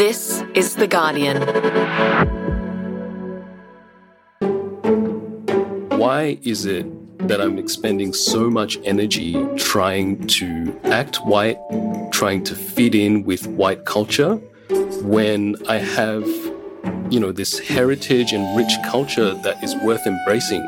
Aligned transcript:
This 0.00 0.42
is 0.54 0.76
The 0.76 0.86
Guardian. 0.86 1.42
Why 5.98 6.38
is 6.42 6.64
it 6.64 6.86
that 7.28 7.42
I'm 7.42 7.58
expending 7.58 8.14
so 8.14 8.48
much 8.48 8.78
energy 8.84 9.36
trying 9.58 10.26
to 10.28 10.74
act 10.84 11.16
white, 11.26 11.58
trying 12.12 12.44
to 12.44 12.54
fit 12.54 12.94
in 12.94 13.24
with 13.24 13.46
white 13.46 13.84
culture, 13.84 14.36
when 15.02 15.56
I 15.68 15.76
have, 15.76 16.26
you 17.10 17.20
know, 17.20 17.30
this 17.30 17.58
heritage 17.58 18.32
and 18.32 18.56
rich 18.56 18.72
culture 18.90 19.34
that 19.34 19.62
is 19.62 19.76
worth 19.84 20.06
embracing? 20.06 20.62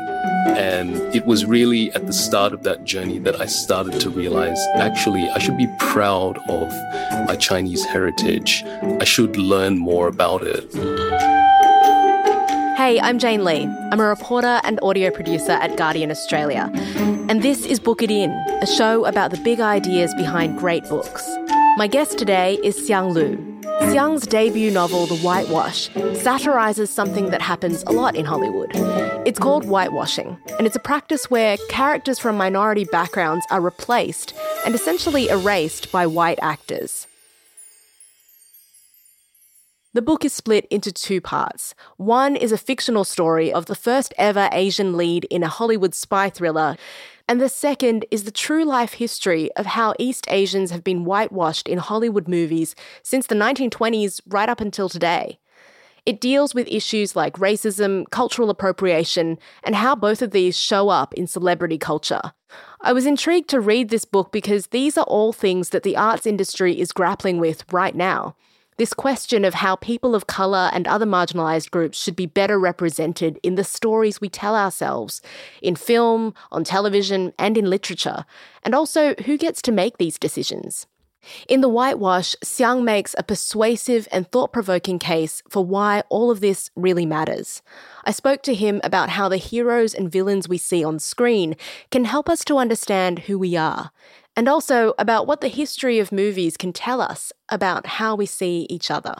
And 0.45 0.95
it 1.15 1.25
was 1.25 1.45
really 1.45 1.91
at 1.93 2.05
the 2.05 2.13
start 2.13 2.53
of 2.53 2.63
that 2.63 2.83
journey 2.83 3.19
that 3.19 3.39
I 3.39 3.45
started 3.45 3.99
to 4.01 4.09
realize 4.09 4.59
actually, 4.75 5.29
I 5.29 5.39
should 5.39 5.57
be 5.57 5.67
proud 5.79 6.37
of 6.49 6.69
my 7.27 7.35
Chinese 7.35 7.85
heritage. 7.85 8.63
I 8.99 9.03
should 9.03 9.37
learn 9.37 9.77
more 9.77 10.07
about 10.07 10.43
it. 10.43 10.73
Hey, 12.77 12.99
I'm 12.99 13.19
Jane 13.19 13.45
Lee. 13.45 13.65
I'm 13.91 13.99
a 13.99 14.05
reporter 14.05 14.59
and 14.63 14.79
audio 14.81 15.11
producer 15.11 15.53
at 15.53 15.77
Guardian 15.77 16.11
Australia. 16.11 16.69
And 17.29 17.41
this 17.41 17.65
is 17.65 17.79
Book 17.79 18.01
It 18.01 18.11
In, 18.11 18.31
a 18.61 18.65
show 18.65 19.05
about 19.05 19.31
the 19.31 19.37
big 19.37 19.59
ideas 19.61 20.13
behind 20.15 20.59
great 20.59 20.83
books. 20.89 21.25
My 21.77 21.87
guest 21.87 22.17
today 22.17 22.59
is 22.63 22.75
Siang 22.75 23.11
Lu. 23.13 23.52
Siang's 23.81 24.25
debut 24.25 24.71
novel, 24.71 25.05
The 25.05 25.17
Whitewash, 25.17 25.89
satirises 26.21 26.89
something 26.89 27.29
that 27.31 27.41
happens 27.41 27.83
a 27.83 27.91
lot 27.91 28.15
in 28.15 28.25
Hollywood. 28.25 28.71
It's 29.25 29.39
called 29.39 29.65
whitewashing, 29.65 30.37
and 30.57 30.65
it's 30.65 30.75
a 30.75 30.79
practice 30.79 31.29
where 31.29 31.57
characters 31.69 32.19
from 32.19 32.37
minority 32.37 32.85
backgrounds 32.85 33.45
are 33.49 33.61
replaced 33.61 34.33
and 34.65 34.75
essentially 34.75 35.27
erased 35.29 35.91
by 35.91 36.07
white 36.07 36.39
actors. 36.41 37.07
The 39.93 40.01
book 40.01 40.25
is 40.25 40.33
split 40.33 40.65
into 40.71 40.91
two 40.91 41.21
parts. 41.21 41.75
One 41.97 42.35
is 42.35 42.51
a 42.51 42.57
fictional 42.57 43.03
story 43.03 43.53
of 43.53 43.67
the 43.67 43.75
first 43.75 44.11
ever 44.17 44.49
Asian 44.51 44.97
lead 44.97 45.25
in 45.25 45.43
a 45.43 45.47
Hollywood 45.47 45.93
spy 45.93 46.31
thriller, 46.31 46.77
and 47.27 47.39
the 47.39 47.49
second 47.49 48.05
is 48.11 48.23
the 48.23 48.31
true 48.31 48.65
life 48.65 48.93
history 48.93 49.49
of 49.55 49.65
how 49.65 49.93
East 49.97 50.25
Asians 50.29 50.71
have 50.71 50.83
been 50.83 51.05
whitewashed 51.05 51.67
in 51.67 51.77
Hollywood 51.77 52.27
movies 52.27 52.75
since 53.01 53.27
the 53.27 53.35
1920s 53.35 54.21
right 54.27 54.49
up 54.49 54.59
until 54.59 54.89
today. 54.89 55.39
It 56.05 56.19
deals 56.19 56.53
with 56.53 56.67
issues 56.67 57.15
like 57.15 57.37
racism, 57.37 58.09
cultural 58.09 58.49
appropriation, 58.49 59.39
and 59.63 59.75
how 59.75 59.95
both 59.95 60.21
of 60.21 60.31
these 60.31 60.57
show 60.57 60.89
up 60.89 61.13
in 61.13 61.27
celebrity 61.27 61.77
culture. 61.77 62.33
I 62.81 62.91
was 62.91 63.05
intrigued 63.05 63.49
to 63.51 63.61
read 63.61 63.89
this 63.89 64.03
book 64.03 64.33
because 64.33 64.67
these 64.67 64.97
are 64.97 65.05
all 65.05 65.31
things 65.31 65.69
that 65.69 65.83
the 65.83 65.95
arts 65.95 66.25
industry 66.25 66.77
is 66.77 66.91
grappling 66.91 67.39
with 67.39 67.63
right 67.71 67.95
now. 67.95 68.35
This 68.77 68.93
question 68.93 69.45
of 69.45 69.55
how 69.55 69.75
people 69.75 70.15
of 70.15 70.27
colour 70.27 70.69
and 70.73 70.87
other 70.87 71.05
marginalised 71.05 71.71
groups 71.71 72.01
should 72.01 72.15
be 72.15 72.25
better 72.25 72.59
represented 72.59 73.39
in 73.43 73.55
the 73.55 73.63
stories 73.63 74.19
we 74.19 74.29
tell 74.29 74.55
ourselves, 74.55 75.21
in 75.61 75.75
film, 75.75 76.33
on 76.51 76.63
television, 76.63 77.33
and 77.37 77.57
in 77.57 77.69
literature, 77.69 78.25
and 78.63 78.73
also 78.73 79.13
who 79.25 79.37
gets 79.37 79.61
to 79.63 79.71
make 79.71 79.97
these 79.97 80.17
decisions. 80.17 80.87
In 81.47 81.61
The 81.61 81.69
Whitewash, 81.69 82.35
Siang 82.43 82.83
makes 82.83 83.15
a 83.17 83.23
persuasive 83.23 84.07
and 84.11 84.29
thought 84.29 84.51
provoking 84.51 84.99
case 84.99 85.41
for 85.49 85.63
why 85.63 86.03
all 86.09 86.29
of 86.29 86.41
this 86.41 86.69
really 86.75 87.05
matters. 87.05 87.61
I 88.03 88.11
spoke 88.11 88.41
to 88.43 88.53
him 88.53 88.81
about 88.83 89.09
how 89.09 89.29
the 89.29 89.37
heroes 89.37 89.93
and 89.93 90.11
villains 90.11 90.49
we 90.49 90.57
see 90.57 90.83
on 90.83 90.99
screen 90.99 91.55
can 91.91 92.05
help 92.05 92.29
us 92.29 92.43
to 92.45 92.57
understand 92.57 93.19
who 93.19 93.39
we 93.39 93.55
are, 93.55 93.91
and 94.35 94.47
also 94.47 94.93
about 94.97 95.27
what 95.27 95.41
the 95.41 95.47
history 95.47 95.99
of 95.99 96.11
movies 96.11 96.57
can 96.57 96.73
tell 96.73 97.01
us 97.01 97.31
about 97.49 97.85
how 97.85 98.15
we 98.15 98.25
see 98.25 98.65
each 98.69 98.89
other. 98.89 99.15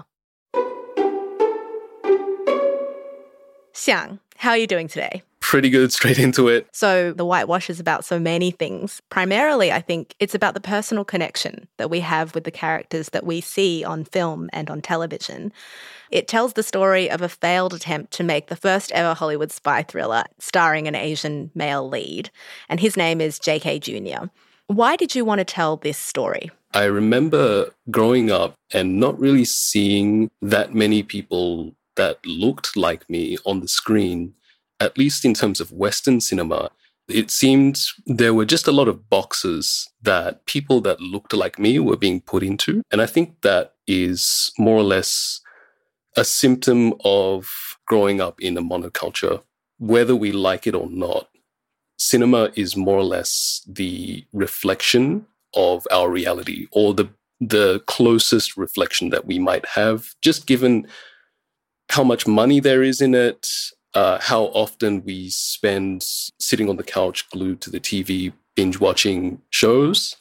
Siang, 3.74 4.20
how 4.38 4.52
are 4.52 4.58
you 4.58 4.68
doing 4.68 4.88
today? 4.88 5.24
Pretty 5.40 5.70
good, 5.70 5.92
straight 5.94 6.20
into 6.20 6.48
it. 6.48 6.68
So, 6.72 7.12
The 7.12 7.26
Whitewash 7.26 7.70
is 7.70 7.80
about 7.80 8.06
so 8.06 8.20
many 8.20 8.52
things. 8.52 9.02
Primarily, 9.10 9.72
I 9.72 9.82
think 9.82 10.16
it's 10.20 10.36
about 10.36 10.54
the 10.54 10.62
personal 10.62 11.04
connection 11.04 11.68
that 11.78 11.90
we 11.90 12.00
have 12.00 12.34
with 12.34 12.44
the 12.44 12.52
characters 12.52 13.10
that 13.10 13.26
we 13.26 13.42
see 13.42 13.84
on 13.84 14.06
film 14.06 14.50
and 14.54 14.70
on 14.70 14.82
television. 14.82 15.52
It 16.12 16.28
tells 16.28 16.54
the 16.54 16.64
story 16.64 17.10
of 17.10 17.22
a 17.22 17.30
failed 17.30 17.74
attempt 17.74 18.14
to 18.14 18.24
make 18.24 18.48
the 18.48 18.56
first 18.56 18.92
ever 18.94 19.14
Hollywood 19.14 19.52
spy 19.52 19.84
thriller 19.84 20.24
starring 20.40 20.88
an 20.88 20.96
Asian 20.96 21.52
male 21.56 21.90
lead, 21.90 22.30
and 22.70 22.80
his 22.80 22.96
name 22.96 23.20
is 23.20 23.40
JK 23.40 23.82
Jr. 23.82 24.28
Why 24.68 24.96
did 24.96 25.14
you 25.14 25.26
want 25.26 25.40
to 25.40 25.46
tell 25.46 25.78
this 25.78 25.98
story? 25.98 26.50
I 26.74 26.86
remember 26.86 27.70
growing 27.92 28.32
up 28.32 28.56
and 28.72 29.00
not 29.00 29.20
really 29.20 29.46
seeing 29.46 30.32
that 30.42 30.74
many 30.74 31.04
people 31.04 31.76
that 31.96 32.26
looked 32.26 32.76
like 32.76 33.08
me 33.10 33.38
on 33.46 33.60
the 33.60 33.68
screen, 33.68 34.34
at 34.80 34.98
least 34.98 35.26
in 35.26 35.34
terms 35.34 35.60
of 35.60 35.72
Western 35.72 36.22
cinema. 36.22 36.72
It 37.08 37.30
seemed 37.30 37.80
there 38.06 38.34
were 38.34 38.46
just 38.46 38.68
a 38.68 38.72
lot 38.72 38.88
of 38.88 39.10
boxes 39.10 39.90
that 40.02 40.46
people 40.46 40.82
that 40.82 41.02
looked 41.02 41.34
like 41.34 41.60
me 41.60 41.78
were 41.78 41.98
being 41.98 42.22
put 42.22 42.42
into. 42.42 42.82
And 42.92 43.02
I 43.02 43.06
think 43.06 43.42
that 43.42 43.74
is 43.86 44.52
more 44.58 44.78
or 44.78 44.84
less 44.84 45.42
a 46.16 46.24
symptom 46.24 46.94
of 47.04 47.50
growing 47.86 48.22
up 48.22 48.42
in 48.42 48.58
a 48.58 48.62
monoculture, 48.62 49.44
whether 49.78 50.16
we 50.16 50.32
like 50.32 50.66
it 50.66 50.74
or 50.74 50.90
not 50.90 51.28
cinema 51.98 52.52
is 52.56 52.76
more 52.76 52.98
or 52.98 53.04
less 53.04 53.62
the 53.68 54.26
reflection 54.34 55.26
of 55.54 55.88
our 55.92 56.10
reality 56.10 56.68
or 56.72 56.94
the 56.94 57.10
the 57.40 57.82
closest 57.88 58.56
reflection 58.56 59.10
that 59.10 59.26
we 59.26 59.38
might 59.38 59.66
have 59.66 60.14
just 60.22 60.48
given 60.48 60.88
how 61.90 62.04
much 62.04 62.26
money 62.26 62.60
there 62.62 62.82
is 62.82 63.02
in 63.02 63.14
it 63.14 63.48
uh, 63.94 64.18
how 64.20 64.46
often 64.46 65.04
we 65.04 65.30
spend 65.30 66.04
sitting 66.40 66.70
on 66.70 66.78
the 66.78 66.84
couch 66.84 67.30
glued 67.30 67.62
to 67.62 67.70
the 67.70 67.80
tv 67.80 68.34
binge 68.56 68.80
watching 68.80 69.42
shows. 69.50 70.16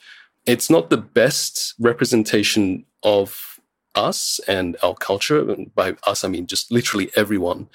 It's 0.47 0.71
not 0.71 0.91
the 0.91 0.97
best 0.97 1.75
representation 1.78 2.84
of 3.03 3.60
us 3.94 4.41
and 4.49 4.77
our 4.83 4.94
culture 4.94 5.50
and 5.50 5.75
by 5.75 5.94
us 6.06 6.25
i 6.25 6.28
mean 6.28 6.47
just 6.47 6.72
literally 6.72 7.10
everyone. 7.15 7.69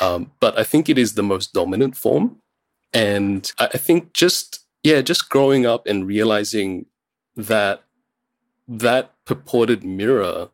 Um, 0.00 0.32
but 0.40 0.58
i 0.58 0.64
think 0.64 0.88
it 0.88 0.98
is 0.98 1.14
the 1.14 1.22
most 1.22 1.52
dominant 1.52 1.96
form 1.96 2.40
and 2.94 3.52
I 3.58 3.76
think 3.76 4.14
just, 4.14 4.64
yeah, 4.82 5.00
just 5.02 5.28
growing 5.28 5.66
up 5.66 5.86
and 5.86 6.06
realizing 6.06 6.86
that 7.36 7.82
that 8.68 9.12
purported 9.24 9.82
mirror 9.84 10.50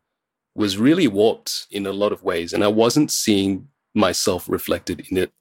was 0.55 0.77
really 0.77 1.07
warped 1.07 1.67
in 1.71 1.85
a 1.85 1.93
lot 1.93 2.11
of 2.11 2.23
ways. 2.23 2.51
And 2.51 2.63
I 2.63 2.67
wasn't 2.67 3.11
seeing 3.11 3.67
myself 3.93 4.49
reflected 4.49 5.05
in 5.09 5.17
it. 5.17 5.31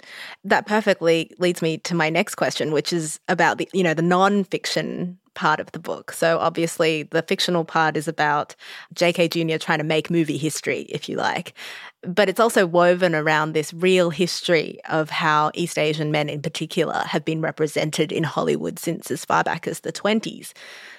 That 0.44 0.66
perfectly 0.66 1.33
leads 1.39 1.62
me 1.62 1.78
to 1.78 1.94
my 1.94 2.10
next 2.10 2.34
question, 2.34 2.72
which 2.72 2.93
is 2.93 3.19
about 3.28 3.59
the, 3.59 3.69
you 3.72 3.83
know, 3.83 3.94
the 3.94 4.03
non-fiction 4.03 5.19
part 5.41 5.59
of 5.59 5.73
the 5.73 5.78
book. 5.78 6.12
So 6.12 6.39
obviously 6.39 7.05
the 7.05 7.23
fictional 7.23 7.65
part 7.65 7.97
is 7.97 8.06
about 8.06 8.55
JK 8.95 9.31
Jr. 9.31 9.56
trying 9.56 9.78
to 9.78 9.84
make 9.84 10.11
movie 10.11 10.37
history, 10.37 10.81
if 10.91 11.09
you 11.09 11.16
like. 11.16 11.54
But 12.03 12.28
it's 12.28 12.41
also 12.41 12.66
woven 12.66 13.15
around 13.15 13.53
this 13.53 13.72
real 13.72 14.10
history 14.10 14.81
of 14.91 15.09
how 15.09 15.51
East 15.54 15.78
Asian 15.78 16.13
men 16.13 16.28
in 16.28 16.42
particular 16.42 17.04
have 17.07 17.25
been 17.25 17.41
represented 17.41 18.13
in 18.13 18.22
Hollywood 18.22 18.78
since 18.78 19.10
as 19.10 19.25
far 19.25 19.42
back 19.42 19.66
as 19.66 19.81
the 19.81 19.92
20s. 19.92 20.53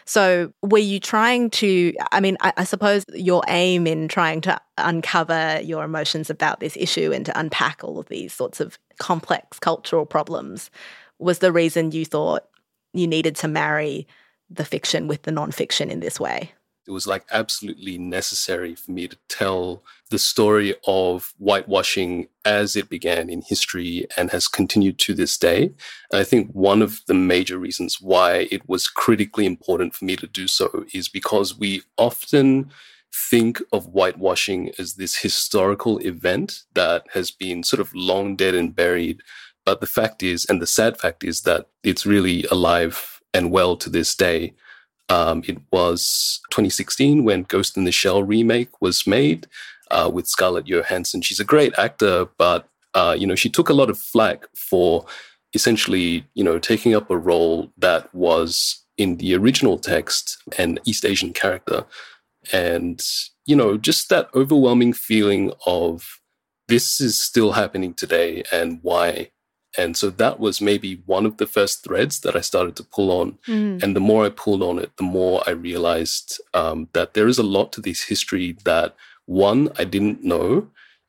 So, 0.06 0.52
were 0.64 0.80
you 0.80 1.00
trying 1.00 1.52
to? 1.52 1.94
I 2.12 2.20
mean, 2.20 2.36
I, 2.42 2.52
I, 2.58 2.64
suppose 2.64 3.06
your 3.14 3.44
aim 3.48 3.86
in 3.86 4.08
trying 4.08 4.42
to 4.42 4.60
uncover 4.80 5.60
your 5.64 5.84
emotions 5.84 6.32
about 6.32 6.60
this 6.60 6.76
issue 6.76 7.12
and 7.14 7.26
to 7.28 7.40
unpack 7.40 7.84
all 7.84 8.00
of 8.00 8.10
these 8.10 8.34
sorts 8.34 8.60
of 8.60 8.80
complex 8.98 9.60
cultural 9.60 10.08
problems 10.08 10.72
was 11.20 11.40
the 11.40 11.52
reason 11.52 11.92
you 11.92 12.06
thought 12.06 12.48
you 12.94 13.08
needed 13.08 13.36
to 13.38 13.48
marry 13.48 14.08
the 14.53 14.65
fiction 14.65 15.07
with 15.07 15.24
the 15.24 15.31
nonfiction 15.31 15.89
in 15.89 16.00
this 16.00 16.19
way. 16.19 16.51
It 16.88 16.92
was 16.92 17.06
like 17.06 17.25
absolutely 17.31 17.98
necessary 18.00 18.74
for 18.74 18.92
me 18.92 19.07
to 19.07 19.18
tell 19.30 19.83
the 20.09 20.18
story 20.18 20.74
of 20.88 21.33
whitewashing 21.38 22.27
as 22.44 22.75
it 22.75 22.89
began 22.89 23.30
in 23.30 23.44
history 23.44 24.07
and 24.18 24.31
has 24.31 24.48
continued 24.48 24.98
to 25.00 25.13
this 25.13 25.38
day. 25.38 25.74
And 26.12 26.19
I 26.19 26.24
think 26.24 26.50
one 26.51 26.81
of 26.81 27.01
the 27.06 27.13
major 27.13 27.59
reasons 27.59 28.01
why 28.01 28.48
it 28.51 28.68
was 28.68 28.88
critically 28.88 29.45
important 29.45 29.94
for 29.94 30.06
me 30.06 30.15
to 30.18 30.27
do 30.27 30.48
so 30.48 30.86
is 30.92 31.07
because 31.07 31.57
we 31.57 31.83
often 31.98 32.71
think 33.13 33.62
of 33.71 33.86
whitewashing 33.86 34.71
as 34.80 34.95
this 34.95 35.18
historical 35.18 36.00
event 36.00 36.63
that 36.74 37.06
has 37.13 37.30
been 37.30 37.63
sort 37.63 37.80
of 37.80 37.94
long 37.94 38.36
dead 38.36 38.56
and 38.56 38.75
buried. 38.75 39.21
But 39.65 39.81
the 39.81 39.88
fact 39.88 40.24
is, 40.24 40.45
and 40.45 40.62
the 40.62 40.68
sad 40.68 41.00
fact 41.00 41.24
is 41.24 41.42
that 41.42 41.68
it's 41.83 42.06
really 42.06 42.45
alive 42.45 43.21
and 43.33 43.51
well 43.51 43.75
to 43.78 43.89
this 43.89 44.16
day. 44.16 44.54
Um, 45.10 45.44
it 45.45 45.57
was 45.72 46.39
2016 46.51 47.24
when 47.25 47.44
Ghost 47.44 47.75
in 47.75 47.83
the 47.83 47.92
Shell 47.92 48.24
remake 48.24 48.81
was 48.81 49.06
made 49.06 49.48
uh, 49.89 50.10
with 50.12 50.28
Scarlett 50.28 50.66
Johansson. 50.68 51.22
She's 51.22 51.39
a 51.39 51.45
great 51.45 51.78
actor, 51.78 52.28
but 52.38 52.68
uh, 52.94 53.16
you 53.18 53.28
know 53.28 53.36
she 53.36 53.50
took 53.50 53.69
a 53.69 53.74
lot 53.74 53.89
of 53.89 53.98
flack 53.98 54.45
for 54.56 55.06
essentially 55.54 56.25
you 56.33 56.44
know 56.44 56.60
taking 56.60 56.95
up 56.95 57.10
a 57.10 57.18
role 57.18 57.72
that 57.78 58.13
was 58.16 58.83
in 58.98 59.18
the 59.18 59.36
original 59.36 59.77
text 59.77 60.38
an 60.57 60.80
East 60.86 61.06
Asian 61.06 61.34
character, 61.34 61.86
and 62.54 63.04
you 63.45 63.56
know 63.56 63.77
just 63.77 64.10
that 64.10 64.30
overwhelming 64.34 64.94
feeling 64.94 65.51
of 65.66 66.19
this 66.68 67.01
is 67.01 67.19
still 67.19 67.51
happening 67.51 67.94
today 67.94 68.44
and 68.51 68.80
why 68.81 69.30
and 69.78 69.96
so 69.96 70.10
that 70.10 70.40
was 70.40 70.60
maybe 70.60 71.02
one 71.06 71.26
of 71.26 71.38
the 71.38 71.48
first 71.48 71.84
threads 71.84 72.20
that 72.22 72.36
I 72.36 72.42
started 72.42 72.76
to 72.78 72.84
pull 72.84 73.12
on. 73.12 73.38
Mm. 73.48 73.82
And 73.82 73.96
the 73.96 74.02
more 74.02 74.26
I 74.26 74.30
pulled 74.30 74.62
on 74.62 74.80
it, 74.80 74.92
the 74.98 75.04
more 75.04 75.42
I 75.48 75.52
realized 75.52 76.42
um, 76.54 76.90
that 76.94 77.14
there 77.14 77.28
is 77.28 77.38
a 77.38 77.44
lot 77.44 77.72
to 77.74 77.82
this 77.82 78.04
history 78.04 78.58
that 78.66 78.96
one, 79.26 79.70
I 79.78 79.86
didn't 79.86 80.24
know, 80.24 80.68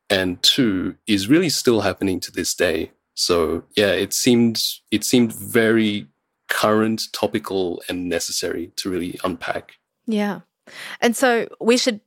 and 0.09 0.41
two, 0.43 0.97
is 1.07 1.29
really 1.29 1.49
still 1.49 1.81
happening 1.81 2.21
to 2.21 2.31
this 2.31 2.55
day. 2.55 2.93
So 3.15 3.65
yeah, 3.77 3.93
it 3.93 4.13
seemed 4.13 4.63
it 4.91 5.05
seemed 5.05 5.33
very 5.33 6.07
current, 6.49 7.03
topical, 7.13 7.83
and 7.89 8.09
necessary 8.09 8.73
to 8.77 8.91
really 8.91 9.19
unpack. 9.25 9.73
Yeah. 10.07 10.41
And 11.01 11.17
so 11.17 11.49
we 11.61 11.77
should 11.77 12.01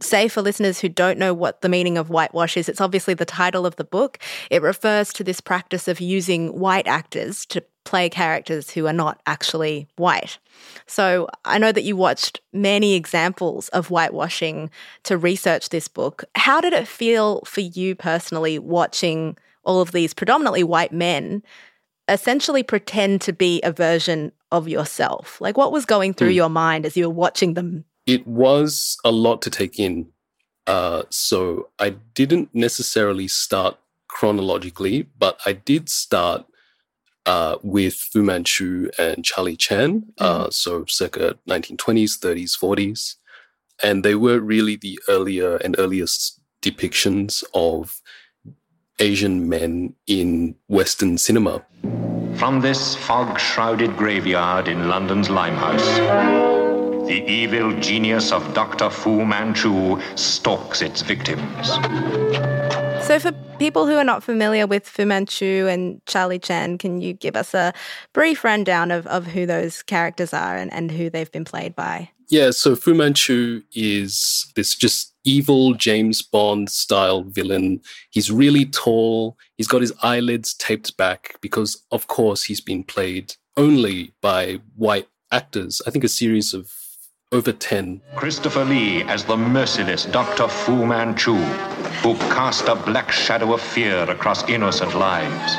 say 0.00 0.28
for 0.28 0.42
listeners 0.42 0.80
who 0.80 0.88
don't 0.88 1.18
know 1.18 1.34
what 1.34 1.60
the 1.60 1.68
meaning 1.68 1.98
of 1.98 2.10
whitewash 2.10 2.56
is, 2.56 2.68
it's 2.68 2.80
obviously 2.80 3.14
the 3.14 3.24
title 3.24 3.66
of 3.66 3.76
the 3.76 3.84
book. 3.84 4.18
It 4.50 4.62
refers 4.62 5.12
to 5.14 5.24
this 5.24 5.40
practice 5.40 5.88
of 5.88 6.00
using 6.00 6.58
white 6.58 6.86
actors 6.86 7.44
to 7.46 7.64
play 7.84 8.08
characters 8.08 8.70
who 8.70 8.86
are 8.86 8.92
not 8.92 9.20
actually 9.26 9.88
white. 9.96 10.38
So 10.86 11.28
I 11.44 11.58
know 11.58 11.72
that 11.72 11.82
you 11.82 11.96
watched 11.96 12.40
many 12.52 12.94
examples 12.94 13.68
of 13.70 13.88
whitewashing 13.88 14.70
to 15.04 15.16
research 15.16 15.70
this 15.70 15.88
book. 15.88 16.24
How 16.34 16.60
did 16.60 16.72
it 16.72 16.86
feel 16.86 17.42
for 17.44 17.60
you 17.60 17.94
personally 17.94 18.58
watching 18.58 19.36
all 19.64 19.80
of 19.80 19.92
these 19.92 20.14
predominantly 20.14 20.62
white 20.62 20.92
men 20.92 21.42
essentially 22.08 22.62
pretend 22.62 23.22
to 23.22 23.32
be 23.32 23.60
a 23.62 23.72
version 23.72 24.32
of 24.52 24.68
yourself? 24.68 25.40
Like 25.40 25.56
what 25.56 25.72
was 25.72 25.86
going 25.86 26.12
through 26.12 26.32
mm. 26.32 26.36
your 26.36 26.50
mind 26.50 26.84
as 26.84 26.96
you 26.96 27.08
were 27.08 27.14
watching 27.14 27.54
them 27.54 27.84
it 28.10 28.26
was 28.26 28.96
a 29.04 29.12
lot 29.12 29.40
to 29.42 29.50
take 29.50 29.78
in. 29.78 30.08
Uh, 30.66 31.04
so 31.10 31.68
I 31.78 31.90
didn't 31.90 32.48
necessarily 32.52 33.28
start 33.28 33.78
chronologically, 34.08 35.06
but 35.16 35.38
I 35.46 35.52
did 35.52 35.88
start 35.88 36.44
uh, 37.24 37.56
with 37.62 37.94
Fu 37.94 38.24
Manchu 38.24 38.90
and 38.98 39.24
Charlie 39.24 39.56
Chan, 39.56 40.12
uh, 40.18 40.46
mm. 40.46 40.52
so 40.52 40.84
circa 40.88 41.36
1920s, 41.48 42.18
30s, 42.18 42.58
40s. 42.58 43.14
And 43.80 44.04
they 44.04 44.16
were 44.16 44.40
really 44.40 44.74
the 44.74 44.98
earlier 45.08 45.56
and 45.58 45.76
earliest 45.78 46.40
depictions 46.62 47.44
of 47.54 48.00
Asian 48.98 49.48
men 49.48 49.94
in 50.08 50.56
Western 50.66 51.16
cinema. 51.16 51.64
From 52.34 52.60
this 52.60 52.96
fog 52.96 53.38
shrouded 53.38 53.96
graveyard 53.96 54.66
in 54.66 54.88
London's 54.88 55.30
Limehouse 55.30 56.49
the 57.10 57.28
evil 57.28 57.72
genius 57.80 58.30
of 58.30 58.54
Dr. 58.54 58.88
Fu 58.88 59.24
Manchu 59.24 60.00
stalks 60.14 60.80
its 60.80 61.02
victims. 61.02 61.66
So, 63.04 63.18
for 63.18 63.32
people 63.58 63.88
who 63.88 63.96
are 63.96 64.04
not 64.04 64.22
familiar 64.22 64.64
with 64.64 64.88
Fu 64.88 65.04
Manchu 65.04 65.66
and 65.68 66.00
Charlie 66.06 66.38
Chan, 66.38 66.78
can 66.78 67.00
you 67.00 67.12
give 67.12 67.34
us 67.34 67.52
a 67.52 67.72
brief 68.12 68.44
rundown 68.44 68.92
of, 68.92 69.08
of 69.08 69.26
who 69.26 69.44
those 69.44 69.82
characters 69.82 70.32
are 70.32 70.56
and, 70.56 70.72
and 70.72 70.92
who 70.92 71.10
they've 71.10 71.32
been 71.32 71.44
played 71.44 71.74
by? 71.74 72.10
Yeah, 72.28 72.52
so 72.52 72.76
Fu 72.76 72.94
Manchu 72.94 73.62
is 73.72 74.46
this 74.54 74.76
just 74.76 75.12
evil 75.24 75.74
James 75.74 76.22
Bond 76.22 76.70
style 76.70 77.24
villain. 77.24 77.80
He's 78.10 78.30
really 78.30 78.66
tall. 78.66 79.36
He's 79.56 79.66
got 79.66 79.80
his 79.80 79.92
eyelids 80.00 80.54
taped 80.54 80.96
back 80.96 81.34
because, 81.40 81.82
of 81.90 82.06
course, 82.06 82.44
he's 82.44 82.60
been 82.60 82.84
played 82.84 83.34
only 83.56 84.12
by 84.22 84.60
white 84.76 85.08
actors. 85.32 85.82
I 85.88 85.90
think 85.90 86.04
a 86.04 86.08
series 86.08 86.54
of 86.54 86.72
over 87.32 87.52
10. 87.52 88.00
Christopher 88.16 88.64
Lee 88.64 89.02
as 89.04 89.24
the 89.24 89.36
merciless 89.36 90.04
Dr. 90.06 90.48
Fu 90.48 90.84
Manchu, 90.84 91.36
who 92.02 92.16
cast 92.34 92.66
a 92.66 92.74
black 92.74 93.12
shadow 93.12 93.54
of 93.54 93.60
fear 93.60 94.02
across 94.10 94.48
innocent 94.48 94.94
lives. 94.94 95.56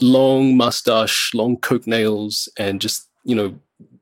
Long 0.00 0.56
mustache, 0.56 1.34
long 1.34 1.56
coke 1.56 1.86
nails, 1.86 2.48
and 2.56 2.80
just, 2.80 3.08
you 3.24 3.34
know, 3.34 3.54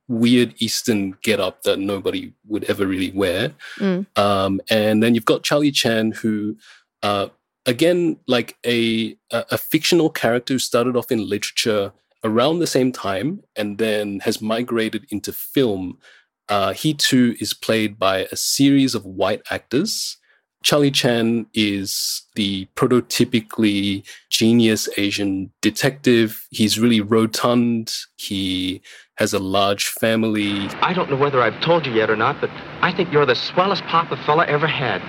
weird 0.07 0.55
Eastern 0.59 1.17
get 1.23 1.41
up 1.41 1.63
that 1.63 1.79
nobody 1.79 2.33
would 2.47 2.65
ever 2.65 2.87
really 2.87 3.11
wear. 3.13 3.53
Mm. 3.79 4.07
Um, 4.19 4.61
and 4.69 5.03
then 5.03 5.15
you've 5.15 5.25
got 5.25 5.43
Charlie 5.43 5.71
Chan, 5.71 6.13
who, 6.13 6.57
uh, 7.03 7.29
again, 7.65 8.19
like 8.27 8.57
a, 8.67 9.17
a, 9.33 9.45
a 9.53 9.59
fictional 9.59 10.11
character 10.11 10.55
who 10.55 10.59
started 10.59 10.95
off 10.95 11.11
in 11.11 11.27
literature 11.29 11.93
around 12.25 12.59
the 12.59 12.67
same 12.67 12.93
time 12.93 13.43
and 13.57 13.79
then 13.79 14.21
has 14.21 14.43
migrated 14.43 15.07
into 15.11 15.33
film 15.33 15.99
uh, 16.49 16.73
he 16.73 16.95
too 16.95 17.37
is 17.41 17.53
played 17.55 17.99
by 17.99 18.27
a 18.31 18.37
series 18.37 18.95
of 18.95 19.05
white 19.05 19.43
actors. 19.51 20.17
Charlie 20.63 20.91
Chan 20.91 21.47
is 21.55 22.23
the 22.35 22.67
prototypically 22.75 24.05
genius 24.29 24.89
Asian 24.97 25.53
detective. 25.61 26.47
He's 26.51 26.79
really 26.79 27.01
rotund. 27.01 27.93
He 28.17 28.83
has 29.17 29.33
a 29.33 29.39
large 29.39 29.87
family. 29.89 30.69
I 30.81 30.93
don't 30.93 31.11
know 31.11 31.17
whether 31.17 31.41
I've 31.41 31.61
told 31.61 31.87
you 31.87 31.93
yet 31.93 32.11
or 32.11 32.17
not, 32.17 32.41
but 32.41 32.51
I 32.83 32.93
think 32.93 33.13
you're 33.13 33.27
the 33.27 33.37
swellest 33.37 33.85
papa 33.85 34.17
fella 34.27 34.47
ever 34.47 34.67
had. 34.67 35.01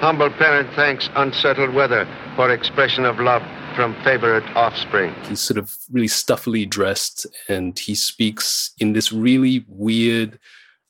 Humble 0.00 0.30
parent 0.30 0.68
thanks 0.74 1.08
unsettled 1.14 1.74
weather 1.74 2.08
for 2.34 2.50
expression 2.50 3.04
of 3.04 3.20
love 3.20 3.42
from 3.74 3.94
favorite 4.04 4.44
offspring. 4.56 5.14
He's 5.28 5.40
sort 5.40 5.58
of 5.58 5.76
really 5.90 6.08
stuffily 6.08 6.68
dressed 6.68 7.26
and 7.48 7.78
he 7.78 7.94
speaks 7.94 8.72
in 8.78 8.92
this 8.92 9.12
really 9.12 9.64
weird 9.68 10.38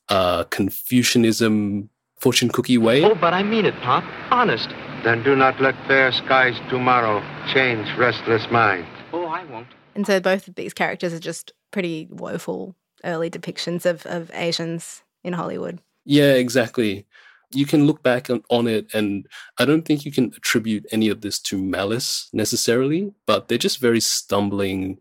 uh, 0.09 0.43
Confucianism 0.45 1.89
fortune 2.19 2.49
cookie 2.49 2.77
way. 2.77 3.03
Oh, 3.03 3.15
but 3.15 3.33
I 3.33 3.43
mean 3.43 3.65
it, 3.65 3.75
Pop. 3.81 4.03
Honest. 4.31 4.69
Then 5.03 5.23
do 5.23 5.35
not 5.35 5.59
let 5.59 5.75
fair 5.87 6.11
skies 6.11 6.55
tomorrow 6.69 7.21
change 7.53 7.87
restless 7.97 8.49
mind. 8.51 8.87
Oh, 9.11 9.25
I 9.25 9.43
won't. 9.45 9.67
And 9.95 10.07
so 10.07 10.19
both 10.19 10.47
of 10.47 10.55
these 10.55 10.73
characters 10.73 11.13
are 11.13 11.19
just 11.19 11.51
pretty 11.71 12.07
woeful 12.09 12.75
early 13.03 13.29
depictions 13.29 13.85
of, 13.85 14.05
of 14.05 14.31
Asians 14.33 15.03
in 15.23 15.33
Hollywood. 15.33 15.79
Yeah, 16.05 16.33
exactly 16.33 17.05
you 17.53 17.65
can 17.65 17.85
look 17.85 18.03
back 18.03 18.29
on, 18.29 18.43
on, 18.49 18.67
it 18.67 18.93
and 18.93 19.27
I 19.59 19.65
don't 19.65 19.83
think 19.83 20.05
you 20.05 20.11
can 20.11 20.33
attribute 20.35 20.85
any 20.91 21.09
of 21.09 21.21
this 21.21 21.39
to 21.41 21.61
malice 21.61 22.29
necessarily, 22.33 23.13
but 23.25 23.47
they're 23.47 23.57
just 23.57 23.79
very 23.79 23.99
stumbling 23.99 24.99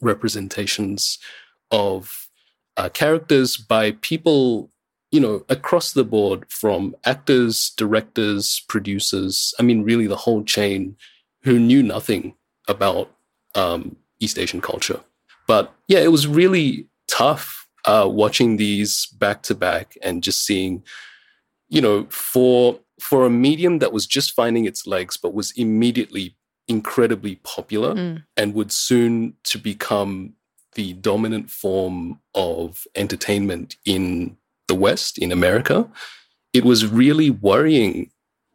representations 0.00 1.18
of 1.70 2.28
uh, 2.76 2.88
characters 2.88 3.56
by 3.56 3.92
people, 4.02 4.70
you 5.10 5.20
know, 5.20 5.44
across 5.48 5.92
the 5.92 6.04
board 6.04 6.44
from 6.48 6.94
actors, 7.04 7.70
directors, 7.76 8.62
producers. 8.68 9.54
I 9.58 9.62
mean, 9.62 9.82
really 9.82 10.06
the 10.06 10.16
whole 10.16 10.42
chain 10.44 10.96
who 11.42 11.58
knew 11.58 11.82
nothing 11.82 12.34
about 12.68 13.10
um, 13.54 13.96
East 14.20 14.38
Asian 14.38 14.60
culture. 14.60 15.00
But 15.46 15.74
yeah, 15.88 16.00
it 16.00 16.12
was 16.12 16.26
really 16.26 16.86
tough 17.08 17.68
uh, 17.84 18.08
watching 18.10 18.56
these 18.56 19.06
back 19.18 19.42
to 19.42 19.54
back 19.54 19.96
and 20.02 20.22
just 20.22 20.46
seeing 20.46 20.82
you 21.72 21.80
know, 21.80 22.06
for 22.10 22.78
for 23.00 23.24
a 23.24 23.30
medium 23.30 23.78
that 23.78 23.92
was 23.92 24.06
just 24.06 24.32
finding 24.32 24.66
its 24.66 24.86
legs 24.86 25.16
but 25.16 25.32
was 25.34 25.50
immediately 25.52 26.36
incredibly 26.68 27.36
popular 27.36 27.94
mm. 27.94 28.22
and 28.36 28.54
would 28.54 28.70
soon 28.70 29.34
to 29.42 29.58
become 29.58 30.34
the 30.74 30.92
dominant 30.92 31.50
form 31.50 32.20
of 32.34 32.86
entertainment 32.94 33.76
in 33.84 34.36
the 34.68 34.74
West, 34.74 35.18
in 35.18 35.32
America, 35.32 35.88
it 36.52 36.64
was 36.64 36.86
really 36.86 37.30
worrying 37.30 38.10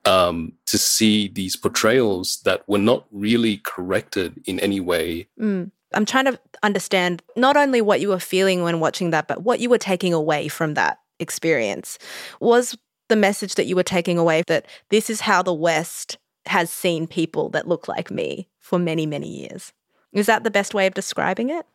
um, 0.05 0.53
to 0.67 0.77
see 0.77 1.27
these 1.27 1.55
portrayals 1.55 2.39
that 2.45 2.63
were 2.69 2.77
not 2.77 3.07
really 3.12 3.57
corrected 3.57 4.39
in 4.45 4.59
any 4.59 4.79
way. 4.79 5.27
Mm. 5.41 5.71
I'm 5.93 6.05
trying 6.05 6.25
to 6.25 6.39
understand 6.62 7.24
not 7.36 7.57
only 7.57 7.81
what 7.81 8.00
you 8.00 8.09
were 8.09 8.19
feeling 8.19 8.62
when 8.62 8.79
watching 8.79 9.09
that, 9.09 9.27
but 9.27 9.41
what 9.41 9.59
you 9.59 9.69
were 9.69 9.77
taking 9.79 10.13
away 10.13 10.47
from 10.47 10.75
that 10.75 11.00
experience. 11.19 11.97
Was 12.39 12.77
the 13.09 13.15
message 13.15 13.55
that 13.55 13.65
you 13.65 13.75
were 13.75 13.83
taking 13.83 14.17
away 14.17 14.43
that 14.47 14.65
this 14.89 15.09
is 15.09 15.21
how 15.21 15.41
the 15.41 15.53
West 15.53 16.17
has 16.45 16.69
seen 16.71 17.07
people 17.07 17.49
that 17.49 17.67
look 17.67 17.87
like 17.87 18.09
me 18.11 18.47
for 18.59 18.79
many, 18.79 19.05
many 19.05 19.27
years. 19.27 19.73
Is 20.13 20.25
that 20.27 20.43
the 20.43 20.51
best 20.51 20.73
way 20.73 20.87
of 20.87 20.93
describing 20.93 21.49
it? 21.49 21.65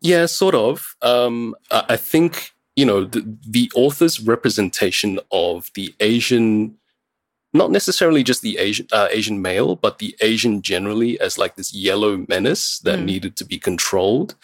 Yeah, 0.00 0.26
sort 0.26 0.54
of. 0.54 0.96
Um, 1.02 1.54
I 1.70 1.96
think 1.96 2.52
you 2.76 2.84
know, 2.84 3.04
the, 3.04 3.36
the 3.48 3.72
author's 3.74 4.20
representation 4.20 5.18
of 5.32 5.70
the 5.74 5.94
Asian, 5.98 6.76
not 7.54 7.70
necessarily 7.70 8.22
just 8.22 8.42
the 8.42 8.58
Asian 8.58 8.86
uh, 8.92 9.08
Asian 9.10 9.40
male, 9.40 9.76
but 9.76 9.98
the 9.98 10.14
Asian 10.20 10.60
generally 10.60 11.18
as 11.18 11.38
like 11.38 11.56
this 11.56 11.72
yellow 11.72 12.24
menace 12.28 12.78
that 12.80 12.98
Mm. 12.98 13.04
needed 13.04 13.36
to 13.36 13.44
be 13.46 13.58
controlled, 13.58 14.34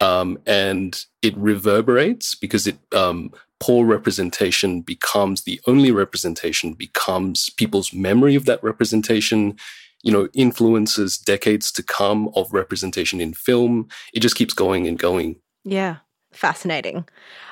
um, 0.00 0.38
and 0.46 1.04
it 1.20 1.36
reverberates 1.36 2.34
because 2.34 2.66
it 2.66 2.78
um, 2.92 3.32
poor 3.64 3.86
representation 3.86 4.82
becomes 4.82 5.42
the 5.42 5.58
only 5.66 5.90
representation 5.90 6.74
becomes 6.74 7.48
people's 7.50 7.94
memory 7.94 8.34
of 8.34 8.44
that 8.44 8.62
representation 8.62 9.56
you 10.02 10.12
know 10.12 10.28
influences 10.34 11.16
decades 11.16 11.72
to 11.72 11.82
come 11.82 12.28
of 12.36 12.52
representation 12.52 13.22
in 13.22 13.32
film 13.32 13.88
it 14.12 14.20
just 14.20 14.36
keeps 14.36 14.52
going 14.52 14.86
and 14.86 14.98
going 14.98 15.36
Yeah, 15.64 15.96
fascinating. 16.32 17.08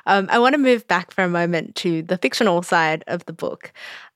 Um, 0.07 0.29
I 0.31 0.39
want 0.39 0.55
to 0.55 0.59
move 0.59 0.87
back 0.87 1.13
for 1.13 1.25
a 1.25 1.29
moment 1.29 1.75
to 1.77 2.03
the 2.03 2.19
fictional 2.19 2.63
side 2.63 3.03
of 3.07 3.25
the 3.25 3.33
book. 3.33 3.73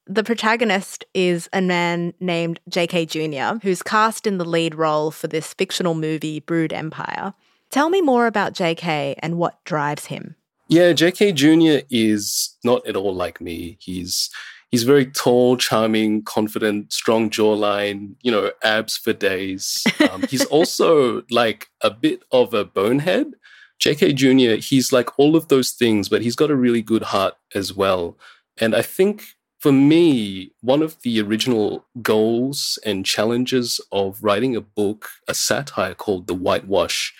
The 0.07 0.23
protagonist 0.23 1.05
is 1.15 1.49
a 1.53 1.63
man 1.63 2.13
named 2.21 2.61
J.K. 2.69 3.07
Jr., 3.07 3.59
who's 3.63 3.83
cast 3.83 4.27
in 4.27 4.39
the 4.39 4.45
lead 4.45 4.75
role 4.75 5.11
for 5.11 5.27
this 5.27 5.55
fictional 5.55 5.95
movie, 5.95 6.41
Brood 6.41 6.73
Empire. 6.73 7.35
Tell 7.71 7.91
me 7.91 8.01
more 8.01 8.27
about 8.27 8.53
J.K. 8.53 9.17
and 9.19 9.39
what 9.39 9.65
drives 9.65 10.07
him. 10.07 10.37
Yeah, 10.69 10.93
JK 10.93 11.35
Jr. 11.35 11.87
is 11.91 12.57
not 12.65 12.87
at 12.87 12.97
all 12.97 13.15
like 13.15 13.41
me. 13.41 13.77
He's 13.81 14.31
he's 14.71 14.83
very 14.83 15.07
tall, 15.07 15.57
charming, 15.57 16.23
confident, 16.25 16.93
strong 16.93 17.31
jawline, 17.31 18.17
you 18.23 18.33
know, 18.33 18.51
abs 18.63 18.97
for 18.97 19.13
days. 19.13 19.85
Um, 20.11 20.23
he's 20.23 20.45
also 20.57 21.23
like 21.31 21.69
a 21.83 21.91
bit 21.91 22.23
of 22.33 22.53
a 22.53 22.65
bonehead. 22.65 23.35
JK 23.81 24.15
Jr., 24.15 24.61
he's 24.61 24.93
like 24.93 25.19
all 25.19 25.37
of 25.37 25.49
those 25.49 25.71
things, 25.71 26.09
but 26.09 26.23
he's 26.23 26.37
got 26.37 26.51
a 26.51 26.57
really 26.57 26.83
good 26.83 27.03
heart 27.03 27.35
as 27.55 27.75
well. 27.75 28.19
And 28.59 28.75
I 28.75 28.83
think 28.83 29.23
for 29.59 29.71
me, 29.71 30.53
one 30.63 30.83
of 30.83 31.01
the 31.03 31.21
original 31.21 31.85
goals 32.03 32.79
and 32.85 33.07
challenges 33.07 33.81
of 33.93 34.23
writing 34.23 34.57
a 34.57 34.61
book, 34.61 35.11
a 35.29 35.35
satire 35.35 35.95
called 35.95 36.27
The 36.27 36.35
Whitewash, 36.35 37.15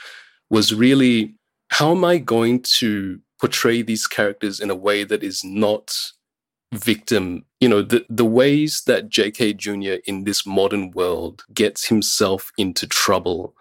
was 0.49 0.75
really 0.75 1.35
how 1.71 1.93
am 1.93 2.05
I 2.05 2.19
going 2.19 2.63
to 2.79 3.21
portray 3.41 3.83
these 3.83 4.07
characters 4.07 4.61
in 4.61 4.71
a 4.71 4.75
way 4.75 5.05
that 5.05 5.23
is 5.23 5.45
not 5.45 5.97
victim 6.75 7.45
you 7.61 7.69
know 7.69 7.81
the 7.81 8.05
the 8.09 8.25
ways 8.25 8.83
that 8.87 9.09
JK 9.09 9.57
Jr 9.57 10.01
in 10.05 10.25
this 10.25 10.45
modern 10.45 10.91
world 10.91 11.45
gets 11.55 11.87
himself 11.87 12.51
into 12.59 12.87
trouble 12.87 13.55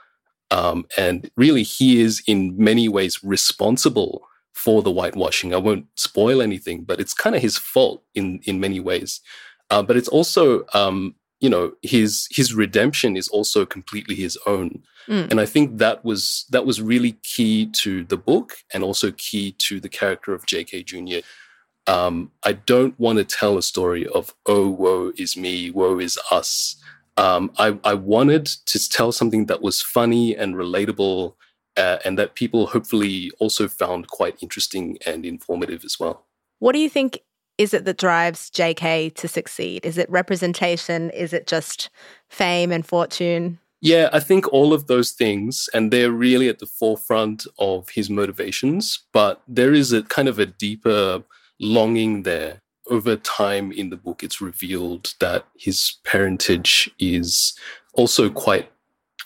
um 0.52 0.86
and 0.98 1.30
really 1.38 1.64
he 1.64 2.02
is 2.02 2.24
in 2.28 2.56
many 2.58 2.90
ways 2.90 3.24
responsible 3.24 4.28
for 4.54 4.82
the 4.82 4.92
whitewashing. 4.92 5.54
I 5.54 5.58
won't 5.58 5.86
spoil 5.96 6.42
anything 6.42 6.84
but 6.84 7.00
it's 7.00 7.14
kind 7.14 7.36
of 7.36 7.42
his 7.42 7.58
fault 7.58 8.04
in 8.16 8.40
in 8.44 8.60
many 8.60 8.80
ways. 8.80 9.22
Uh, 9.70 9.84
but 9.84 9.98
it's 9.98 10.10
also 10.10 10.66
um 10.74 11.16
you 11.40 11.50
know 11.50 11.74
his 11.82 12.28
his 12.32 12.54
redemption 12.54 13.16
is 13.18 13.28
also 13.28 13.66
completely 13.66 14.16
his 14.16 14.38
own. 14.46 14.84
Mm. 15.08 15.30
and 15.30 15.40
i 15.40 15.46
think 15.46 15.78
that 15.78 16.04
was 16.04 16.46
that 16.50 16.66
was 16.66 16.82
really 16.82 17.12
key 17.22 17.68
to 17.84 18.04
the 18.06 18.18
book 18.18 18.54
and 18.74 18.84
also 18.84 19.12
key 19.12 19.52
to 19.60 19.80
the 19.80 19.88
character 19.88 20.34
of 20.34 20.48
jk 20.48 20.84
jr 20.84 21.22
um, 21.86 22.32
i 22.44 22.54
don't 22.54 23.00
want 23.00 23.20
to 23.20 23.24
tell 23.24 23.56
a 23.56 23.62
story 23.62 24.08
of 24.08 24.34
oh 24.48 24.68
woe 24.68 25.12
is 25.16 25.38
me 25.38 25.70
woe 25.70 26.00
is 26.00 26.18
us. 26.32 26.76
Um, 27.18 27.52
I, 27.58 27.78
I 27.84 27.94
wanted 27.94 28.46
to 28.46 28.90
tell 28.90 29.12
something 29.12 29.46
that 29.46 29.62
was 29.62 29.82
funny 29.82 30.36
and 30.36 30.56
relatable 30.56 31.36
uh, 31.78 31.98
and 32.04 32.18
that 32.20 32.36
people 32.36 32.68
hopefully 32.68 33.32
also 33.40 33.68
found 33.68 34.08
quite 34.08 34.38
interesting 34.42 34.98
and 35.06 35.26
informative 35.26 35.84
as 35.86 36.00
well. 36.00 36.26
What 36.60 36.74
do 36.74 36.80
you 36.80 36.90
think 36.90 37.20
is 37.58 37.74
it 37.74 37.86
that 37.86 37.98
drives 37.98 38.50
JK 38.52 39.16
to 39.16 39.28
succeed? 39.28 39.86
Is 39.86 39.98
it 39.98 40.10
representation? 40.10 41.10
Is 41.12 41.34
it 41.34 41.48
just 41.48 41.90
fame 42.30 42.72
and 42.72 42.86
fortune? 42.86 43.60
Yeah, 43.82 44.10
I 44.12 44.20
think 44.20 44.52
all 44.52 44.74
of 44.74 44.88
those 44.88 45.12
things, 45.12 45.70
and 45.74 45.92
they're 45.92 46.12
really 46.12 46.50
at 46.50 46.60
the 46.60 46.66
forefront 46.66 47.46
of 47.60 47.90
his 47.90 48.10
motivations, 48.10 49.06
but 49.14 49.42
there 49.48 49.74
is 49.74 49.94
a 49.94 50.04
kind 50.04 50.28
of 50.28 50.40
a 50.40 50.46
deeper 50.46 51.24
longing 51.60 52.24
there. 52.24 52.62
Over 52.88 53.16
time 53.16 53.72
in 53.72 53.90
the 53.90 53.98
book, 53.98 54.24
it's 54.24 54.42
revealed 54.42 55.14
that 55.20 55.46
his 55.58 55.98
parentage 56.04 56.90
is 57.00 57.58
also 57.94 58.30
quite 58.30 58.72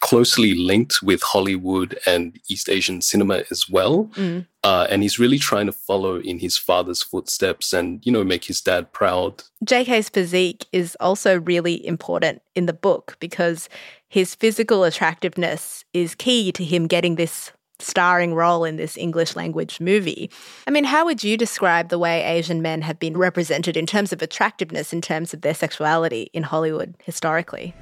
closely 0.01 0.53
linked 0.55 1.01
with 1.01 1.21
Hollywood 1.21 1.99
and 2.05 2.39
East 2.47 2.69
Asian 2.69 3.01
cinema 3.01 3.43
as 3.51 3.69
well. 3.69 4.05
Mm. 4.15 4.45
Uh, 4.63 4.87
and 4.89 5.03
he's 5.03 5.19
really 5.19 5.39
trying 5.39 5.65
to 5.65 5.71
follow 5.71 6.19
in 6.19 6.39
his 6.39 6.57
father's 6.57 7.01
footsteps 7.01 7.73
and, 7.73 8.05
you 8.05 8.11
know, 8.11 8.23
make 8.23 8.45
his 8.45 8.61
dad 8.61 8.91
proud. 8.91 9.43
JK's 9.65 10.09
physique 10.09 10.65
is 10.71 10.97
also 10.99 11.39
really 11.39 11.85
important 11.85 12.41
in 12.55 12.65
the 12.65 12.73
book 12.73 13.17
because 13.19 13.69
his 14.07 14.35
physical 14.35 14.83
attractiveness 14.83 15.85
is 15.93 16.15
key 16.15 16.51
to 16.53 16.63
him 16.63 16.87
getting 16.87 17.15
this 17.15 17.51
starring 17.81 18.33
role 18.33 18.65
in 18.65 18.75
this 18.75 18.97
English 18.97 19.35
language 19.35 19.79
movie. 19.79 20.29
I 20.67 20.71
mean, 20.71 20.83
how 20.83 21.05
would 21.05 21.23
you 21.23 21.37
describe 21.37 21.89
the 21.89 21.99
way 21.99 22.23
Asian 22.23 22.61
men 22.61 22.81
have 22.81 22.99
been 22.99 23.17
represented 23.17 23.77
in 23.77 23.85
terms 23.85 24.11
of 24.11 24.21
attractiveness, 24.21 24.91
in 24.91 25.01
terms 25.01 25.33
of 25.33 25.41
their 25.41 25.53
sexuality 25.53 26.29
in 26.33 26.43
Hollywood 26.43 26.95
historically? 27.03 27.73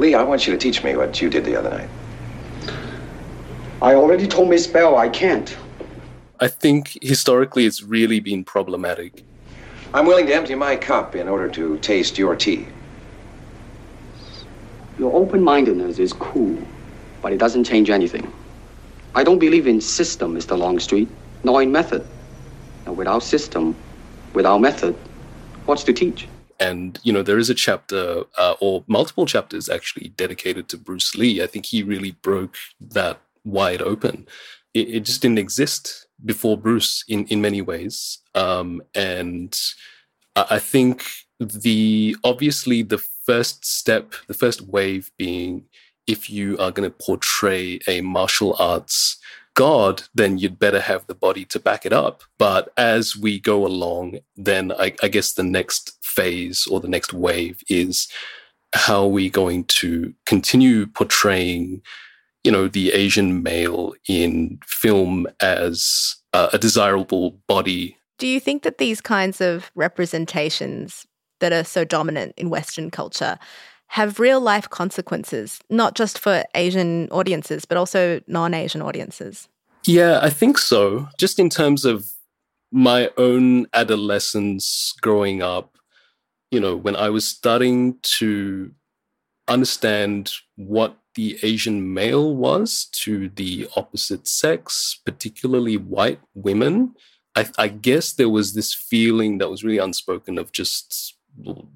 Lee, 0.00 0.14
I 0.14 0.22
want 0.22 0.46
you 0.46 0.52
to 0.54 0.58
teach 0.58 0.82
me 0.82 0.96
what 0.96 1.20
you 1.20 1.28
did 1.28 1.44
the 1.44 1.56
other 1.56 1.68
night. 1.68 1.88
I 3.82 3.94
already 3.94 4.26
told 4.26 4.48
Miss 4.48 4.66
Bell 4.66 4.96
I 4.96 5.10
can't. 5.10 5.54
I 6.40 6.48
think 6.48 6.96
historically 7.02 7.66
it's 7.66 7.82
really 7.82 8.18
been 8.18 8.42
problematic. 8.42 9.22
I'm 9.92 10.06
willing 10.06 10.26
to 10.28 10.34
empty 10.34 10.54
my 10.54 10.74
cup 10.76 11.14
in 11.14 11.28
order 11.28 11.50
to 11.50 11.76
taste 11.80 12.16
your 12.16 12.34
tea. 12.34 12.66
Your 14.98 15.14
open 15.14 15.42
mindedness 15.42 15.98
is 15.98 16.14
cool, 16.14 16.56
but 17.20 17.34
it 17.34 17.38
doesn't 17.38 17.64
change 17.64 17.90
anything. 17.90 18.32
I 19.14 19.22
don't 19.22 19.38
believe 19.38 19.66
in 19.66 19.82
system, 19.82 20.34
Mr. 20.34 20.58
Longstreet, 20.58 21.08
nor 21.44 21.60
in 21.62 21.72
method. 21.72 22.06
And 22.86 22.96
without 22.96 23.22
system, 23.22 23.76
without 24.32 24.62
method, 24.62 24.94
what's 25.66 25.84
to 25.84 25.92
teach? 25.92 26.26
And, 26.60 26.98
you 27.02 27.12
know, 27.12 27.22
there 27.22 27.38
is 27.38 27.50
a 27.50 27.54
chapter 27.54 28.24
uh, 28.38 28.54
or 28.60 28.84
multiple 28.86 29.26
chapters 29.26 29.68
actually 29.68 30.08
dedicated 30.10 30.68
to 30.68 30.76
Bruce 30.76 31.14
Lee. 31.14 31.42
I 31.42 31.46
think 31.46 31.66
he 31.66 31.82
really 31.82 32.12
broke 32.22 32.54
that 32.80 33.18
wide 33.44 33.80
open. 33.80 34.28
It, 34.74 34.88
it 34.88 35.00
just 35.00 35.22
didn't 35.22 35.38
exist 35.38 36.06
before 36.24 36.58
Bruce 36.58 37.02
in, 37.08 37.26
in 37.26 37.40
many 37.40 37.62
ways. 37.62 38.18
Um, 38.34 38.82
and 38.94 39.58
I, 40.36 40.46
I 40.50 40.58
think 40.58 41.04
the 41.40 42.16
obviously 42.22 42.82
the 42.82 43.02
first 43.24 43.64
step, 43.64 44.12
the 44.26 44.34
first 44.34 44.60
wave 44.60 45.10
being 45.16 45.64
if 46.06 46.28
you 46.28 46.58
are 46.58 46.72
going 46.72 46.90
to 46.90 46.96
portray 47.04 47.78
a 47.86 48.00
martial 48.00 48.56
arts 48.58 49.19
god, 49.54 50.02
then 50.14 50.38
you'd 50.38 50.58
better 50.58 50.80
have 50.80 51.06
the 51.06 51.14
body 51.14 51.44
to 51.46 51.60
back 51.60 51.84
it 51.84 51.92
up. 51.92 52.22
But 52.38 52.72
as 52.76 53.16
we 53.16 53.40
go 53.40 53.66
along, 53.66 54.18
then 54.36 54.72
I, 54.72 54.94
I 55.02 55.08
guess 55.08 55.32
the 55.32 55.42
next 55.42 55.98
phase 56.02 56.66
or 56.66 56.80
the 56.80 56.88
next 56.88 57.12
wave 57.12 57.62
is 57.68 58.08
how 58.74 59.02
are 59.02 59.08
we 59.08 59.28
going 59.30 59.64
to 59.64 60.14
continue 60.26 60.86
portraying, 60.86 61.82
you 62.44 62.52
know, 62.52 62.68
the 62.68 62.92
Asian 62.92 63.42
male 63.42 63.94
in 64.08 64.58
film 64.66 65.26
as 65.40 66.16
uh, 66.32 66.50
a 66.52 66.58
desirable 66.58 67.40
body. 67.48 67.96
Do 68.18 68.26
you 68.26 68.38
think 68.38 68.62
that 68.62 68.78
these 68.78 69.00
kinds 69.00 69.40
of 69.40 69.70
representations 69.74 71.06
that 71.40 71.52
are 71.52 71.64
so 71.64 71.84
dominant 71.84 72.34
in 72.36 72.50
Western 72.50 72.90
culture 72.90 73.38
have 73.90 74.20
real 74.20 74.40
life 74.40 74.70
consequences, 74.70 75.60
not 75.68 75.96
just 75.96 76.16
for 76.16 76.44
Asian 76.54 77.08
audiences, 77.10 77.64
but 77.64 77.76
also 77.76 78.20
non 78.28 78.54
Asian 78.54 78.82
audiences? 78.82 79.48
Yeah, 79.84 80.20
I 80.22 80.30
think 80.30 80.58
so. 80.58 81.08
Just 81.18 81.40
in 81.40 81.50
terms 81.50 81.84
of 81.84 82.06
my 82.70 83.10
own 83.16 83.66
adolescence 83.74 84.94
growing 85.00 85.42
up, 85.42 85.76
you 86.52 86.60
know, 86.60 86.76
when 86.76 86.94
I 86.94 87.10
was 87.10 87.26
starting 87.26 87.96
to 88.18 88.70
understand 89.48 90.30
what 90.54 90.96
the 91.16 91.36
Asian 91.42 91.92
male 91.92 92.36
was 92.36 92.84
to 92.92 93.28
the 93.30 93.68
opposite 93.74 94.28
sex, 94.28 95.00
particularly 95.04 95.76
white 95.76 96.20
women, 96.34 96.94
I, 97.34 97.48
I 97.58 97.66
guess 97.66 98.12
there 98.12 98.28
was 98.28 98.54
this 98.54 98.72
feeling 98.72 99.38
that 99.38 99.50
was 99.50 99.64
really 99.64 99.78
unspoken 99.78 100.38
of 100.38 100.52
just 100.52 101.16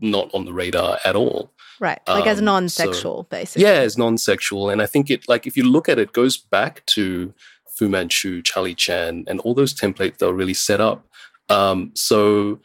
not 0.00 0.30
on 0.34 0.44
the 0.44 0.52
radar 0.52 0.98
at 1.04 1.16
all. 1.16 1.52
Right. 1.80 2.00
Like 2.06 2.26
as 2.26 2.38
Um, 2.38 2.44
non 2.44 2.68
sexual, 2.68 3.22
so- 3.22 3.26
basically. 3.30 3.62
Yeah, 3.64 3.80
as 3.80 3.98
non-sexual, 3.98 4.70
and 4.70 4.80
I 4.80 4.86
think 4.86 5.10
it 5.10 5.28
like 5.28 5.46
if 5.46 5.56
you 5.56 5.64
look 5.64 5.88
at 5.88 5.98
it, 5.98 6.12
goes 6.12 6.36
back 6.36 6.84
to 6.86 7.34
Fu 7.76 7.88
Manchu, 7.88 8.42
Charlie 8.42 8.74
Chan, 8.76 9.24
and 9.26 9.40
all 9.40 9.54
those 9.54 9.74
templates 9.74 10.18
that 10.18 10.26
were 10.26 10.34
really 10.34 10.54
set 10.54 10.80
up. 10.80 11.06
Um, 11.48 11.90
so, 11.94 12.60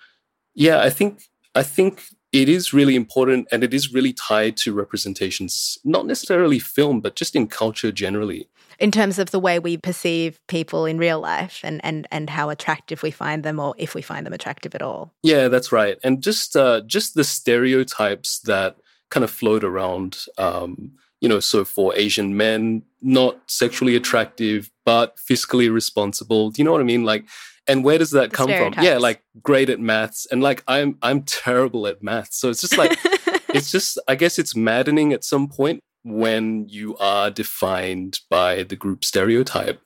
yeah, 0.53 0.82
I 0.82 0.89
think 0.91 1.24
I 1.56 1.63
think 1.63 2.03
it 2.32 2.48
is 2.48 2.74
really 2.74 2.96
important, 2.96 3.48
and 3.51 3.63
it 3.63 3.74
is 3.74 3.91
really 3.91 4.13
tied 4.13 4.56
to 4.58 4.72
representations, 4.74 5.79
not 5.84 6.06
necessarily 6.06 6.60
film, 6.60 7.01
but 7.01 7.15
just 7.15 7.36
in 7.36 7.48
culture 7.48 7.91
generally. 7.91 8.48
In 8.79 8.91
terms 8.91 9.19
of 9.19 9.31
the 9.31 9.39
way 9.39 9.59
we 9.59 9.77
perceive 9.77 10.39
people 10.48 10.86
in 10.86 10.98
real 10.98 11.19
life 11.19 11.59
and 11.63 11.83
and 11.83 12.07
and 12.12 12.29
how 12.29 12.50
attractive 12.50 13.03
we 13.03 13.12
find 13.12 13.43
them 13.43 13.59
or 13.59 13.75
if 13.77 13.93
we 13.93 14.01
find 14.01 14.25
them 14.25 14.33
attractive 14.33 14.74
at 14.74 14.81
all. 14.81 15.13
Yeah 15.21 15.48
that's 15.48 15.71
right. 15.71 15.98
And 16.03 16.24
just 16.24 16.55
uh 16.55 16.81
just 16.81 17.13
the 17.13 17.24
stereotypes 17.24 18.39
that 18.41 18.77
kind 19.09 19.24
of 19.24 19.31
float 19.31 19.63
around 19.63 20.25
um 20.38 20.91
you 21.19 21.27
know 21.27 21.39
so 21.39 21.65
for 21.65 21.95
asian 21.95 22.38
men 22.38 22.83
not 23.01 23.39
sexually 23.48 23.95
attractive 23.95 24.71
but 24.86 25.17
fiscally 25.17 25.71
responsible. 25.71 26.50
Do 26.50 26.62
you 26.62 26.65
know 26.65 26.71
what 26.71 26.81
i 26.81 26.86
mean? 26.86 27.03
Like 27.03 27.25
and 27.67 27.83
where 27.83 28.00
does 28.00 28.12
that 28.12 28.31
The 28.31 28.38
come 28.38 28.50
from? 28.50 28.74
Yeah 28.83 28.98
like 28.98 29.21
great 29.43 29.69
at 29.69 29.79
maths. 29.79 30.25
And 30.31 30.41
like 30.41 30.63
i'm 30.67 30.98
i'm 31.01 31.24
terrible 31.24 31.86
at 31.88 32.01
maths. 32.01 32.39
So 32.39 32.50
it's 32.50 32.62
just 32.62 32.77
like 32.77 32.98
it's 33.53 33.71
just 33.71 34.00
i 34.07 34.15
guess 34.15 34.39
it's 34.39 34.55
maddening 34.55 35.12
at 35.12 35.24
some 35.24 35.48
point 35.50 35.81
when 36.03 36.68
you 36.70 36.96
are 36.98 37.29
defined 37.29 38.20
by 38.29 38.63
the 38.63 38.75
group 38.75 39.03
stereotype. 39.03 39.82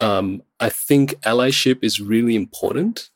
Um, 0.00 0.42
i 0.60 0.68
think 0.68 1.20
allyship 1.22 1.82
is 1.82 2.00
really 2.00 2.36
important. 2.36 3.10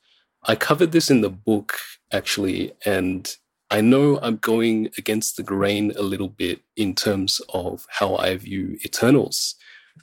I 0.45 0.57
covered 0.57 0.93
this 0.93 1.11
in 1.11 1.21
the 1.21 1.31
book 1.31 1.79
actually 2.13 2.73
and 2.85 3.37
i 3.71 3.81
know 3.81 4.19
i'm 4.21 4.37
going 4.37 4.91
against 4.99 5.37
the 5.37 5.43
grain 5.43 5.93
a 5.97 6.03
little 6.03 6.29
bit 6.29 6.61
in 6.77 6.95
terms 6.95 7.41
of 7.55 7.87
how 7.89 8.17
i 8.17 8.37
view 8.37 8.77
eternals 8.85 9.55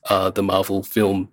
uh, 0.10 0.30
the 0.30 0.44
marvel 0.44 0.84
film. 0.84 1.30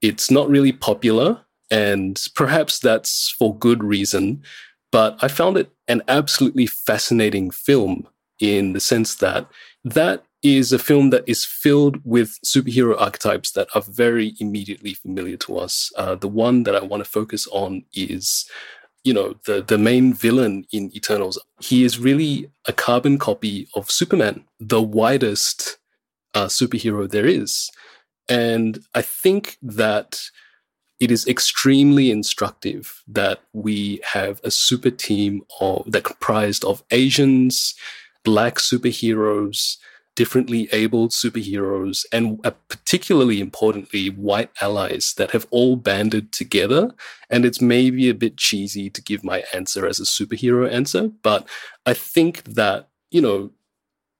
It's 0.00 0.30
not 0.30 0.48
really 0.48 0.72
popular 0.72 1.40
and 1.70 2.20
perhaps 2.34 2.78
that's 2.78 3.34
for 3.38 3.56
good 3.56 3.84
reason 3.84 4.42
but 4.90 5.18
i 5.20 5.28
found 5.28 5.56
it 5.56 5.70
an 5.86 6.02
absolutely 6.08 6.66
fascinating 6.66 7.50
film 7.50 8.06
in 8.40 8.72
the 8.72 8.80
sense 8.80 9.16
that 9.16 9.46
that 9.84 10.24
is 10.42 10.72
a 10.72 10.78
film 10.78 11.10
that 11.10 11.24
is 11.26 11.44
filled 11.44 12.00
with 12.04 12.38
superhero 12.44 12.94
archetypes 13.00 13.52
that 13.52 13.68
are 13.74 13.82
very 13.82 14.34
immediately 14.38 14.94
familiar 14.94 15.36
to 15.36 15.58
us. 15.58 15.90
Uh, 15.96 16.14
the 16.14 16.28
one 16.28 16.62
that 16.62 16.76
I 16.76 16.82
want 16.82 17.04
to 17.04 17.10
focus 17.10 17.46
on 17.50 17.84
is, 17.92 18.48
you 19.02 19.12
know, 19.12 19.34
the 19.46 19.62
the 19.62 19.78
main 19.78 20.14
villain 20.14 20.64
in 20.72 20.94
Eternals. 20.94 21.38
He 21.60 21.84
is 21.84 21.98
really 21.98 22.50
a 22.66 22.72
carbon 22.72 23.18
copy 23.18 23.68
of 23.74 23.90
Superman, 23.90 24.44
the 24.60 24.82
widest 24.82 25.78
uh, 26.34 26.46
superhero 26.46 27.10
there 27.10 27.26
is, 27.26 27.70
and 28.28 28.80
I 28.94 29.02
think 29.02 29.56
that 29.62 30.20
it 31.00 31.10
is 31.10 31.26
extremely 31.28 32.10
instructive 32.10 33.02
that 33.06 33.40
we 33.52 34.00
have 34.12 34.40
a 34.42 34.50
super 34.50 34.90
team 34.90 35.42
of 35.60 35.90
that 35.90 36.04
comprised 36.04 36.64
of 36.64 36.82
Asians, 36.90 37.74
black 38.24 38.56
superheroes, 38.56 39.76
differently 40.14 40.68
abled 40.72 41.10
superheroes, 41.10 42.04
and 42.12 42.40
uh, 42.44 42.50
particularly 42.68 43.40
importantly, 43.40 44.08
white 44.08 44.50
allies 44.60 45.14
that 45.16 45.30
have 45.30 45.46
all 45.50 45.76
banded 45.76 46.32
together. 46.32 46.90
And 47.30 47.44
it's 47.44 47.60
maybe 47.60 48.08
a 48.08 48.14
bit 48.14 48.36
cheesy 48.36 48.90
to 48.90 49.02
give 49.02 49.22
my 49.22 49.44
answer 49.54 49.86
as 49.86 50.00
a 50.00 50.04
superhero 50.04 50.70
answer, 50.70 51.10
but 51.22 51.46
I 51.86 51.94
think 51.94 52.44
that, 52.44 52.88
you 53.10 53.20
know, 53.20 53.50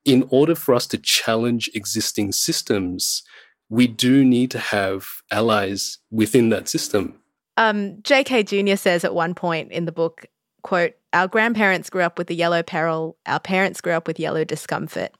in 0.04 0.26
order 0.30 0.54
for 0.54 0.75
us 0.75 0.87
to 0.87 0.99
challenge 0.99 1.68
existing 1.75 2.33
systems, 2.33 3.23
we 3.68 3.87
do 3.87 4.25
need 4.25 4.50
to 4.52 4.59
have 4.59 5.07
allies 5.30 5.99
within 6.11 6.49
that 6.50 6.68
system. 6.68 7.21
Um, 7.57 8.00
J.K. 8.02 8.45
Jr. 8.45 8.76
says 8.76 9.04
at 9.04 9.14
one 9.14 9.35
point 9.35 9.73
in 9.73 9.85
the 9.85 9.92
book, 9.92 10.26
quote, 10.62 10.95
Our 11.12 11.28
grandparents 11.28 11.90
grew 11.90 12.02
up 12.02 12.16
with 12.16 12.28
the 12.28 12.35
yellow 12.35 12.62
peril, 12.62 13.16
our 13.26 13.40
parents 13.40 13.80
grew 13.80 13.92
up 13.92 14.07
with 14.07 14.21
yellow 14.21 14.45
discomfort. 14.45 15.12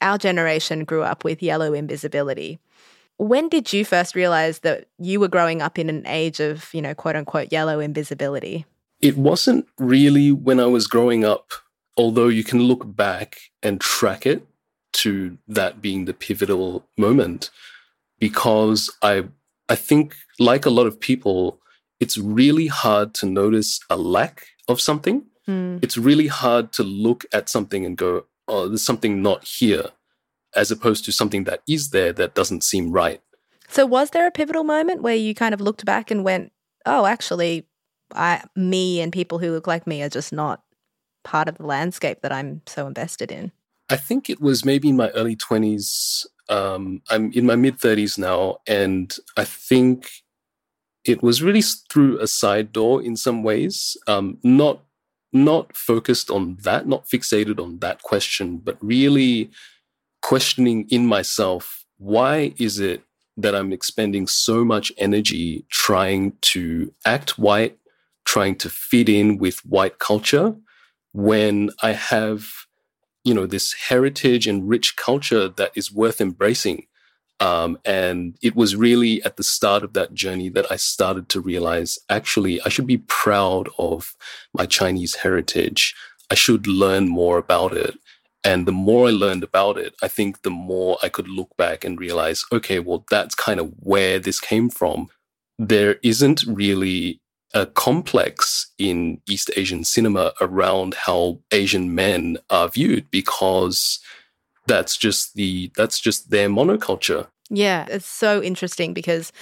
Our 0.00 0.18
generation 0.18 0.84
grew 0.84 1.02
up 1.02 1.24
with 1.24 1.42
yellow 1.42 1.72
invisibility. 1.72 2.58
When 3.16 3.48
did 3.48 3.72
you 3.72 3.84
first 3.84 4.14
realize 4.14 4.60
that 4.60 4.88
you 4.98 5.20
were 5.20 5.28
growing 5.28 5.62
up 5.62 5.78
in 5.78 5.88
an 5.88 6.04
age 6.06 6.40
of, 6.40 6.72
you 6.74 6.82
know, 6.82 6.94
quote 6.94 7.16
unquote, 7.16 7.52
yellow 7.52 7.78
invisibility? 7.80 8.66
It 9.00 9.16
wasn't 9.16 9.66
really 9.78 10.32
when 10.32 10.58
I 10.58 10.66
was 10.66 10.86
growing 10.86 11.24
up, 11.24 11.52
although 11.96 12.28
you 12.28 12.42
can 12.42 12.62
look 12.62 12.96
back 12.96 13.38
and 13.62 13.80
track 13.80 14.26
it 14.26 14.46
to 14.94 15.38
that 15.46 15.80
being 15.80 16.04
the 16.04 16.14
pivotal 16.14 16.84
moment, 16.96 17.50
because 18.18 18.90
I, 19.02 19.24
I 19.68 19.74
think, 19.74 20.14
like 20.38 20.66
a 20.66 20.70
lot 20.70 20.86
of 20.86 20.98
people, 20.98 21.60
it's 22.00 22.18
really 22.18 22.66
hard 22.66 23.14
to 23.14 23.26
notice 23.26 23.80
a 23.90 23.96
lack 23.96 24.46
of 24.68 24.80
something. 24.80 25.24
Hmm. 25.46 25.78
It's 25.82 25.98
really 25.98 26.28
hard 26.28 26.72
to 26.72 26.82
look 26.82 27.24
at 27.32 27.48
something 27.48 27.84
and 27.84 27.96
go, 27.96 28.24
oh, 28.48 28.68
there's 28.68 28.82
something 28.82 29.22
not 29.22 29.44
here, 29.44 29.86
as 30.54 30.70
opposed 30.70 31.04
to 31.04 31.12
something 31.12 31.44
that 31.44 31.62
is 31.68 31.90
there 31.90 32.12
that 32.12 32.34
doesn't 32.34 32.64
seem 32.64 32.92
right. 32.92 33.20
So, 33.68 33.86
was 33.86 34.10
there 34.10 34.26
a 34.26 34.30
pivotal 34.30 34.64
moment 34.64 35.02
where 35.02 35.14
you 35.14 35.34
kind 35.34 35.54
of 35.54 35.60
looked 35.60 35.84
back 35.84 36.10
and 36.10 36.24
went, 36.24 36.52
"Oh, 36.86 37.06
actually, 37.06 37.66
I, 38.14 38.42
me, 38.54 39.00
and 39.00 39.12
people 39.12 39.38
who 39.38 39.50
look 39.52 39.66
like 39.66 39.86
me 39.86 40.02
are 40.02 40.08
just 40.08 40.32
not 40.32 40.62
part 41.22 41.48
of 41.48 41.58
the 41.58 41.66
landscape 41.66 42.20
that 42.22 42.32
I'm 42.32 42.62
so 42.66 42.86
invested 42.86 43.32
in"? 43.32 43.52
I 43.88 43.96
think 43.96 44.30
it 44.30 44.40
was 44.40 44.64
maybe 44.64 44.88
in 44.88 44.96
my 44.96 45.10
early 45.10 45.36
20s. 45.36 46.26
Um, 46.48 47.02
I'm 47.10 47.32
in 47.32 47.46
my 47.46 47.56
mid 47.56 47.78
30s 47.78 48.18
now, 48.18 48.58
and 48.66 49.14
I 49.36 49.44
think 49.44 50.10
it 51.04 51.22
was 51.22 51.42
really 51.42 51.62
through 51.62 52.18
a 52.18 52.26
side 52.26 52.72
door 52.72 53.02
in 53.02 53.16
some 53.16 53.42
ways. 53.42 53.96
Um, 54.06 54.38
not 54.42 54.80
not 55.34 55.76
focused 55.76 56.30
on 56.30 56.56
that, 56.62 56.86
not 56.86 57.06
fixated 57.06 57.60
on 57.60 57.80
that 57.80 58.02
question, 58.02 58.58
but 58.58 58.78
really 58.80 59.50
questioning 60.22 60.86
in 60.88 61.06
myself 61.06 61.84
why 61.98 62.54
is 62.58 62.80
it 62.80 63.02
that 63.36 63.54
I'm 63.54 63.72
expending 63.72 64.26
so 64.26 64.64
much 64.64 64.92
energy 64.96 65.66
trying 65.70 66.32
to 66.42 66.92
act 67.04 67.38
white, 67.38 67.76
trying 68.24 68.56
to 68.56 68.70
fit 68.70 69.08
in 69.08 69.38
with 69.38 69.58
white 69.66 69.98
culture, 69.98 70.54
when 71.12 71.70
I 71.82 71.92
have 71.92 72.48
you 73.24 73.34
know 73.34 73.46
this 73.46 73.72
heritage 73.72 74.46
and 74.46 74.68
rich 74.68 74.96
culture 74.96 75.48
that 75.48 75.72
is 75.74 75.92
worth 75.92 76.20
embracing 76.20 76.86
um, 77.40 77.78
and 77.84 78.36
it 78.42 78.54
was 78.54 78.76
really 78.76 79.22
at 79.24 79.36
the 79.36 79.42
start 79.42 79.82
of 79.82 79.92
that 79.92 80.14
journey 80.14 80.48
that 80.48 80.70
i 80.70 80.76
started 80.76 81.28
to 81.28 81.40
realize 81.40 81.98
actually 82.08 82.60
i 82.62 82.68
should 82.68 82.86
be 82.86 82.98
proud 82.98 83.68
of 83.78 84.14
my 84.52 84.66
chinese 84.66 85.16
heritage. 85.16 85.94
I 86.30 86.34
should 86.34 86.66
learn 86.66 87.08
more 87.08 87.36
about 87.36 87.76
it. 87.76 87.98
And 88.42 88.66
the 88.66 88.72
more 88.72 89.08
i 89.08 89.10
learned 89.10 89.42
about 89.42 89.78
it 89.78 89.94
i 90.02 90.08
think 90.08 90.42
the 90.42 90.50
more 90.50 90.98
i 91.02 91.08
could 91.08 91.28
look 91.28 91.56
back 91.56 91.84
and 91.84 91.98
realize 91.98 92.44
okay 92.52 92.78
well 92.78 93.04
that's 93.10 93.34
kind 93.34 93.60
of 93.60 93.72
where 93.80 94.18
this 94.18 94.40
came 94.40 94.70
from. 94.70 95.08
There 95.58 95.96
isn't 96.02 96.44
really 96.46 97.20
a 97.54 97.66
complex 97.66 98.72
in 98.78 99.20
East 99.28 99.50
Asian 99.56 99.84
cinema 99.84 100.32
around 100.40 100.94
how 100.94 101.40
Asian 101.52 101.94
men 101.94 102.36
are 102.50 102.68
viewed 102.68 103.08
because 103.10 104.00
that's 104.66 104.96
just 104.96 105.34
the 105.34 105.70
that's 105.76 106.00
just 106.00 106.30
their 106.30 106.48
monoculture. 106.48 107.26
Yeah, 107.50 107.86
it's 107.88 108.06
so 108.06 108.42
interesting 108.42 108.94
because 108.94 109.32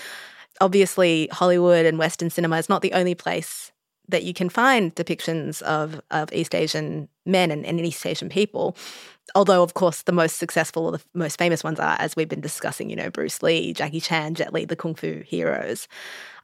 obviously 0.60 1.28
Hollywood 1.32 1.86
and 1.86 1.98
Western 1.98 2.30
cinema 2.30 2.58
is 2.58 2.68
not 2.68 2.82
the 2.82 2.92
only 2.92 3.14
place 3.14 3.72
that 4.08 4.24
you 4.24 4.34
can 4.34 4.48
find 4.48 4.94
depictions 4.94 5.62
of, 5.62 6.00
of 6.10 6.32
East 6.32 6.54
Asian 6.54 7.08
men 7.24 7.50
and, 7.50 7.64
and 7.64 7.80
East 7.80 8.04
Asian 8.04 8.28
people. 8.28 8.76
Although, 9.34 9.62
of 9.62 9.74
course, 9.74 10.02
the 10.02 10.12
most 10.12 10.36
successful 10.36 10.86
or 10.86 10.92
the 10.92 11.02
most 11.14 11.38
famous 11.38 11.62
ones 11.62 11.78
are, 11.78 11.96
as 11.98 12.16
we've 12.16 12.28
been 12.28 12.40
discussing, 12.40 12.90
you 12.90 12.96
know, 12.96 13.10
Bruce 13.10 13.42
Lee, 13.42 13.72
Jackie 13.72 14.00
Chan, 14.00 14.34
Jet 14.34 14.52
Li, 14.52 14.64
the 14.64 14.76
Kung 14.76 14.94
Fu 14.94 15.22
heroes. 15.24 15.86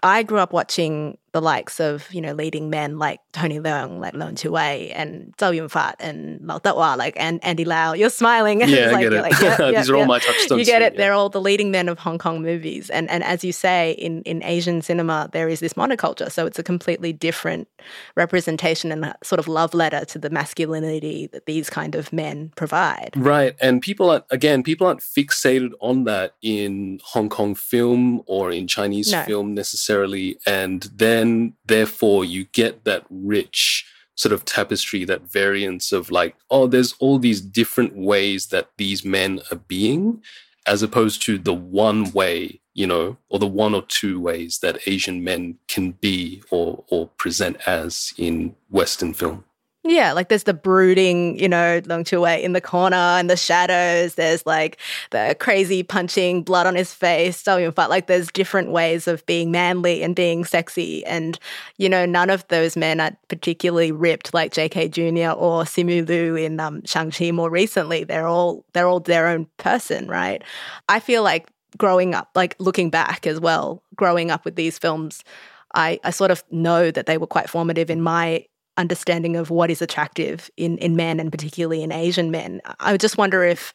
I 0.03 0.23
grew 0.23 0.39
up 0.39 0.53
watching 0.53 1.19
the 1.33 1.43
likes 1.43 1.79
of, 1.79 2.11
you 2.13 2.23
know, 2.23 2.33
leading 2.33 2.71
men 2.71 2.99
like 2.99 3.21
Tony 3.33 3.61
Leung, 3.61 4.01
like 4.01 4.15
Lon 4.15 4.35
Wei, 4.47 4.91
and 4.93 5.35
Chow 5.39 5.51
Yun-fat, 5.51 5.97
and 6.01 6.41
Mao 6.41 6.59
Dehua, 6.59 6.97
like 6.97 7.15
and 7.19 7.39
Andy 7.45 7.65
Lau. 7.67 7.93
You're 7.93 8.09
smiling. 8.11 8.61
Yeah, 8.69 8.89
I 8.89 8.93
like, 8.93 9.01
get 9.03 9.13
it. 9.13 9.23
like, 9.23 9.41
yep, 9.41 9.59
yep, 9.59 9.75
These 9.77 9.91
are 9.91 9.97
all 9.97 10.07
my 10.07 10.19
touchstones 10.21 10.59
You 10.61 10.65
get 10.65 10.81
it. 10.83 10.95
yeah. 10.95 10.99
They're 10.99 11.13
all 11.13 11.29
the 11.29 11.41
leading 11.41 11.71
men 11.71 11.89
of 11.89 11.99
Hong 11.99 12.19
Kong 12.19 12.41
movies. 12.43 12.89
And 12.91 13.11
and 13.11 13.23
as 13.25 13.45
you 13.45 13.53
say, 13.53 13.93
in, 13.93 14.23
in 14.23 14.43
Asian 14.43 14.81
cinema, 14.83 15.29
there 15.33 15.49
is 15.49 15.61
this 15.61 15.75
monoculture. 15.75 16.31
So 16.33 16.47
it's 16.47 16.59
a 16.59 16.63
completely 16.63 17.13
different 17.13 17.69
representation 18.17 18.91
and 18.93 19.05
a 19.05 19.17
sort 19.23 19.39
of 19.39 19.49
love 19.49 19.75
letter 19.75 20.05
to 20.07 20.19
the 20.19 20.31
masculinity 20.31 21.29
that 21.33 21.47
these 21.47 21.69
kind 21.71 21.95
of 21.95 22.13
men 22.13 22.53
provide. 22.57 23.11
Right. 23.17 23.55
And 23.61 23.81
people 23.83 24.11
aren't 24.11 24.25
again, 24.31 24.63
people 24.63 24.87
aren't 24.87 25.01
fixated 25.01 25.71
on 25.81 26.05
that 26.05 26.35
in 26.43 27.01
Hong 27.05 27.29
Kong 27.29 27.55
film 27.55 28.23
or 28.27 28.51
in 28.51 28.67
Chinese 28.67 29.13
No. 29.13 29.23
film 29.23 29.55
necessarily. 29.55 29.88
And 30.47 30.83
then 30.95 31.55
therefore 31.67 32.25
you 32.25 32.45
get 32.53 32.85
that 32.85 33.05
rich 33.11 33.87
sort 34.15 34.33
of 34.33 34.45
tapestry, 34.45 35.05
that 35.05 35.31
variance 35.31 35.93
of 35.93 36.11
like, 36.11 36.35
oh, 36.51 36.67
there's 36.67 36.95
all 36.99 37.19
these 37.19 37.41
different 37.41 37.97
ways 37.97 38.47
that 38.47 38.71
these 38.77 39.05
men 39.05 39.41
are 39.53 39.59
being, 39.69 40.23
as 40.67 40.83
opposed 40.83 41.23
to 41.23 41.39
the 41.39 41.55
one 41.55 42.11
way, 42.11 42.61
you 42.75 42.87
know, 42.87 43.17
or 43.29 43.39
the 43.39 43.47
one 43.47 43.75
or 43.75 43.83
two 43.83 44.21
ways 44.21 44.59
that 44.59 44.81
Asian 44.87 45.23
men 45.23 45.57
can 45.69 45.93
be 45.93 46.43
or 46.51 46.85
or 46.89 47.07
present 47.17 47.57
as 47.67 48.13
in 48.19 48.55
Western 48.71 49.15
film. 49.15 49.45
Yeah, 49.89 50.13
like 50.13 50.29
there's 50.29 50.43
the 50.43 50.53
brooding, 50.53 51.39
you 51.39 51.49
know, 51.49 51.81
Leung 51.81 52.07
Chiu-wai 52.07 52.35
in 52.35 52.53
the 52.53 52.61
corner 52.61 52.95
and 52.95 53.31
the 53.31 53.39
shadows. 53.39 54.17
There's 54.17 54.45
like 54.45 54.79
the 55.13 55.35
crazy 55.41 55.83
punching, 55.83 56.43
blood 56.43 56.67
on 56.67 56.75
his 56.75 56.93
face, 56.93 57.43
but 57.43 57.89
like 57.89 58.07
there's 58.07 58.31
different 58.31 58.71
ways 58.71 59.09
of 59.09 59.25
being 59.25 59.51
manly 59.51 60.03
and 60.03 60.15
being 60.15 60.45
sexy. 60.45 61.07
And, 61.07 61.39
you 61.79 61.89
know, 61.89 62.05
none 62.05 62.29
of 62.29 62.47
those 62.49 62.77
men 62.77 63.01
are 63.01 63.17
particularly 63.29 63.91
ripped 63.91 64.35
like 64.35 64.53
JK 64.53 64.91
Jr. 64.91 65.33
or 65.41 65.63
Simu 65.65 66.07
Liu 66.07 66.37
in 66.37 66.61
um, 66.61 66.85
Shang-Chi 66.85 67.31
more 67.31 67.49
recently. 67.49 68.05
They're 68.05 68.29
all 68.29 68.67
they're 68.75 68.89
all 68.89 69.01
their 69.01 69.27
own 69.27 69.47
person, 69.57 70.07
right? 70.07 70.43
I 70.91 71.01
feel 71.01 71.23
like 71.23 71.51
growing 71.79 72.15
up, 72.15 72.29
like 72.35 72.57
looking 72.59 72.91
back 72.91 73.27
as 73.27 73.41
well, 73.41 73.83
growing 73.97 74.31
up 74.31 74.45
with 74.45 74.57
these 74.57 74.79
films, 74.79 75.25
I, 75.75 75.99
I 76.05 76.11
sort 76.11 76.31
of 76.31 76.45
know 76.51 76.91
that 76.91 77.07
they 77.07 77.17
were 77.17 77.27
quite 77.27 77.49
formative 77.49 77.89
in 77.89 78.03
my 78.03 78.45
understanding 78.79 79.37
of 79.37 79.51
what 79.51 79.71
is 79.71 79.83
attractive 79.83 80.51
in 80.57 80.79
in 80.79 80.97
men 80.97 81.21
and 81.21 81.31
particularly 81.31 81.83
in 81.83 81.93
Asian 81.93 82.31
men. 82.31 82.61
I 82.81 82.97
just 82.97 83.19
wonder 83.19 83.43
if 83.43 83.75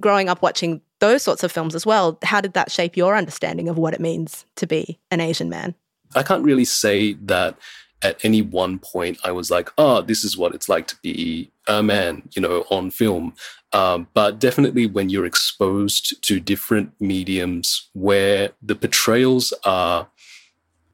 growing 0.00 0.28
up 0.28 0.42
watching 0.42 0.80
those 1.00 1.22
sorts 1.22 1.42
of 1.42 1.52
films 1.52 1.74
as 1.74 1.84
well, 1.84 2.18
how 2.22 2.40
did 2.40 2.54
that 2.54 2.70
shape 2.70 2.96
your 2.96 3.16
understanding 3.16 3.68
of 3.68 3.76
what 3.76 3.94
it 3.94 4.00
means 4.00 4.46
to 4.56 4.66
be 4.66 4.98
an 5.10 5.20
Asian 5.20 5.48
man? 5.48 5.74
I 6.14 6.22
can't 6.22 6.44
really 6.44 6.64
say 6.64 7.14
that 7.14 7.58
at 8.02 8.22
any 8.24 8.42
one 8.42 8.78
point 8.78 9.18
I 9.24 9.32
was 9.32 9.50
like, 9.50 9.70
oh, 9.78 10.02
this 10.02 10.24
is 10.24 10.36
what 10.36 10.54
it's 10.54 10.68
like 10.68 10.86
to 10.88 10.96
be 11.02 11.50
a 11.66 11.82
man, 11.82 12.22
you 12.32 12.42
know, 12.42 12.64
on 12.70 12.90
film. 12.90 13.34
Um, 13.72 14.06
but 14.14 14.38
definitely 14.38 14.86
when 14.86 15.10
you're 15.10 15.26
exposed 15.26 16.22
to 16.22 16.40
different 16.40 16.92
mediums 17.00 17.88
where 17.92 18.50
the 18.62 18.74
portrayals 18.74 19.52
are 19.64 20.08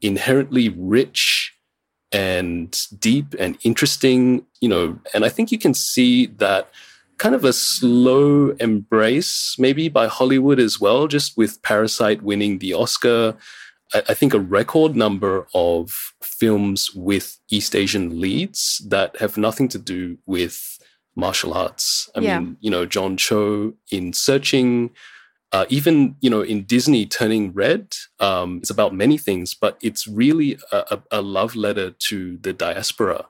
inherently 0.01 0.69
rich 0.71 1.55
and 2.13 2.79
deep 2.99 3.35
and 3.39 3.59
interesting, 3.63 4.45
you 4.61 4.69
know, 4.69 4.99
and 5.15 5.25
I 5.25 5.29
think 5.29 5.51
you 5.51 5.59
can 5.59 5.75
see 5.75 6.27
that 6.27 6.71
kind 7.19 7.35
of 7.35 7.45
a 7.45 7.53
slow 7.53 8.51
embrace, 8.61 9.57
maybe 9.59 9.89
by 9.89 10.09
Hollywood 10.09 10.59
as 10.59 10.81
well, 10.81 11.07
just 11.07 11.37
with 11.37 11.63
Parasite 11.63 12.23
winning 12.23 12.59
the 12.59 12.75
Oscar. 12.75 13.37
I, 13.95 14.15
think 14.15 14.33
a 14.33 14.41
record 14.41 14.97
number 14.97 15.47
of 15.55 16.15
films 16.23 16.95
with 16.95 17.39
East 17.51 17.77
Asian 17.77 18.21
leads 18.21 18.83
that 18.89 19.17
have 19.19 19.37
nothing 19.37 19.69
to 19.69 19.79
do 19.79 20.19
with 20.25 20.79
martial 21.15 21.53
arts. 21.53 22.11
I 22.17 22.21
yeah. 22.21 22.39
mean, 22.41 22.57
you 22.61 22.71
know, 22.71 22.87
John 22.87 23.17
Cho 23.17 23.75
in 23.91 24.15
Searching, 24.15 24.91
uh, 25.53 25.67
even 25.69 26.17
you 26.21 26.31
know 26.31 26.41
in 26.41 26.65
disney 26.65 27.07
turning 27.07 27.53
red 27.53 27.95
um, 28.21 28.59
it's 28.59 28.71
about 28.71 28.95
many 28.95 29.19
things 29.19 29.55
but 29.55 29.77
it's 29.83 30.07
really 30.07 30.59
a, 30.73 31.01
a, 31.11 31.21
love 31.23 31.55
letter 31.55 31.91
to 31.91 32.39
the 32.39 32.53
diaspora. 32.53 33.27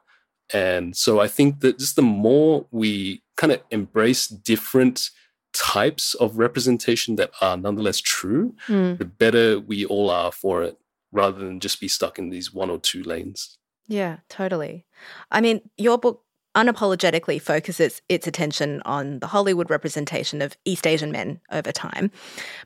And 0.52 0.96
so 0.96 1.20
i 1.20 1.28
think 1.28 1.60
that 1.60 1.78
just 1.78 1.96
the 1.96 2.02
more 2.02 2.66
we 2.70 3.22
kind 3.36 3.52
of 3.52 3.62
embrace 3.70 4.26
different 4.28 5.10
types 5.52 6.14
of 6.14 6.38
representation 6.38 7.16
that 7.16 7.30
are 7.40 7.56
nonetheless 7.56 7.98
true 7.98 8.54
mm. 8.68 8.96
the 8.98 9.04
better 9.04 9.60
we 9.60 9.84
all 9.84 10.08
are 10.10 10.32
for 10.32 10.62
it 10.62 10.78
rather 11.10 11.38
than 11.38 11.60
just 11.60 11.80
be 11.80 11.88
stuck 11.88 12.18
in 12.18 12.30
these 12.30 12.54
one 12.54 12.70
or 12.70 12.78
two 12.78 13.02
lanes. 13.02 13.58
Yeah 13.86 14.18
totally. 14.28 14.86
I 15.30 15.40
mean 15.40 15.60
your 15.76 15.98
book 15.98 16.22
unapologetically 16.54 17.40
focuses 17.40 18.02
its 18.08 18.26
attention 18.26 18.82
on 18.84 19.18
the 19.20 19.26
Hollywood 19.26 19.70
representation 19.70 20.42
of 20.42 20.56
East 20.64 20.86
Asian 20.86 21.10
men 21.10 21.40
over 21.50 21.72
time. 21.72 22.10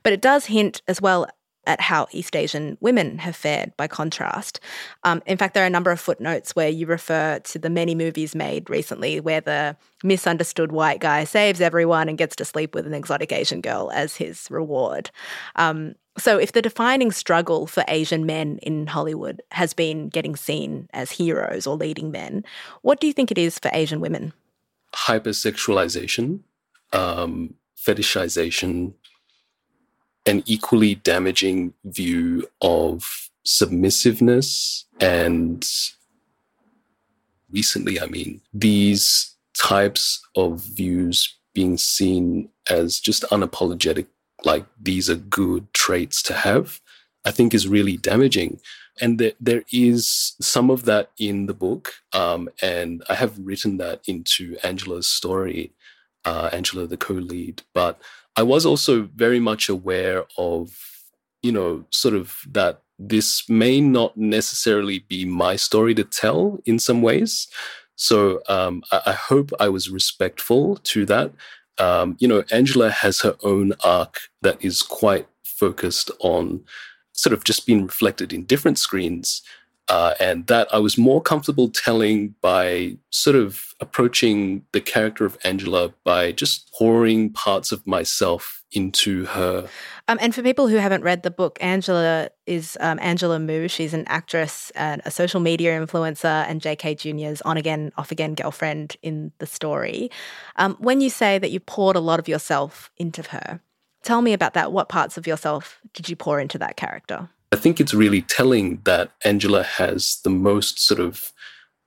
But 0.03 0.13
it 0.13 0.21
does 0.21 0.45
hint 0.45 0.81
as 0.87 1.01
well 1.01 1.27
at 1.67 1.81
how 1.81 2.07
East 2.11 2.35
Asian 2.35 2.77
women 2.79 3.19
have 3.19 3.35
fared 3.35 3.75
by 3.77 3.87
contrast. 3.87 4.59
Um, 5.03 5.21
in 5.27 5.37
fact, 5.37 5.53
there 5.53 5.63
are 5.63 5.67
a 5.67 5.69
number 5.69 5.91
of 5.91 5.99
footnotes 5.99 6.55
where 6.55 6.69
you 6.69 6.87
refer 6.87 7.39
to 7.39 7.59
the 7.59 7.69
many 7.69 7.93
movies 7.93 8.33
made 8.33 8.69
recently 8.69 9.19
where 9.19 9.41
the 9.41 9.75
misunderstood 10.03 10.71
white 10.71 10.99
guy 10.99 11.25
saves 11.25 11.61
everyone 11.61 12.09
and 12.09 12.17
gets 12.17 12.35
to 12.37 12.45
sleep 12.45 12.73
with 12.73 12.87
an 12.87 12.93
exotic 12.93 13.31
Asian 13.31 13.61
girl 13.61 13.91
as 13.93 14.15
his 14.15 14.49
reward. 14.49 15.11
Um, 15.57 15.95
so, 16.17 16.39
if 16.39 16.53
the 16.53 16.63
defining 16.63 17.11
struggle 17.11 17.67
for 17.67 17.83
Asian 17.87 18.25
men 18.25 18.57
in 18.63 18.87
Hollywood 18.87 19.43
has 19.51 19.73
been 19.73 20.09
getting 20.09 20.35
seen 20.35 20.89
as 20.91 21.11
heroes 21.11 21.67
or 21.67 21.75
leading 21.75 22.09
men, 22.09 22.43
what 22.81 22.99
do 22.99 23.05
you 23.05 23.13
think 23.13 23.29
it 23.29 23.37
is 23.37 23.59
for 23.59 23.69
Asian 23.71 23.99
women? 23.99 24.33
Hypersexualization, 24.95 26.39
um, 26.91 27.53
fetishization, 27.77 28.93
an 30.27 30.43
equally 30.45 30.95
damaging 30.95 31.73
view 31.85 32.47
of 32.61 33.29
submissiveness. 33.45 34.85
And 34.99 35.65
recently, 37.49 37.99
I 37.99 38.07
mean, 38.07 38.41
these 38.53 39.35
types 39.57 40.21
of 40.35 40.61
views 40.61 41.33
being 41.55 41.77
seen 41.77 42.49
as 42.69 42.99
just 42.99 43.23
unapologetic 43.31 44.05
like 44.43 44.65
these 44.79 45.09
are 45.09 45.15
good 45.15 45.73
traits 45.73 46.21
to 46.23 46.33
have, 46.33 46.79
I 47.25 47.31
think 47.31 47.53
is 47.53 47.67
really 47.67 47.97
damaging. 47.97 48.59
And 49.01 49.19
there, 49.19 49.33
there 49.39 49.63
is 49.71 50.33
some 50.41 50.69
of 50.69 50.85
that 50.85 51.11
in 51.17 51.45
the 51.47 51.53
book. 51.53 51.95
Um, 52.13 52.49
and 52.61 53.03
I 53.09 53.15
have 53.15 53.39
written 53.39 53.77
that 53.77 54.01
into 54.07 54.57
Angela's 54.63 55.07
story, 55.07 55.71
uh, 56.25 56.49
Angela, 56.51 56.87
the 56.87 56.97
co 56.97 57.13
lead. 57.13 57.63
But 57.73 57.99
I 58.37 58.43
was 58.43 58.65
also 58.65 59.09
very 59.15 59.39
much 59.39 59.67
aware 59.67 60.25
of, 60.37 60.69
you 61.41 61.51
know, 61.51 61.83
sort 61.91 62.15
of 62.15 62.37
that 62.51 62.81
this 62.99 63.47
may 63.49 63.81
not 63.81 64.15
necessarily 64.15 64.99
be 64.99 65.25
my 65.25 65.55
story 65.55 65.93
to 65.95 66.03
tell 66.03 66.59
in 66.65 66.79
some 66.79 67.01
ways. 67.01 67.47
So 67.95 68.41
um, 68.47 68.83
I, 68.91 69.01
I 69.07 69.11
hope 69.13 69.51
I 69.59 69.69
was 69.69 69.89
respectful 69.89 70.77
to 70.77 71.05
that 71.07 71.31
um, 71.77 72.17
you 72.19 72.27
know, 72.27 72.43
Angela 72.51 72.89
has 72.89 73.21
her 73.21 73.35
own 73.43 73.73
arc 73.83 74.21
that 74.41 74.63
is 74.63 74.81
quite 74.81 75.27
focused 75.43 76.11
on 76.19 76.63
sort 77.13 77.33
of 77.33 77.43
just 77.43 77.65
being 77.65 77.85
reflected 77.85 78.33
in 78.33 78.45
different 78.45 78.79
screens. 78.79 79.41
Uh, 79.89 80.13
and 80.19 80.47
that 80.47 80.67
I 80.73 80.79
was 80.79 80.97
more 80.97 81.21
comfortable 81.21 81.69
telling 81.69 82.35
by 82.41 82.97
sort 83.09 83.35
of 83.35 83.73
approaching 83.79 84.65
the 84.73 84.81
character 84.81 85.25
of 85.25 85.37
Angela 85.43 85.93
by 86.03 86.33
just 86.33 86.71
pouring 86.73 87.31
parts 87.31 87.71
of 87.71 87.85
myself 87.87 88.65
into 88.71 89.25
her. 89.25 89.67
Um, 90.09 90.17
and 90.21 90.35
for 90.35 90.41
people 90.41 90.67
who 90.67 90.75
haven't 90.75 91.03
read 91.03 91.23
the 91.23 91.31
book, 91.31 91.57
Angela 91.61 92.29
is 92.45 92.77
um, 92.81 92.99
Angela 93.01 93.39
Mu. 93.39 93.67
She's 93.67 93.93
an 93.93 94.05
actress 94.07 94.71
and 94.75 95.01
a 95.05 95.11
social 95.11 95.39
media 95.39 95.79
influencer, 95.79 96.45
and 96.47 96.61
JK 96.61 96.97
Jr.'s 96.97 97.41
on 97.43 97.57
again, 97.57 97.91
off 97.97 98.11
again 98.11 98.35
girlfriend 98.35 98.97
in 99.01 99.31
the 99.39 99.45
story. 99.45 100.09
Um, 100.57 100.75
when 100.79 101.01
you 101.01 101.09
say 101.09 101.39
that 101.39 101.51
you 101.51 101.59
poured 101.59 101.95
a 101.95 102.01
lot 102.01 102.19
of 102.19 102.27
yourself 102.27 102.91
into 102.97 103.21
her, 103.23 103.61
tell 104.03 104.21
me 104.21 104.33
about 104.33 104.53
that. 104.53 104.71
What 104.71 104.89
parts 104.89 105.17
of 105.17 105.27
yourself 105.27 105.79
did 105.93 106.09
you 106.09 106.15
pour 106.15 106.39
into 106.39 106.57
that 106.57 106.77
character? 106.77 107.29
I 107.51 107.55
think 107.55 107.79
it's 107.79 107.93
really 107.93 108.21
telling 108.21 108.81
that 108.83 109.11
Angela 109.23 109.63
has 109.63 110.19
the 110.23 110.29
most 110.29 110.79
sort 110.79 110.99
of 110.99 111.31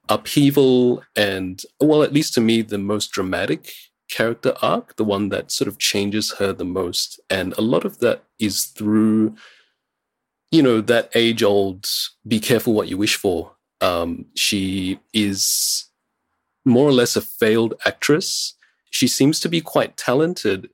upheaval 0.09 1.05
and, 1.14 1.62
well, 1.81 2.03
at 2.03 2.12
least 2.12 2.35
to 2.35 2.40
me, 2.40 2.62
the 2.62 2.79
most 2.79 3.12
dramatic 3.12 3.73
character 4.11 4.55
arc, 4.61 4.96
the 4.96 5.05
one 5.05 5.29
that 5.29 5.53
sort 5.53 5.68
of 5.68 5.79
changes 5.79 6.33
her 6.38 6.53
the 6.53 6.64
most. 6.64 7.20
And 7.29 7.53
a 7.57 7.61
lot 7.62 7.85
of 7.85 7.99
that 7.99 8.25
is 8.38 8.64
through, 8.64 9.37
you 10.51 10.62
know, 10.62 10.81
that 10.81 11.11
age 11.14 11.42
old 11.42 11.88
be 12.27 12.40
careful 12.40 12.73
what 12.73 12.88
you 12.88 12.96
wish 12.96 13.16
for. 13.16 13.53
Um, 13.81 14.27
she 14.35 14.99
is 15.14 15.87
more 16.64 16.88
or 16.88 16.92
less 16.92 17.16
a 17.16 17.20
failed 17.20 17.75
actress. 17.85 18.55
She 18.90 19.07
seems 19.07 19.40
to 19.40 19.49
be 19.49 19.61
quite 19.61 19.96
talented 19.96 20.70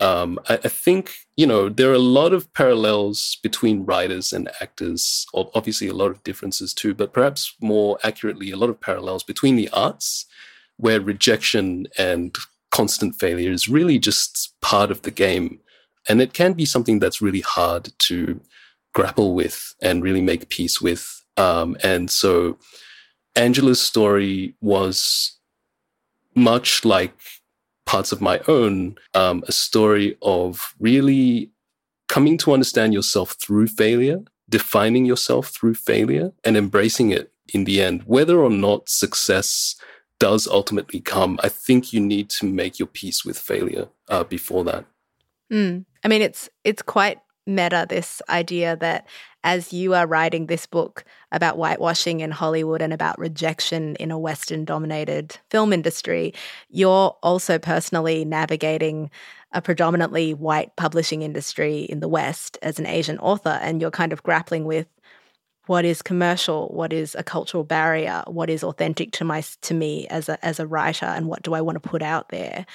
um, 0.00 0.38
I, 0.48 0.54
I, 0.54 0.68
think 0.68 1.12
you 1.36 1.46
know 1.46 1.68
there 1.68 1.90
are 1.90 1.94
a 1.94 1.98
lot 1.98 2.32
of 2.32 2.52
parallels 2.54 3.38
between 3.42 3.84
writers 3.84 4.32
and 4.32 4.50
actors. 4.60 5.26
Obviously, 5.34 5.88
a 5.88 5.94
lot 5.94 6.10
of 6.10 6.22
differences 6.24 6.72
too, 6.72 6.94
but 6.94 7.12
perhaps 7.12 7.54
more 7.60 7.98
accurately, 8.02 8.50
a 8.50 8.56
lot 8.56 8.70
of 8.70 8.80
parallels 8.80 9.22
between 9.22 9.56
the 9.56 9.68
arts, 9.70 10.24
where 10.78 11.00
rejection 11.00 11.86
and 11.98 12.36
constant 12.70 13.16
failure 13.16 13.52
is 13.52 13.68
really 13.68 13.98
just 13.98 14.54
part 14.62 14.90
of 14.90 15.02
the 15.02 15.10
game, 15.10 15.60
and 16.08 16.22
it 16.22 16.32
can 16.32 16.54
be 16.54 16.64
something 16.64 16.98
that's 16.98 17.20
really 17.20 17.42
hard 17.42 17.92
to 17.98 18.40
grapple 18.94 19.34
with 19.34 19.74
and 19.82 20.02
really 20.02 20.22
make 20.22 20.48
peace 20.48 20.80
with. 20.80 21.22
Um, 21.36 21.76
and 21.82 22.10
so, 22.10 22.58
Angela's 23.36 23.82
story 23.82 24.54
was 24.62 25.36
much 26.34 26.86
like 26.86 27.12
parts 27.90 28.12
of 28.12 28.20
my 28.20 28.40
own, 28.46 28.96
um, 29.14 29.42
a 29.48 29.52
story 29.52 30.16
of 30.22 30.76
really 30.78 31.50
coming 32.08 32.38
to 32.38 32.52
understand 32.52 32.94
yourself 32.94 33.32
through 33.40 33.66
failure, 33.66 34.20
defining 34.48 35.04
yourself 35.04 35.48
through 35.48 35.74
failure, 35.74 36.30
and 36.44 36.56
embracing 36.56 37.10
it 37.10 37.32
in 37.52 37.64
the 37.64 37.82
end. 37.82 38.04
Whether 38.04 38.38
or 38.38 38.48
not 38.48 38.88
success 38.88 39.74
does 40.20 40.46
ultimately 40.46 41.00
come, 41.00 41.40
I 41.42 41.48
think 41.48 41.92
you 41.92 41.98
need 41.98 42.30
to 42.38 42.46
make 42.46 42.78
your 42.78 42.86
peace 42.86 43.24
with 43.24 43.36
failure 43.36 43.88
uh, 44.08 44.22
before 44.22 44.62
that. 44.64 44.84
Mm. 45.52 45.84
I 46.04 46.06
mean, 46.06 46.22
it's 46.22 46.48
it's 46.62 46.82
quite 46.82 47.18
meta 47.46 47.86
this 47.88 48.22
idea 48.28 48.76
that 48.76 49.06
as 49.42 49.72
you 49.72 49.94
are 49.94 50.06
writing 50.06 50.46
this 50.46 50.66
book 50.66 51.04
about 51.32 51.56
whitewashing 51.56 52.20
in 52.20 52.30
Hollywood 52.30 52.82
and 52.82 52.92
about 52.92 53.18
rejection 53.18 53.96
in 53.96 54.10
a 54.10 54.18
Western 54.18 54.64
dominated 54.64 55.38
film 55.50 55.72
industry, 55.72 56.34
you're 56.68 57.16
also 57.22 57.58
personally 57.58 58.24
navigating 58.24 59.10
a 59.52 59.62
predominantly 59.62 60.34
white 60.34 60.74
publishing 60.76 61.22
industry 61.22 61.80
in 61.80 62.00
the 62.00 62.08
West 62.08 62.58
as 62.62 62.78
an 62.78 62.86
Asian 62.86 63.18
author, 63.18 63.58
and 63.62 63.80
you're 63.80 63.90
kind 63.90 64.12
of 64.12 64.22
grappling 64.22 64.64
with 64.64 64.86
what 65.66 65.84
is 65.84 66.02
commercial, 66.02 66.68
what 66.68 66.92
is 66.92 67.14
a 67.14 67.22
cultural 67.22 67.64
barrier, 67.64 68.22
what 68.26 68.50
is 68.50 68.62
authentic 68.62 69.12
to 69.12 69.24
my 69.24 69.42
to 69.62 69.74
me 69.74 70.06
as 70.08 70.28
a 70.28 70.44
as 70.44 70.60
a 70.60 70.66
writer, 70.66 71.06
and 71.06 71.26
what 71.26 71.42
do 71.42 71.54
I 71.54 71.60
want 71.60 71.82
to 71.82 71.88
put 71.88 72.02
out 72.02 72.28
there, 72.28 72.66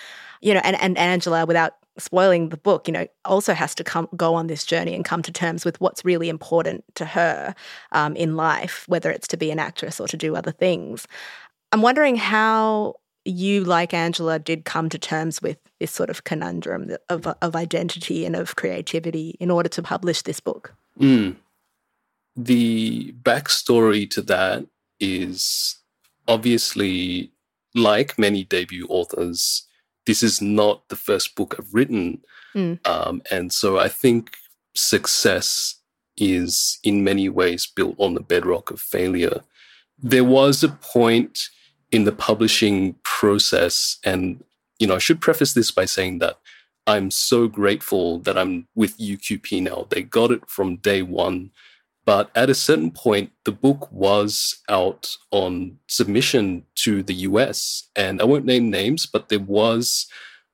you 0.41 0.54
know. 0.54 0.62
And 0.63 0.80
and 0.82 0.97
Angela, 0.97 1.45
without 1.45 1.75
spoiling 1.97 2.49
the 2.49 2.58
book, 2.58 2.88
you 2.88 2.93
know, 2.93 3.08
also 3.23 3.53
has 3.53 3.73
to 3.75 3.84
come 3.84 4.08
go 4.15 4.36
on 4.36 4.47
this 4.47 4.65
journey 4.65 4.93
and 4.95 5.05
come 5.05 5.21
to 5.21 5.31
terms 5.31 5.65
with 5.65 5.79
what's 5.79 6.03
really 6.03 6.29
important 6.29 6.84
to 6.95 7.05
her 7.05 7.55
um, 7.91 8.15
in 8.15 8.36
life, 8.36 8.86
whether 8.88 9.10
it's 9.12 9.27
to 9.29 9.38
be 9.38 9.51
an 9.51 9.60
actress 9.60 9.99
or 9.99 10.08
to 10.08 10.17
do 10.17 10.36
other 10.36 10.51
things. 10.51 11.08
I'm 11.71 11.81
wondering 11.81 12.15
how 12.15 12.95
you, 13.25 13.63
like 13.63 13.93
Angela, 13.93 14.39
did 14.39 14.65
come 14.65 14.88
to 14.89 14.99
terms 14.99 15.41
with 15.41 15.58
this 15.79 15.91
sort 15.91 16.10
of 16.10 16.23
conundrum 16.23 16.95
of, 17.10 17.27
of 17.41 17.55
identity 17.55 18.25
and 18.25 18.36
of 18.36 18.55
creativity 18.55 19.36
in 19.39 19.49
order 19.49 19.69
to 19.69 19.81
publish 19.81 20.21
this 20.21 20.39
book. 20.39 20.73
Mm. 20.99 21.36
The 22.36 23.13
backstory 23.23 24.10
to 24.12 24.21
that 24.23 24.65
is 24.99 25.77
obviously, 26.27 27.31
like 27.73 28.19
many 28.19 28.43
debut 28.43 28.86
authors, 28.89 29.64
this 30.06 30.24
is 30.24 30.41
not 30.41 30.88
the 30.89 30.96
first 30.96 31.36
book 31.36 31.56
I've 31.58 31.74
written. 31.74 32.22
Mm. 32.56 32.86
Um, 32.88 33.22
and 33.32 33.52
so 33.52 33.78
I 33.78 33.88
think 33.88 34.38
success 34.74 35.76
is 36.18 36.80
in 36.84 37.04
many 37.04 37.28
ways 37.30 37.65
built 37.68 37.96
on 37.98 38.13
the 38.13 38.22
bedrock 38.22 38.72
of 38.72 38.80
failure. 38.80 39.41
There 39.98 40.24
was 40.24 40.63
a 40.63 40.70
point 40.70 41.50
in 41.91 42.04
the 42.04 42.12
publishing 42.12 42.96
process, 43.04 43.98
and 44.04 44.44
you 44.80 44.88
know, 44.88 44.96
I 44.96 45.00
should 45.00 45.22
preface 45.22 45.54
this 45.54 45.72
by 45.72 45.86
saying 45.86 46.20
that 46.20 46.38
I'm 46.88 47.10
so 47.10 47.48
grateful 47.48 48.20
that 48.20 48.38
I'm 48.38 48.68
with 48.76 48.98
UQP 48.98 49.62
now. 49.62 49.88
They 49.89 50.04
got 50.04 50.32
it 50.32 50.48
from 50.50 50.78
day 50.78 51.02
one. 51.02 51.52
But 52.06 52.30
at 52.36 52.50
a 52.50 52.56
certain 52.56 52.91
point, 52.91 53.32
the 53.46 53.52
book 53.52 53.91
was 53.91 54.60
out 54.70 55.18
on 55.32 55.80
submission 55.88 56.63
to 56.76 57.02
the 57.02 57.15
US. 57.30 57.89
And 57.96 58.22
I 58.22 58.26
won't 58.26 58.46
name 58.46 58.70
names, 58.70 59.06
but 59.06 59.30
there 59.30 59.39
was, 59.39 60.08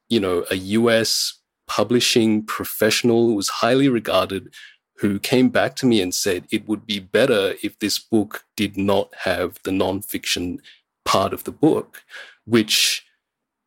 you 0.10 0.20
know, 0.20 0.46
a 0.50 0.56
US 0.56 1.40
publishing 1.68 2.44
professional 2.44 3.28
who 3.28 3.36
was 3.36 3.50
highly 3.50 3.90
regarded 3.90 4.54
who 4.98 5.20
came 5.20 5.50
back 5.50 5.76
to 5.76 5.86
me 5.86 6.00
and 6.00 6.14
said 6.14 6.46
it 6.52 6.68
would 6.68 6.86
be 6.86 7.00
better 7.00 7.56
if 7.64 7.78
this 7.80 7.98
book 7.98 8.46
did 8.56 8.78
not 8.78 9.10
have 9.24 9.58
the 9.64 9.72
nonfiction 9.72 10.60
part 11.06 11.34
of 11.34 11.44
the 11.44 11.52
book, 11.52 12.04
which, 12.46 13.04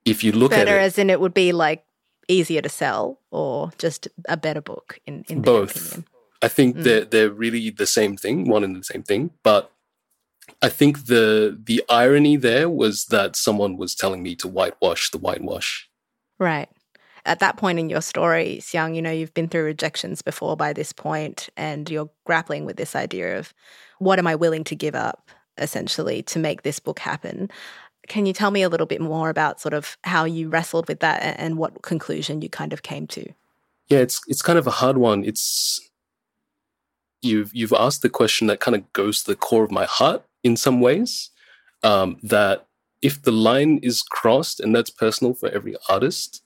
if 0.05 0.23
you 0.23 0.31
look 0.31 0.53
better 0.53 0.61
at 0.61 0.63
it, 0.63 0.71
better 0.71 0.79
as 0.79 0.97
in 0.97 1.11
it 1.11 1.21
would 1.21 1.35
be 1.35 1.51
like 1.51 1.85
easier 2.29 2.63
to 2.63 2.69
sell 2.69 3.19
or 3.33 3.73
just 3.79 4.07
a 4.29 4.37
better 4.37 4.61
book 4.61 5.01
in, 5.07 5.25
in 5.29 5.43
both. 5.43 6.03
I 6.45 6.49
think 6.49 6.77
mm. 6.77 6.83
they're 6.83 7.05
they're 7.07 7.31
really 7.31 7.71
the 7.71 7.87
same 7.87 8.19
thing, 8.19 8.49
one 8.49 8.65
and 8.65 8.77
the 8.77 8.85
same 8.85 9.03
thing. 9.03 9.31
But 9.43 9.73
I 10.61 10.69
think 10.69 11.07
the 11.07 11.59
the 11.65 11.83
irony 11.89 12.37
there 12.37 12.69
was 12.69 13.07
that 13.07 13.35
someone 13.35 13.79
was 13.79 13.95
telling 13.95 14.23
me 14.23 14.37
to 14.37 14.49
whitewash 14.49 15.11
the 15.11 15.19
whitewash. 15.19 15.89
Right. 16.39 16.69
At 17.25 17.41
that 17.41 17.57
point 17.57 17.79
in 17.79 17.89
your 17.89 18.03
story, 18.03 18.61
Siang, 18.61 18.95
you 18.95 19.01
know, 19.01 19.11
you've 19.11 19.33
been 19.33 19.49
through 19.49 19.65
rejections 19.65 20.21
before 20.21 20.55
by 20.55 20.75
this 20.75 20.93
point, 20.93 21.49
and 21.57 21.89
you're 21.89 22.11
grappling 22.27 22.67
with 22.67 22.77
this 22.77 22.95
idea 22.95 23.39
of 23.39 23.55
what 23.99 24.19
am 24.19 24.27
I 24.27 24.35
willing 24.35 24.65
to 24.65 24.77
give 24.77 24.95
up, 24.95 25.31
essentially, 25.57 26.23
to 26.25 26.39
make 26.39 26.61
this 26.61 26.79
book 26.79 26.99
happen. 26.99 27.51
Can 28.07 28.27
you 28.27 28.35
tell 28.35 28.51
me 28.51 28.63
a 28.63 28.69
little 28.69 28.87
bit 28.87 29.01
more 29.01 29.31
about 29.31 29.63
sort 29.63 29.73
of 29.73 29.97
how 30.05 30.27
you 30.27 30.51
wrestled 30.51 30.89
with 30.89 31.01
that 31.01 31.37
and 31.39 31.57
what 31.57 31.81
conclusion 31.81 32.43
you 32.43 32.51
kind 32.51 32.75
of 32.75 32.83
came 32.83 33.07
to? 33.07 33.25
Yeah, 33.89 34.01
it's 34.01 34.21
it's 34.29 34.43
kind 34.43 34.59
of 34.59 34.67
a 34.67 34.79
hard 34.83 34.99
one. 34.99 35.25
It's 35.25 35.81
you've 37.25 37.51
you've 37.55 37.73
asked 37.73 38.03
the 38.03 38.09
question 38.09 38.47
that 38.47 38.61
kind 38.61 38.75
of 38.75 38.93
goes 38.93 39.23
to 39.23 39.31
the 39.31 39.37
core 39.37 39.65
of 39.65 39.71
my 39.71 39.85
heart 39.85 40.25
in 40.43 40.57
some 40.57 40.81
ways. 40.81 41.31
Um, 41.83 42.19
that 42.23 42.67
if 43.03 43.21
the 43.21 43.33
line 43.33 43.79
is 43.83 44.01
crossed, 44.03 44.61
and 44.61 44.75
that's 44.75 44.91
personal 44.91 45.35
for 45.35 45.51
every 45.51 45.77
artist, 45.89 46.43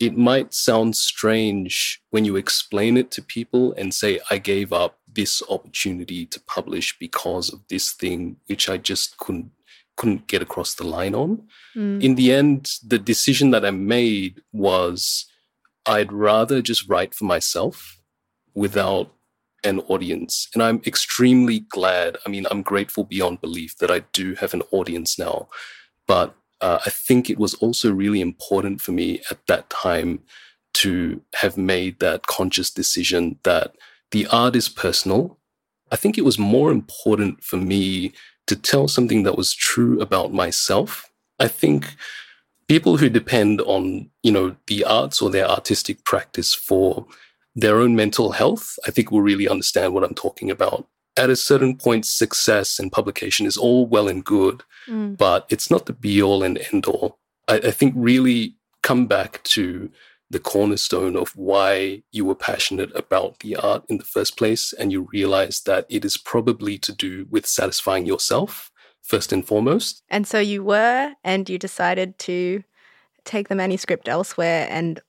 it 0.00 0.16
might 0.16 0.54
sound 0.54 0.96
strange 0.96 2.00
when 2.10 2.24
you 2.24 2.36
explain 2.36 2.96
it 2.96 3.10
to 3.12 3.22
people 3.22 3.74
and 3.76 3.92
say, 3.92 4.20
"I 4.30 4.38
gave 4.38 4.72
up 4.72 4.98
this 5.06 5.42
opportunity 5.50 6.24
to 6.26 6.40
publish 6.40 6.98
because 6.98 7.52
of 7.52 7.60
this 7.68 7.92
thing, 7.92 8.36
which 8.46 8.68
I 8.68 8.76
just 8.76 9.18
couldn't 9.18 9.50
couldn't 9.96 10.28
get 10.28 10.42
across 10.42 10.74
the 10.74 10.86
line 10.86 11.14
on." 11.14 11.48
Mm. 11.76 12.02
In 12.02 12.14
the 12.14 12.32
end, 12.32 12.72
the 12.86 12.98
decision 12.98 13.50
that 13.50 13.64
I 13.64 13.70
made 13.70 14.42
was 14.52 15.26
I'd 15.88 16.12
rather 16.12 16.60
just 16.60 16.88
write 16.88 17.14
for 17.14 17.24
myself 17.24 17.98
without 18.54 19.10
an 19.68 19.80
audience. 19.80 20.48
And 20.54 20.62
I'm 20.62 20.80
extremely 20.86 21.60
glad. 21.60 22.16
I 22.26 22.30
mean, 22.30 22.46
I'm 22.50 22.62
grateful 22.62 23.04
beyond 23.04 23.40
belief 23.40 23.76
that 23.78 23.90
I 23.90 24.00
do 24.12 24.34
have 24.36 24.54
an 24.54 24.62
audience 24.70 25.18
now. 25.18 25.48
But 26.06 26.34
uh, 26.60 26.78
I 26.84 26.90
think 26.90 27.30
it 27.30 27.38
was 27.38 27.54
also 27.54 27.92
really 27.92 28.20
important 28.20 28.80
for 28.80 28.92
me 28.92 29.20
at 29.30 29.46
that 29.46 29.70
time 29.70 30.20
to 30.74 31.20
have 31.34 31.56
made 31.56 31.98
that 32.00 32.26
conscious 32.26 32.70
decision 32.70 33.38
that 33.44 33.74
the 34.10 34.26
art 34.26 34.56
is 34.56 34.68
personal. 34.68 35.38
I 35.90 35.96
think 35.96 36.18
it 36.18 36.24
was 36.24 36.38
more 36.38 36.70
important 36.70 37.44
for 37.44 37.56
me 37.56 38.12
to 38.46 38.56
tell 38.56 38.88
something 38.88 39.22
that 39.22 39.36
was 39.36 39.54
true 39.54 40.00
about 40.00 40.32
myself. 40.32 41.10
I 41.38 41.48
think 41.48 41.94
people 42.68 42.96
who 42.96 43.08
depend 43.08 43.60
on, 43.62 44.10
you 44.22 44.32
know, 44.32 44.56
the 44.66 44.84
arts 44.84 45.20
or 45.22 45.30
their 45.30 45.48
artistic 45.48 46.04
practice 46.04 46.54
for 46.54 47.06
their 47.60 47.80
own 47.80 47.96
mental 47.96 48.32
health, 48.32 48.78
I 48.86 48.90
think 48.90 49.10
will 49.10 49.22
really 49.22 49.48
understand 49.48 49.92
what 49.92 50.04
I'm 50.04 50.14
talking 50.14 50.50
about. 50.50 50.86
At 51.16 51.30
a 51.30 51.36
certain 51.36 51.76
point, 51.76 52.06
success 52.06 52.78
and 52.78 52.92
publication 52.92 53.46
is 53.46 53.56
all 53.56 53.86
well 53.86 54.08
and 54.08 54.24
good, 54.24 54.62
mm. 54.86 55.16
but 55.16 55.46
it's 55.50 55.70
not 55.70 55.86
the 55.86 55.92
be 55.92 56.22
all 56.22 56.44
and 56.44 56.58
end 56.72 56.86
all. 56.86 57.18
I, 57.48 57.56
I 57.56 57.70
think 57.72 57.94
really 57.96 58.54
come 58.82 59.06
back 59.06 59.42
to 59.42 59.90
the 60.30 60.38
cornerstone 60.38 61.16
of 61.16 61.34
why 61.34 62.02
you 62.12 62.24
were 62.24 62.36
passionate 62.36 62.94
about 62.94 63.40
the 63.40 63.56
art 63.56 63.82
in 63.88 63.98
the 63.98 64.04
first 64.04 64.36
place, 64.36 64.72
and 64.72 64.92
you 64.92 65.08
realize 65.12 65.62
that 65.62 65.86
it 65.88 66.04
is 66.04 66.16
probably 66.16 66.78
to 66.78 66.92
do 66.92 67.26
with 67.28 67.46
satisfying 67.46 68.06
yourself 68.06 68.70
first 69.02 69.32
and 69.32 69.44
foremost. 69.44 70.02
And 70.08 70.28
so 70.28 70.38
you 70.38 70.62
were, 70.62 71.14
and 71.24 71.48
you 71.48 71.58
decided 71.58 72.18
to 72.20 72.62
take 73.24 73.48
the 73.48 73.54
manuscript 73.56 74.08
elsewhere. 74.08 74.68
And 74.70 75.00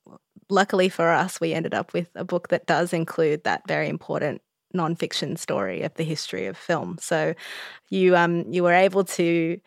luckily 0.49 0.89
for 0.89 1.09
us, 1.09 1.39
we 1.39 1.53
ended 1.53 1.73
up 1.73 1.93
with 1.93 2.09
a 2.15 2.25
book 2.25 2.49
that 2.49 2.65
does 2.65 2.93
include 2.93 3.43
that 3.43 3.67
very 3.67 3.87
important 3.87 4.41
nonfiction 4.75 5.37
story 5.37 5.81
of 5.81 5.93
the 5.95 6.03
history 6.03 6.45
of 6.45 6.55
film. 6.55 6.97
So 6.99 7.33
you 7.89 8.15
um 8.15 8.45
you 8.51 8.63
were 8.63 8.73
able 8.73 9.03
to 9.03 9.59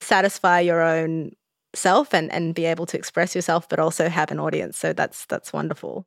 satisfy 0.00 0.60
your 0.60 0.82
own 0.82 1.32
self 1.74 2.12
and, 2.12 2.30
and 2.32 2.54
be 2.54 2.64
able 2.64 2.86
to 2.86 2.98
express 2.98 3.34
yourself, 3.34 3.68
but 3.68 3.78
also 3.78 4.08
have 4.08 4.30
an 4.30 4.40
audience. 4.40 4.76
So 4.76 4.92
that's 4.92 5.26
that's 5.26 5.52
wonderful. 5.52 6.06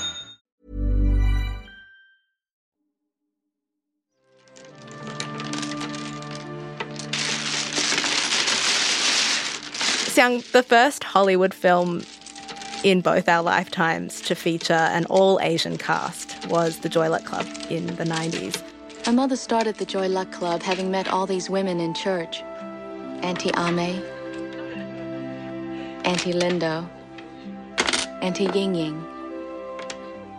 The 10.13 10.65
first 10.67 11.05
Hollywood 11.05 11.53
film 11.53 12.03
in 12.83 12.99
both 12.99 13.29
our 13.29 13.41
lifetimes 13.41 14.19
to 14.21 14.35
feature 14.35 14.73
an 14.73 15.05
all 15.05 15.39
Asian 15.41 15.77
cast 15.77 16.47
was 16.47 16.79
The 16.79 16.89
Joy 16.89 17.09
Luck 17.09 17.23
Club 17.23 17.47
in 17.69 17.87
the 17.95 18.03
90s. 18.03 18.61
My 19.05 19.13
mother 19.13 19.37
started 19.37 19.75
the 19.75 19.85
Joy 19.85 20.09
Luck 20.09 20.29
Club 20.33 20.63
having 20.63 20.91
met 20.91 21.07
all 21.07 21.25
these 21.25 21.49
women 21.49 21.79
in 21.79 21.93
church 21.93 22.41
Auntie 23.23 23.51
An-mei, 23.53 24.03
Auntie 26.03 26.33
Lindo, 26.33 26.89
Auntie 28.21 28.49
Ying 28.53 28.75
Ying. 28.75 29.07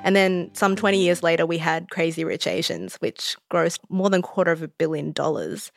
And 0.04 0.14
then 0.14 0.50
some 0.52 0.76
20 0.76 0.98
years 0.98 1.22
later, 1.22 1.46
we 1.46 1.56
had 1.56 1.88
Crazy 1.88 2.24
Rich 2.24 2.46
Asians, 2.46 2.96
which 2.96 3.37
grossed 3.50 3.80
more 3.88 4.11
than 4.11 4.20
a 4.20 4.22
quarter 4.22 4.52
of 4.52 4.62
a 4.62 4.68
billion 4.68 5.12
dollars. 5.12 5.72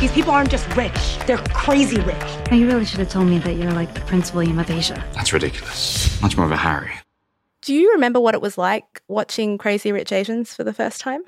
These 0.00 0.12
people 0.12 0.30
aren't 0.30 0.50
just 0.50 0.68
rich, 0.76 1.18
they're 1.26 1.38
crazy 1.54 1.98
rich. 2.02 2.20
Now, 2.50 2.56
you 2.56 2.66
really 2.66 2.84
should 2.84 2.98
have 2.98 3.08
told 3.08 3.28
me 3.28 3.38
that 3.38 3.54
you're 3.54 3.72
like 3.72 3.94
the 3.94 4.00
Prince 4.02 4.34
William 4.34 4.58
of 4.58 4.70
Asia. 4.70 5.02
That's 5.14 5.32
ridiculous. 5.32 6.20
Much 6.20 6.36
more 6.36 6.44
of 6.44 6.52
a 6.52 6.56
Harry. 6.56 6.92
Do 7.62 7.72
you 7.72 7.90
remember 7.92 8.20
what 8.20 8.34
it 8.34 8.42
was 8.42 8.58
like 8.58 9.02
watching 9.08 9.56
Crazy 9.56 9.92
Rich 9.92 10.12
Asians 10.12 10.54
for 10.54 10.64
the 10.64 10.74
first 10.74 11.00
time? 11.00 11.22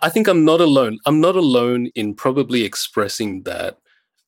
I 0.00 0.08
think 0.08 0.28
I'm 0.28 0.44
not 0.44 0.60
alone. 0.60 1.00
I'm 1.04 1.20
not 1.20 1.34
alone 1.34 1.86
in 1.96 2.14
probably 2.14 2.62
expressing 2.62 3.42
that 3.42 3.78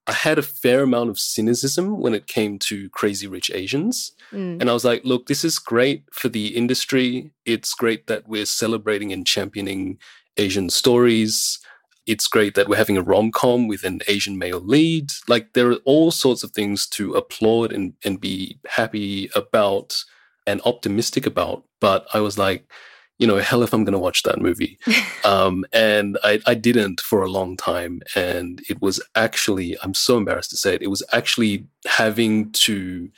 I 0.09 0.13
had 0.13 0.39
a 0.39 0.43
fair 0.43 0.83
amount 0.83 1.11
of 1.11 1.19
cynicism 1.19 2.01
when 2.01 2.15
it 2.15 2.27
came 2.27 2.59
to 2.61 2.91
Crazy 2.91 3.29
Rich 3.29 3.53
Asians. 3.55 4.11
Mm. 4.33 4.61
And 4.61 4.69
I 4.69 4.73
was 4.73 4.85
like, 4.85 5.05
look, 5.05 5.27
this 5.27 5.45
is 5.45 5.61
great 5.61 6.03
for 6.13 6.29
the 6.29 6.49
industry. 6.49 7.31
It's 7.47 7.73
great 7.75 8.09
that 8.09 8.29
we're 8.29 8.45
celebrating 8.45 9.13
and 9.13 9.25
championing 9.25 9.99
Asian 10.37 10.69
stories. 10.69 11.61
It's 12.07 12.27
great 12.27 12.55
that 12.55 12.69
we're 12.69 12.77
having 12.77 12.99
a 12.99 13.03
rom 13.03 13.31
com 13.33 13.67
with 13.67 13.85
an 13.85 14.01
Asian 14.09 14.39
male 14.39 14.61
lead. 14.61 15.11
Like, 15.29 15.55
there 15.55 15.71
are 15.71 15.79
all 15.85 16.11
sorts 16.11 16.43
of 16.43 16.51
things 16.51 16.87
to 16.89 17.15
applaud 17.15 17.73
and, 17.73 17.95
and 18.05 18.21
be 18.21 18.59
happy 18.67 19.31
about 19.35 20.05
and 20.47 20.61
optimistic 20.65 21.27
about. 21.27 21.65
But 21.81 22.07
I 22.13 22.21
was 22.21 22.39
like, 22.39 22.71
you 23.19 23.27
know, 23.27 23.39
hell 23.39 23.63
if 23.63 23.73
I'm 23.73 23.85
going 23.85 23.93
to 23.93 23.99
watch 23.99 24.23
that 24.25 24.41
movie. 24.41 24.79
um, 25.25 25.65
and 25.73 26.19
I, 26.25 26.41
I 26.47 26.55
didn't 26.55 27.01
for 27.01 27.23
a 27.23 27.31
long 27.31 27.57
time. 27.57 28.03
And 28.15 28.61
it 28.69 28.83
was 28.83 29.01
actually, 29.15 29.77
I'm 29.83 29.95
so 29.95 30.19
embarrassed 30.19 30.51
to 30.51 30.57
say 30.57 30.75
it, 30.75 30.83
it 30.83 30.91
was 30.91 31.03
actually 31.13 31.67
having 31.87 32.51
to 32.53 33.11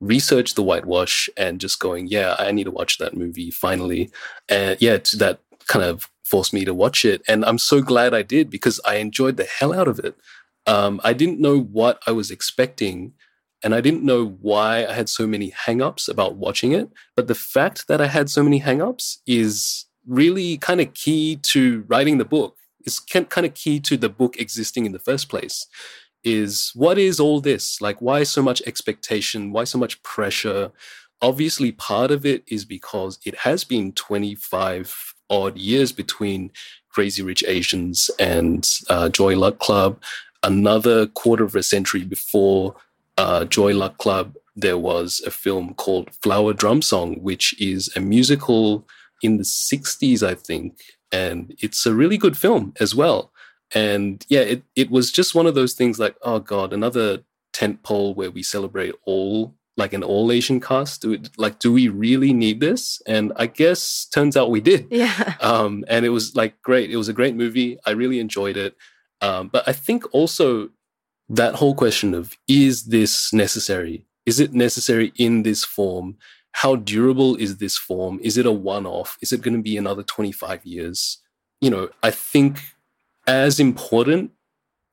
research 0.00 0.54
the 0.54 0.62
whitewash 0.62 1.28
and 1.36 1.60
just 1.60 1.80
going, 1.80 2.06
yeah, 2.06 2.36
I 2.38 2.52
need 2.52 2.64
to 2.64 2.70
watch 2.70 2.98
that 2.98 3.16
movie 3.16 3.50
finally. 3.50 4.10
And 4.48 4.80
yeah, 4.80 4.98
that 5.18 5.40
kind 5.68 5.84
of 5.84 6.10
forced 6.26 6.52
me 6.52 6.64
to 6.64 6.74
watch 6.74 7.04
it. 7.04 7.22
And 7.28 7.44
I'm 7.44 7.58
so 7.58 7.80
glad 7.80 8.14
I 8.14 8.22
did 8.22 8.50
because 8.50 8.80
I 8.84 8.96
enjoyed 8.96 9.36
the 9.36 9.44
hell 9.44 9.72
out 9.72 9.88
of 9.88 9.98
it. 9.98 10.16
Um, 10.66 11.00
I 11.04 11.12
didn't 11.12 11.40
know 11.40 11.58
what 11.58 12.00
I 12.06 12.12
was 12.12 12.30
expecting 12.30 13.12
and 13.62 13.74
I 13.74 13.80
didn't 13.80 14.04
know 14.04 14.36
why 14.40 14.84
I 14.86 14.92
had 14.92 15.08
so 15.08 15.26
many 15.26 15.50
hangups 15.50 16.08
about 16.08 16.36
watching 16.36 16.72
it. 16.72 16.90
But 17.14 17.26
the 17.26 17.34
fact 17.34 17.88
that 17.88 18.00
I 18.00 18.06
had 18.06 18.28
so 18.28 18.42
many 18.42 18.60
hangups 18.60 19.18
is 19.26 19.86
really 20.06 20.58
kind 20.58 20.80
of 20.80 20.94
key 20.94 21.36
to 21.42 21.84
writing 21.88 22.18
the 22.18 22.24
book. 22.24 22.56
It's 22.84 23.00
kind 23.00 23.46
of 23.46 23.54
key 23.54 23.80
to 23.80 23.96
the 23.96 24.08
book 24.08 24.36
existing 24.38 24.86
in 24.86 24.92
the 24.92 24.98
first 24.98 25.28
place. 25.28 25.66
Is 26.22 26.70
what 26.74 26.98
is 26.98 27.18
all 27.18 27.40
this? 27.40 27.80
Like, 27.80 28.02
why 28.02 28.24
so 28.24 28.42
much 28.42 28.62
expectation? 28.66 29.52
Why 29.52 29.64
so 29.64 29.78
much 29.78 30.02
pressure? 30.02 30.72
Obviously, 31.22 31.72
part 31.72 32.10
of 32.10 32.26
it 32.26 32.44
is 32.48 32.64
because 32.64 33.18
it 33.24 33.38
has 33.38 33.64
been 33.64 33.92
25 33.92 35.14
odd 35.30 35.56
years 35.56 35.92
between 35.92 36.50
Crazy 36.90 37.22
Rich 37.22 37.44
Asians 37.46 38.10
and 38.18 38.68
uh, 38.88 39.08
Joy 39.08 39.36
Luck 39.36 39.58
Club. 39.58 40.00
Another 40.42 41.06
quarter 41.06 41.44
of 41.44 41.54
a 41.54 41.62
century 41.62 42.04
before 42.04 42.76
uh, 43.18 43.44
Joy 43.44 43.74
Luck 43.74 43.98
Club, 43.98 44.34
there 44.54 44.78
was 44.78 45.22
a 45.26 45.30
film 45.30 45.74
called 45.74 46.14
Flower 46.22 46.52
Drum 46.52 46.82
Song, 46.82 47.16
which 47.22 47.54
is 47.60 47.90
a 47.96 48.00
musical 48.00 48.86
in 49.22 49.38
the 49.38 49.44
60s, 49.44 50.22
I 50.22 50.34
think. 50.34 50.80
And 51.12 51.54
it's 51.58 51.86
a 51.86 51.94
really 51.94 52.18
good 52.18 52.36
film 52.36 52.74
as 52.80 52.94
well. 52.94 53.32
And 53.74 54.24
yeah, 54.28 54.40
it, 54.40 54.62
it 54.76 54.90
was 54.90 55.10
just 55.10 55.34
one 55.34 55.46
of 55.46 55.54
those 55.54 55.74
things 55.74 55.98
like, 55.98 56.16
oh 56.22 56.38
God, 56.38 56.72
another 56.72 57.22
tent 57.52 57.82
pole 57.82 58.14
where 58.14 58.30
we 58.30 58.42
celebrate 58.42 58.94
all 59.04 59.54
like 59.76 59.92
an 59.92 60.02
all 60.02 60.32
Asian 60.32 60.60
cast. 60.60 61.02
Do 61.02 61.12
it, 61.12 61.30
like, 61.36 61.58
do 61.58 61.72
we 61.72 61.88
really 61.88 62.32
need 62.32 62.60
this? 62.60 63.00
And 63.06 63.32
I 63.36 63.46
guess 63.46 64.06
turns 64.06 64.36
out 64.36 64.50
we 64.50 64.60
did. 64.60 64.88
Yeah. 64.90 65.34
Um, 65.46 65.84
and 65.86 66.04
it 66.04 66.08
was 66.08 66.34
like 66.34 66.60
great. 66.62 66.90
It 66.90 66.96
was 66.96 67.08
a 67.08 67.12
great 67.12 67.36
movie. 67.36 67.78
I 67.86 67.90
really 67.90 68.18
enjoyed 68.18 68.56
it. 68.56 68.76
Um, 69.20 69.48
but 69.48 69.66
I 69.68 69.72
think 69.72 70.04
also 70.12 70.70
that 71.28 71.54
whole 71.56 71.74
question 71.74 72.14
of 72.14 72.36
is 72.48 72.86
this 72.86 73.32
necessary? 73.32 74.06
Is 74.24 74.40
it 74.40 74.52
necessary 74.52 75.12
in 75.16 75.44
this 75.44 75.64
form? 75.64 76.16
How 76.52 76.74
durable 76.74 77.36
is 77.36 77.58
this 77.58 77.76
form? 77.76 78.18
Is 78.22 78.36
it 78.36 78.46
a 78.46 78.52
one 78.52 78.86
off? 78.86 79.18
Is 79.20 79.32
it 79.32 79.42
going 79.42 79.56
to 79.56 79.62
be 79.62 79.76
another 79.76 80.02
25 80.02 80.64
years? 80.64 81.18
You 81.60 81.70
know, 81.70 81.90
I 82.02 82.10
think 82.10 82.58
as 83.26 83.60
important 83.60 84.32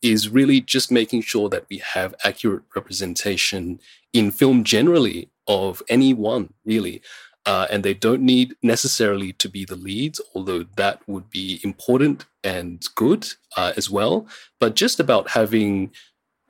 is 0.01 0.29
really 0.29 0.59
just 0.59 0.91
making 0.91 1.21
sure 1.21 1.49
that 1.49 1.65
we 1.69 1.77
have 1.77 2.13
accurate 2.23 2.63
representation 2.75 3.79
in 4.13 4.31
film 4.31 4.63
generally 4.63 5.29
of 5.47 5.81
anyone, 5.89 6.53
really. 6.65 7.01
Uh, 7.45 7.67
and 7.69 7.83
they 7.83 7.93
don't 7.93 8.21
need 8.21 8.55
necessarily 8.63 9.33
to 9.33 9.49
be 9.49 9.65
the 9.65 9.75
leads, 9.75 10.21
although 10.33 10.63
that 10.77 11.01
would 11.07 11.29
be 11.29 11.59
important 11.61 12.25
and 12.41 12.85
good 12.95 13.27
uh, 13.57 13.73
as 13.75 13.89
well. 13.89 14.25
But 14.61 14.75
just 14.75 14.97
about 14.97 15.31
having 15.31 15.91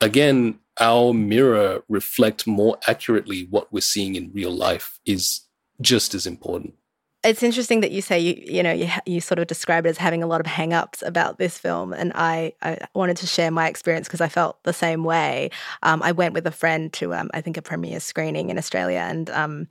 again, 0.02 0.60
our 0.80 1.14
mirror 1.14 1.84
reflect 1.88 2.46
more 2.46 2.78
accurately 2.88 3.48
what 3.50 3.72
we're 3.72 3.82
seeing 3.82 4.16
in 4.16 4.32
real 4.34 4.52
life 4.52 5.00
is 5.06 5.42
just 5.82 6.14
as 6.14 6.28
important. 6.28 6.76
It's 7.24 7.42
interesting 7.42 7.80
that 7.82 7.92
you 7.92 8.02
say 8.02 8.20
you 8.20 8.36
you 8.46 8.64
know 8.64 8.74
you 8.74 8.90
you 9.06 9.22
sort 9.22 9.40
of 9.40 9.48
describe 9.48 9.86
it 9.86 9.90
as 9.90 9.98
having 9.98 10.24
a 10.24 10.28
lot 10.28 10.42
of 10.42 10.46
hang-ups 10.48 11.02
about 11.02 11.38
this 11.38 11.58
film, 11.58 11.94
and 11.94 12.12
I 12.16 12.54
I 12.62 12.80
wanted 12.94 13.18
to 13.18 13.28
share 13.28 13.50
my 13.52 13.68
experience 13.70 14.08
because 14.08 14.22
I 14.22 14.28
felt 14.28 14.62
the 14.64 14.74
same 14.74 15.04
way. 15.04 15.50
Um, 15.84 16.04
I 16.04 16.12
went 16.12 16.34
with 16.34 16.46
a 16.48 16.52
friend 16.52 16.92
to 16.94 17.14
um, 17.14 17.30
I 17.34 17.42
think 17.42 17.58
a 17.58 17.62
premiere 17.62 18.00
screening 18.00 18.50
in 18.50 18.58
Australia, 18.58 19.00
and 19.00 19.30
um, 19.30 19.68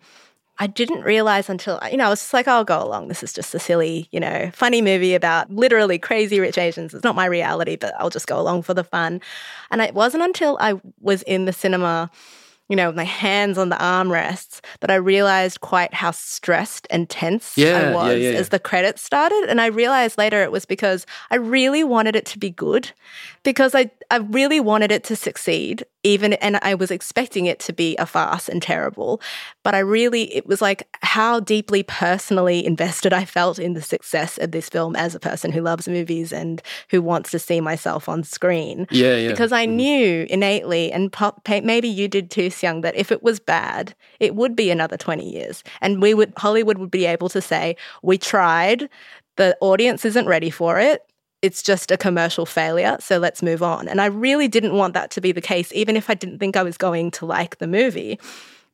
I 0.58 0.66
didn't 0.66 1.02
realize 1.02 1.48
until, 1.48 1.80
you 1.90 1.96
know, 1.96 2.06
I 2.06 2.08
was 2.10 2.20
just 2.20 2.32
like, 2.34 2.46
I'll 2.46 2.64
go 2.64 2.80
along. 2.82 3.08
This 3.08 3.22
is 3.22 3.32
just 3.32 3.54
a 3.54 3.58
silly, 3.58 4.08
you 4.12 4.20
know, 4.20 4.50
funny 4.52 4.82
movie 4.82 5.14
about 5.14 5.50
literally 5.50 5.98
crazy 5.98 6.40
rich 6.40 6.58
Asians. 6.58 6.94
It's 6.94 7.02
not 7.02 7.16
my 7.16 7.24
reality, 7.24 7.76
but 7.76 7.94
I'll 7.98 8.10
just 8.10 8.26
go 8.26 8.38
along 8.38 8.62
for 8.62 8.74
the 8.74 8.84
fun. 8.84 9.20
And 9.70 9.80
it 9.80 9.94
wasn't 9.94 10.22
until 10.22 10.58
I 10.60 10.80
was 11.00 11.22
in 11.22 11.46
the 11.46 11.52
cinema 11.52 12.10
you 12.72 12.76
know, 12.76 12.90
my 12.90 13.04
hands 13.04 13.58
on 13.58 13.68
the 13.68 13.76
armrests, 13.76 14.62
that 14.80 14.90
I 14.90 14.94
realized 14.94 15.60
quite 15.60 15.92
how 15.92 16.10
stressed 16.10 16.86
and 16.88 17.06
tense 17.06 17.58
yeah, 17.58 17.90
I 17.90 17.92
was 17.92 18.18
yeah, 18.18 18.30
yeah, 18.30 18.38
as 18.38 18.48
the 18.48 18.58
credits 18.58 19.02
started. 19.02 19.44
And 19.50 19.60
I 19.60 19.66
realized 19.66 20.16
later 20.16 20.42
it 20.42 20.50
was 20.50 20.64
because 20.64 21.04
I 21.30 21.34
really 21.36 21.84
wanted 21.84 22.16
it 22.16 22.24
to 22.32 22.38
be 22.38 22.48
good, 22.48 22.90
because 23.42 23.74
I, 23.74 23.90
I 24.10 24.16
really 24.16 24.60
wanted 24.60 24.92
it 24.92 25.04
to 25.04 25.16
succeed, 25.16 25.84
even, 26.02 26.34
and 26.34 26.58
I 26.62 26.74
was 26.74 26.90
expecting 26.90 27.46
it 27.46 27.58
to 27.60 27.72
be 27.72 27.96
a 27.96 28.06
farce 28.06 28.48
and 28.48 28.62
terrible. 28.62 29.20
But 29.62 29.74
I 29.74 29.80
really, 29.80 30.34
it 30.34 30.46
was 30.46 30.60
like 30.60 30.88
how 31.02 31.40
deeply 31.40 31.82
personally 31.82 32.64
invested 32.64 33.12
I 33.12 33.24
felt 33.24 33.58
in 33.58 33.74
the 33.74 33.82
success 33.82 34.38
of 34.38 34.52
this 34.52 34.68
film 34.68 34.96
as 34.96 35.14
a 35.14 35.20
person 35.20 35.52
who 35.52 35.62
loves 35.62 35.88
movies 35.88 36.32
and 36.32 36.62
who 36.90 37.02
wants 37.02 37.30
to 37.30 37.38
see 37.38 37.60
myself 37.60 38.08
on 38.08 38.24
screen. 38.24 38.86
Yeah, 38.90 39.16
yeah. 39.16 39.28
Because 39.28 39.52
I 39.52 39.66
mm-hmm. 39.66 39.76
knew 39.76 40.26
innately, 40.30 40.92
and 40.92 41.14
maybe 41.64 41.88
you 41.88 42.08
did 42.08 42.30
too, 42.30 42.50
Young 42.62 42.82
that 42.82 42.96
if 42.96 43.10
it 43.10 43.22
was 43.22 43.40
bad, 43.40 43.94
it 44.20 44.34
would 44.34 44.54
be 44.54 44.70
another 44.70 44.96
20 44.96 45.28
years. 45.28 45.64
And 45.80 46.02
we 46.02 46.12
would 46.14 46.32
Hollywood 46.36 46.78
would 46.78 46.90
be 46.90 47.06
able 47.06 47.28
to 47.30 47.40
say, 47.40 47.76
we 48.02 48.18
tried, 48.18 48.88
the 49.36 49.56
audience 49.60 50.04
isn't 50.04 50.26
ready 50.26 50.50
for 50.50 50.78
it. 50.78 51.02
It's 51.42 51.62
just 51.62 51.90
a 51.90 51.96
commercial 51.96 52.46
failure, 52.46 52.96
so 53.00 53.18
let's 53.18 53.42
move 53.42 53.62
on. 53.62 53.88
And 53.88 54.00
I 54.00 54.06
really 54.06 54.48
didn't 54.48 54.74
want 54.74 54.94
that 54.94 55.10
to 55.12 55.20
be 55.20 55.32
the 55.32 55.40
case, 55.40 55.72
even 55.72 55.96
if 55.96 56.08
I 56.08 56.14
didn't 56.14 56.38
think 56.38 56.56
I 56.56 56.62
was 56.62 56.76
going 56.76 57.10
to 57.12 57.26
like 57.26 57.58
the 57.58 57.66
movie. 57.66 58.18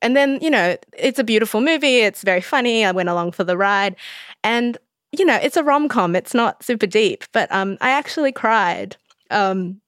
And 0.00 0.16
then, 0.16 0.38
you 0.40 0.50
know, 0.50 0.76
it's 0.96 1.18
a 1.18 1.24
beautiful 1.24 1.60
movie. 1.60 1.98
It's 2.00 2.22
very 2.22 2.40
funny. 2.40 2.84
I 2.84 2.92
went 2.92 3.08
along 3.08 3.32
for 3.32 3.42
the 3.42 3.56
ride. 3.56 3.96
And, 4.44 4.78
you 5.12 5.24
know, 5.24 5.36
it's 5.36 5.56
a 5.56 5.64
rom 5.64 5.88
com. 5.88 6.14
It's 6.14 6.34
not 6.34 6.62
super 6.62 6.86
deep, 6.86 7.24
but 7.32 7.50
um, 7.50 7.78
I 7.80 7.90
actually 7.90 8.32
cried. 8.32 8.96
Um, 9.30 9.80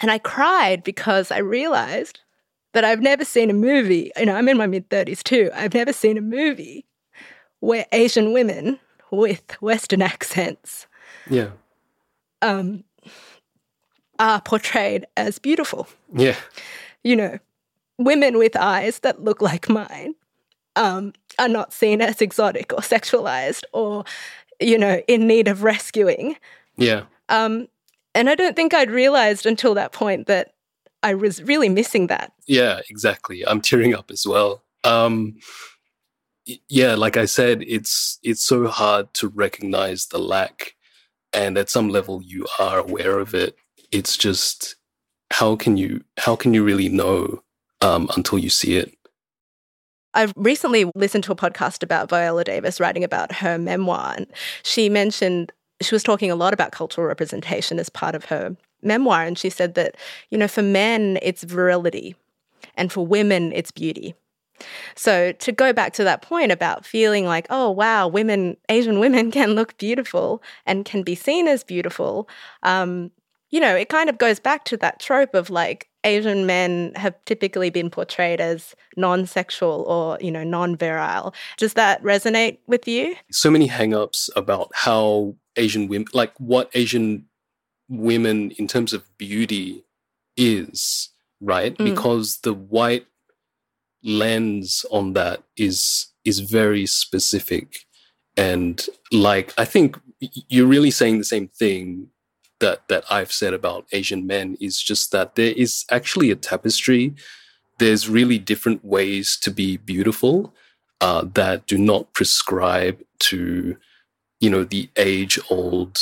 and 0.00 0.10
I 0.10 0.18
cried 0.18 0.82
because 0.82 1.30
I 1.30 1.38
realized 1.38 2.20
that 2.72 2.84
I've 2.84 3.00
never 3.00 3.24
seen 3.24 3.50
a 3.50 3.54
movie, 3.54 4.10
you 4.16 4.26
know, 4.26 4.34
I'm 4.34 4.48
in 4.48 4.56
my 4.56 4.66
mid 4.66 4.88
30s 4.88 5.22
too. 5.22 5.50
I've 5.54 5.74
never 5.74 5.92
seen 5.92 6.18
a 6.18 6.22
movie 6.22 6.86
where 7.60 7.86
Asian 7.92 8.32
women 8.32 8.80
with 9.10 9.56
Western 9.62 10.02
accents 10.12 10.86
Yeah. 11.30 11.50
Um, 12.42 12.84
are 14.18 14.40
portrayed 14.40 15.06
as 15.16 15.38
beautiful. 15.38 15.88
Yeah. 16.12 16.36
You 17.02 17.16
know, 17.16 17.38
women 17.98 18.38
with 18.38 18.56
eyes 18.56 18.98
that 19.00 19.22
look 19.22 19.40
like 19.40 19.68
mine 19.68 20.14
um, 20.76 21.12
are 21.38 21.48
not 21.48 21.72
seen 21.72 22.00
as 22.00 22.20
exotic 22.20 22.72
or 22.72 22.80
sexualized 22.80 23.62
or, 23.72 24.04
you 24.60 24.78
know, 24.78 25.00
in 25.08 25.26
need 25.26 25.48
of 25.48 25.62
rescuing. 25.62 26.36
Yeah. 26.76 27.04
Um, 27.28 27.68
and 28.14 28.28
I 28.28 28.34
don't 28.34 28.54
think 28.54 28.74
I'd 28.74 28.90
realized 28.90 29.46
until 29.46 29.74
that 29.74 29.92
point 29.92 30.26
that 30.26 30.52
I 31.02 31.14
was 31.14 31.42
really 31.42 31.68
missing 31.68 32.08
that. 32.08 32.32
Yeah, 32.46 32.80
exactly. 32.88 33.46
I'm 33.46 33.60
tearing 33.60 33.94
up 33.94 34.10
as 34.10 34.26
well. 34.26 34.62
Um, 34.84 35.36
yeah, 36.68 36.94
like 36.94 37.16
I 37.16 37.24
said, 37.24 37.62
it's 37.66 38.18
it's 38.22 38.42
so 38.42 38.66
hard 38.66 39.12
to 39.14 39.28
recognize 39.28 40.06
the 40.06 40.18
lack, 40.18 40.74
and 41.32 41.56
at 41.58 41.70
some 41.70 41.88
level, 41.88 42.22
you 42.22 42.46
are 42.58 42.78
aware 42.78 43.18
of 43.18 43.34
it. 43.34 43.56
It's 43.90 44.16
just 44.16 44.76
how 45.30 45.56
can 45.56 45.76
you 45.76 46.04
how 46.18 46.36
can 46.36 46.54
you 46.54 46.62
really 46.62 46.88
know 46.88 47.42
um, 47.80 48.08
until 48.16 48.38
you 48.38 48.50
see 48.50 48.76
it? 48.76 48.94
I've 50.14 50.34
recently 50.36 50.90
listened 50.94 51.24
to 51.24 51.32
a 51.32 51.36
podcast 51.36 51.82
about 51.82 52.10
Viola 52.10 52.44
Davis 52.44 52.80
writing 52.80 53.02
about 53.02 53.32
her 53.32 53.58
memoir. 53.58 54.14
And 54.16 54.26
she 54.62 54.88
mentioned 54.88 55.52
she 55.80 55.94
was 55.94 56.02
talking 56.02 56.30
a 56.30 56.36
lot 56.36 56.52
about 56.52 56.72
cultural 56.72 57.06
representation 57.06 57.78
as 57.78 57.88
part 57.88 58.14
of 58.14 58.26
her 58.26 58.54
memoir. 58.82 59.24
And 59.24 59.38
she 59.38 59.48
said 59.48 59.74
that, 59.74 59.96
you 60.30 60.36
know, 60.36 60.48
for 60.48 60.62
men, 60.62 61.18
it's 61.22 61.42
virility, 61.42 62.14
and 62.76 62.92
for 62.92 63.06
women, 63.06 63.52
it's 63.52 63.70
beauty. 63.70 64.14
So 64.94 65.32
to 65.32 65.52
go 65.52 65.72
back 65.72 65.92
to 65.94 66.04
that 66.04 66.22
point 66.22 66.52
about 66.52 66.84
feeling 66.84 67.26
like, 67.26 67.46
oh, 67.50 67.70
wow, 67.70 68.08
women, 68.08 68.56
Asian 68.68 69.00
women 69.00 69.30
can 69.38 69.54
look 69.54 69.76
beautiful 69.78 70.42
and 70.66 70.84
can 70.84 71.02
be 71.02 71.14
seen 71.14 71.48
as 71.48 71.64
beautiful, 71.64 72.28
um, 72.62 73.10
you 73.50 73.60
know, 73.60 73.76
it 73.76 73.90
kind 73.90 74.08
of 74.08 74.18
goes 74.18 74.40
back 74.40 74.64
to 74.64 74.76
that 74.78 74.98
trope 74.98 75.34
of 75.34 75.50
like 75.50 75.88
Asian 76.04 76.46
men 76.46 76.92
have 76.96 77.14
typically 77.26 77.70
been 77.70 77.90
portrayed 77.90 78.40
as 78.40 78.74
non-sexual 78.96 79.84
or, 79.86 80.18
you 80.20 80.30
know, 80.30 80.42
non-virile. 80.42 81.34
Does 81.58 81.74
that 81.74 82.02
resonate 82.02 82.58
with 82.66 82.88
you? 82.88 83.14
so 83.30 83.50
many 83.50 83.66
hang-ups 83.66 84.30
about 84.34 84.70
how 84.74 85.36
Asian 85.56 85.86
women, 85.86 86.08
like 86.14 86.32
what 86.38 86.70
Asian 86.74 87.26
women 87.88 88.52
in 88.52 88.66
terms 88.66 88.92
of 88.94 89.04
beauty 89.18 89.84
is, 90.36 91.10
right? 91.40 91.76
Mm. 91.76 91.84
Because 91.84 92.38
the 92.38 92.54
white 92.54 93.06
lens 94.04 94.84
on 94.90 95.12
that 95.14 95.42
is 95.56 96.08
is 96.24 96.40
very 96.40 96.86
specific, 96.86 97.78
and 98.36 98.86
like 99.10 99.52
I 99.58 99.64
think 99.64 99.98
you're 100.48 100.66
really 100.66 100.90
saying 100.90 101.18
the 101.18 101.24
same 101.24 101.48
thing 101.48 102.08
that 102.60 102.88
that 102.88 103.04
I've 103.10 103.32
said 103.32 103.54
about 103.54 103.86
Asian 103.92 104.26
men 104.26 104.56
is 104.60 104.80
just 104.80 105.12
that 105.12 105.34
there 105.34 105.52
is 105.52 105.84
actually 105.90 106.30
a 106.30 106.36
tapestry. 106.36 107.14
There's 107.78 108.08
really 108.08 108.38
different 108.38 108.84
ways 108.84 109.36
to 109.42 109.50
be 109.50 109.76
beautiful 109.76 110.54
uh, 111.00 111.24
that 111.34 111.66
do 111.66 111.76
not 111.76 112.12
prescribe 112.14 113.02
to, 113.18 113.76
you 114.40 114.50
know, 114.50 114.62
the 114.62 114.88
age 114.96 115.38
old 115.50 115.98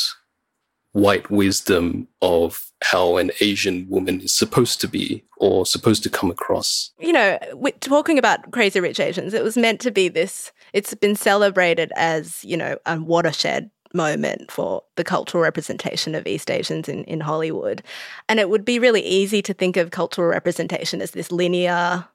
white 0.93 1.31
wisdom 1.31 2.09
of 2.21 2.71
how 2.83 3.17
an 3.17 3.31
Asian 3.41 3.87
woman 3.89 4.21
is 4.21 4.33
supposed 4.33 4.81
to 4.81 4.89
be 4.89 5.25
or 5.37 5.65
supposed 5.65 6.03
to 6.03 6.11
come 6.11 6.31
across. 6.31 6.91
you 6.99 7.13
know, 7.13 7.39
we're 7.53 7.73
talking 7.81 8.19
about 8.19 8.51
Crazy 8.51 8.81
Rich 8.81 9.01
Asians, 9.01 9.35
it 9.35 9.45
was 9.45 9.57
meant 9.57 9.81
to 9.81 9.91
be 9.91 10.09
this, 10.09 10.53
it's 10.73 10.95
been 10.95 11.17
celebrated 11.17 11.93
as, 11.97 12.45
you 12.45 12.57
know, 12.57 12.77
a 12.87 13.01
watershed 13.01 13.71
moment 13.95 14.51
for 14.51 14.83
the 14.97 15.05
cultural 15.05 15.43
representation 15.43 16.15
of 16.15 16.27
East 16.27 16.51
Asians 16.51 16.89
in, 16.89 17.05
in 17.05 17.21
Hollywood. 17.21 17.83
And 18.29 18.39
it 18.39 18.49
would 18.49 18.65
be 18.65 18.79
really 18.79 19.03
easy 19.03 19.43
to 19.43 19.55
think 19.55 19.77
of 19.77 19.91
cultural 19.91 20.29
representation 20.29 21.01
as 21.03 21.11
this 21.13 21.33
linear 21.33 22.07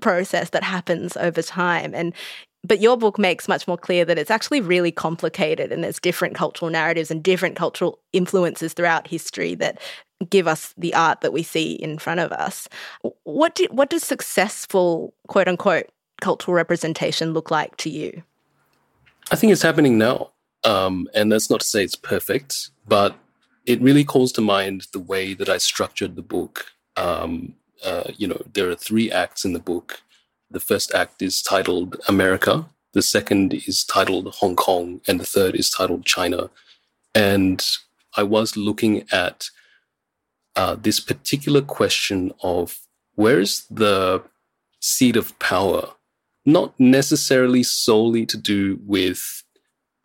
process 0.00 0.50
that 0.50 0.62
happens 0.62 1.16
over 1.16 1.42
time. 1.42 1.94
And 1.94 2.14
but 2.64 2.80
your 2.80 2.96
book 2.96 3.18
makes 3.18 3.48
much 3.48 3.68
more 3.68 3.78
clear 3.78 4.04
that 4.04 4.18
it's 4.18 4.30
actually 4.30 4.60
really 4.60 4.90
complicated 4.90 5.70
and 5.70 5.84
there's 5.84 6.00
different 6.00 6.34
cultural 6.34 6.70
narratives 6.70 7.10
and 7.10 7.22
different 7.22 7.56
cultural 7.56 7.98
influences 8.12 8.72
throughout 8.72 9.06
history 9.06 9.54
that 9.54 9.80
give 10.30 10.48
us 10.48 10.74
the 10.76 10.92
art 10.94 11.20
that 11.20 11.32
we 11.32 11.42
see 11.42 11.72
in 11.72 11.98
front 11.98 12.20
of 12.20 12.32
us. 12.32 12.68
What 13.24 13.54
do, 13.54 13.66
what 13.70 13.90
does 13.90 14.02
successful 14.02 15.14
quote 15.28 15.48
unquote 15.48 15.88
cultural 16.20 16.54
representation 16.54 17.32
look 17.32 17.50
like 17.50 17.76
to 17.78 17.90
you? 17.90 18.22
I 19.30 19.36
think 19.36 19.52
it's 19.52 19.62
happening 19.62 19.98
now. 19.98 20.30
Um, 20.64 21.08
and 21.14 21.30
that's 21.30 21.50
not 21.50 21.60
to 21.60 21.66
say 21.66 21.84
it's 21.84 21.94
perfect, 21.94 22.70
but 22.86 23.16
it 23.66 23.80
really 23.80 24.02
calls 24.02 24.32
to 24.32 24.40
mind 24.40 24.88
the 24.92 24.98
way 24.98 25.34
that 25.34 25.48
I 25.48 25.58
structured 25.58 26.16
the 26.16 26.22
book. 26.22 26.72
Um, 26.96 27.54
uh, 27.84 28.10
you 28.16 28.26
know, 28.26 28.42
there 28.54 28.68
are 28.68 28.74
three 28.74 29.10
acts 29.12 29.44
in 29.44 29.52
the 29.52 29.60
book. 29.60 30.02
The 30.50 30.60
first 30.60 30.94
act 30.94 31.20
is 31.22 31.42
titled 31.42 31.96
America, 32.08 32.68
the 32.94 33.02
second 33.02 33.52
is 33.52 33.84
titled 33.84 34.34
Hong 34.36 34.56
Kong, 34.56 35.00
and 35.06 35.20
the 35.20 35.26
third 35.26 35.54
is 35.54 35.70
titled 35.70 36.04
China. 36.04 36.50
And 37.14 37.64
I 38.16 38.22
was 38.22 38.56
looking 38.56 39.04
at 39.12 39.50
uh, 40.56 40.74
this 40.74 40.98
particular 40.98 41.60
question 41.60 42.32
of 42.42 42.80
where's 43.14 43.66
the 43.70 44.22
seat 44.80 45.16
of 45.16 45.38
power, 45.38 45.90
not 46.46 46.78
necessarily 46.80 47.62
solely 47.62 48.24
to 48.26 48.36
do 48.36 48.80
with 48.86 49.42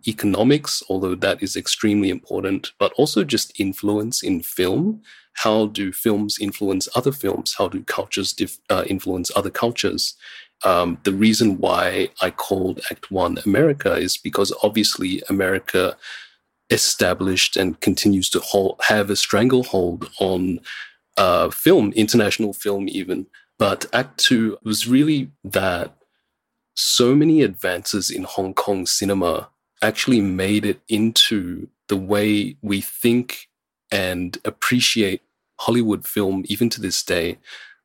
economics, 0.08 0.84
although 0.90 1.16
that 1.16 1.42
is 1.42 1.56
extremely 1.56 2.10
important, 2.10 2.74
but 2.78 2.92
also 2.98 3.24
just 3.24 3.60
influence 3.60 4.22
in 4.22 4.42
film. 4.42 5.02
How 5.36 5.68
do 5.68 5.92
films 5.92 6.38
influence 6.40 6.88
other 6.96 7.12
films? 7.12 7.56
How 7.58 7.68
do 7.68 7.84
cultures 7.84 8.34
dif- 8.34 8.60
uh, 8.70 8.84
influence 8.88 9.32
other 9.36 9.50
cultures? 9.50 10.16
Um, 10.64 10.98
the 11.04 11.14
reason 11.14 11.58
why 11.58 12.10
I 12.22 12.32
called 12.32 12.80
Act 12.90 13.12
One 13.12 13.38
America 13.46 13.94
is 13.96 14.18
because 14.18 14.54
obviously 14.64 15.22
America 15.30 15.98
established 16.70 17.58
and 17.58 17.80
continues 17.82 18.30
to 18.30 18.40
hold, 18.40 18.80
have 18.88 19.10
a 19.10 19.16
stranglehold 19.16 20.10
on 20.20 20.60
uh, 21.18 21.50
film, 21.50 21.92
international 21.94 22.54
film, 22.54 22.88
even. 22.88 23.28
But 23.60 23.86
Act 23.94 24.20
Two 24.20 24.58
was 24.64 24.88
really 24.88 25.30
that 25.44 25.96
so 26.76 27.16
many 27.16 27.42
advances 27.42 28.10
in 28.10 28.24
Hong 28.24 28.54
Kong 28.54 28.86
cinema 28.86 29.50
actually 29.82 30.22
made 30.22 30.66
it 30.66 30.82
into 30.88 31.68
the 31.88 31.98
way 31.98 32.56
we 32.62 32.82
think 32.82 33.50
and 33.94 34.40
appreciate 34.44 35.22
Hollywood 35.60 36.06
film 36.06 36.44
even 36.48 36.68
to 36.70 36.82
this 36.82 37.04
day. 37.04 37.38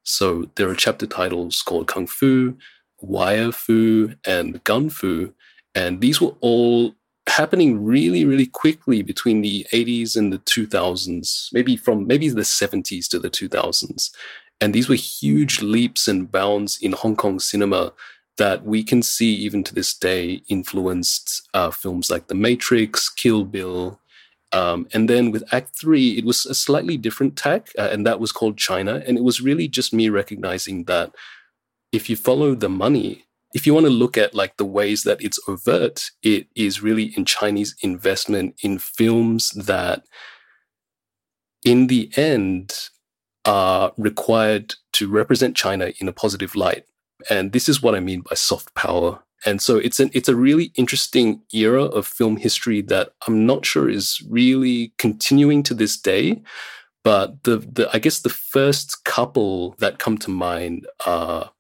So 0.03 0.49
there 0.55 0.69
are 0.71 0.75
chapter 0.75 1.07
titles 1.07 1.61
called 1.61 1.87
Kung 1.87 2.07
Fu, 2.07 2.57
Wire 3.01 3.53
Fu, 3.53 4.15
and 4.27 4.65
Gun 4.65 4.89
Fu. 4.89 5.35
And 5.75 6.01
these 6.01 6.19
were 6.19 6.35
all 6.41 6.95
happening 7.29 7.85
really, 7.85 8.25
really 8.25 8.47
quickly 8.47 9.03
between 9.03 9.43
the 9.43 9.67
80s 9.71 10.17
and 10.17 10.33
the 10.33 10.39
2000s, 10.39 11.53
maybe 11.53 11.77
from 11.77 12.07
maybe 12.07 12.31
the 12.31 12.41
70s 12.41 13.07
to 13.11 13.19
the 13.19 13.31
2000s. 13.31 14.11
And 14.63 14.75
these 14.75 14.89
were 14.89 14.95
huge 14.95 15.61
leaps 15.61 16.09
and 16.09 16.33
bounds 16.33 16.79
in 16.81 16.93
Hong 16.93 17.17
Kong 17.17 17.39
cinema 17.39 17.93
that 18.39 18.65
we 18.65 18.83
can 18.83 19.03
see 19.03 19.35
even 19.35 19.63
to 19.65 19.75
this 19.75 19.93
day 19.93 20.43
influenced 20.49 21.49
uh, 21.53 21.71
films 21.71 22.11
like 22.11 22.29
The 22.29 22.35
Matrix, 22.35 23.11
Kill 23.11 23.45
Bill. 23.45 24.01
Um, 24.53 24.89
and 24.93 25.09
then 25.09 25.31
with 25.31 25.45
Act 25.53 25.79
Three, 25.79 26.17
it 26.19 26.25
was 26.25 26.47
a 26.47 26.55
slightly 26.55 26.97
different 26.97 27.37
tack, 27.37 27.69
uh, 27.79 27.89
and 27.93 28.07
that 28.07 28.21
was 28.21 28.33
called 28.33 28.57
China. 28.57 29.03
And 29.07 29.19
it 29.19 29.25
was 29.25 29.41
really 29.41 29.69
just 29.69 29.93
me 29.93 30.09
recognizing 30.09 30.85
that 30.85 31.15
if 31.93 32.09
you 32.09 32.17
follow 32.17 32.55
the 32.55 32.69
money, 32.69 33.25
if 33.55 33.67
you 33.67 33.75
want 33.75 33.87
to 33.87 33.91
look 33.91 34.17
at 34.17 34.35
like 34.35 34.57
the 34.57 34.65
ways 34.65 35.03
that 35.05 35.23
it's 35.23 35.39
overt, 35.49 36.11
it 36.23 36.49
is 36.55 36.83
really 36.83 37.15
in 37.17 37.25
Chinese 37.25 37.75
investment 37.83 38.55
in 38.63 38.79
films 38.79 39.51
that, 39.51 40.05
in 41.65 41.87
the 41.87 42.11
end, 42.17 42.91
are 43.45 43.93
required 43.97 44.75
to 44.93 45.09
represent 45.09 45.57
China 45.57 45.93
in 46.01 46.09
a 46.09 46.13
positive 46.13 46.55
light. 46.55 46.85
And 47.31 47.53
this 47.53 47.69
is 47.69 47.83
what 47.83 47.95
I 47.95 48.01
mean 48.01 48.21
by 48.21 48.35
soft 48.35 48.75
power. 48.75 49.23
And 49.47 49.63
so 49.63 49.77
it's 49.77 50.01
an 50.01 50.11
it's 50.13 50.29
a 50.29 50.37
really 50.37 50.73
interesting 50.75 51.41
era 51.53 51.85
of 51.85 52.07
film 52.07 52.37
history 52.37 52.83
that 52.83 53.13
I'm 53.27 53.47
not 53.47 53.65
sure 53.65 53.89
is 53.89 54.21
really 54.29 54.93
continuing 54.99 55.63
to 55.65 55.75
this 55.75 55.97
day. 55.97 56.43
But 57.05 57.45
the 57.45 57.59
the 57.59 57.89
I 57.93 57.99
guess 57.99 58.21
the 58.21 58.29
first 58.29 59.05
couple 59.05 59.77
that 59.79 59.99
come 59.99 60.19
to 60.19 60.31
mind 60.31 60.87
are 61.07 61.53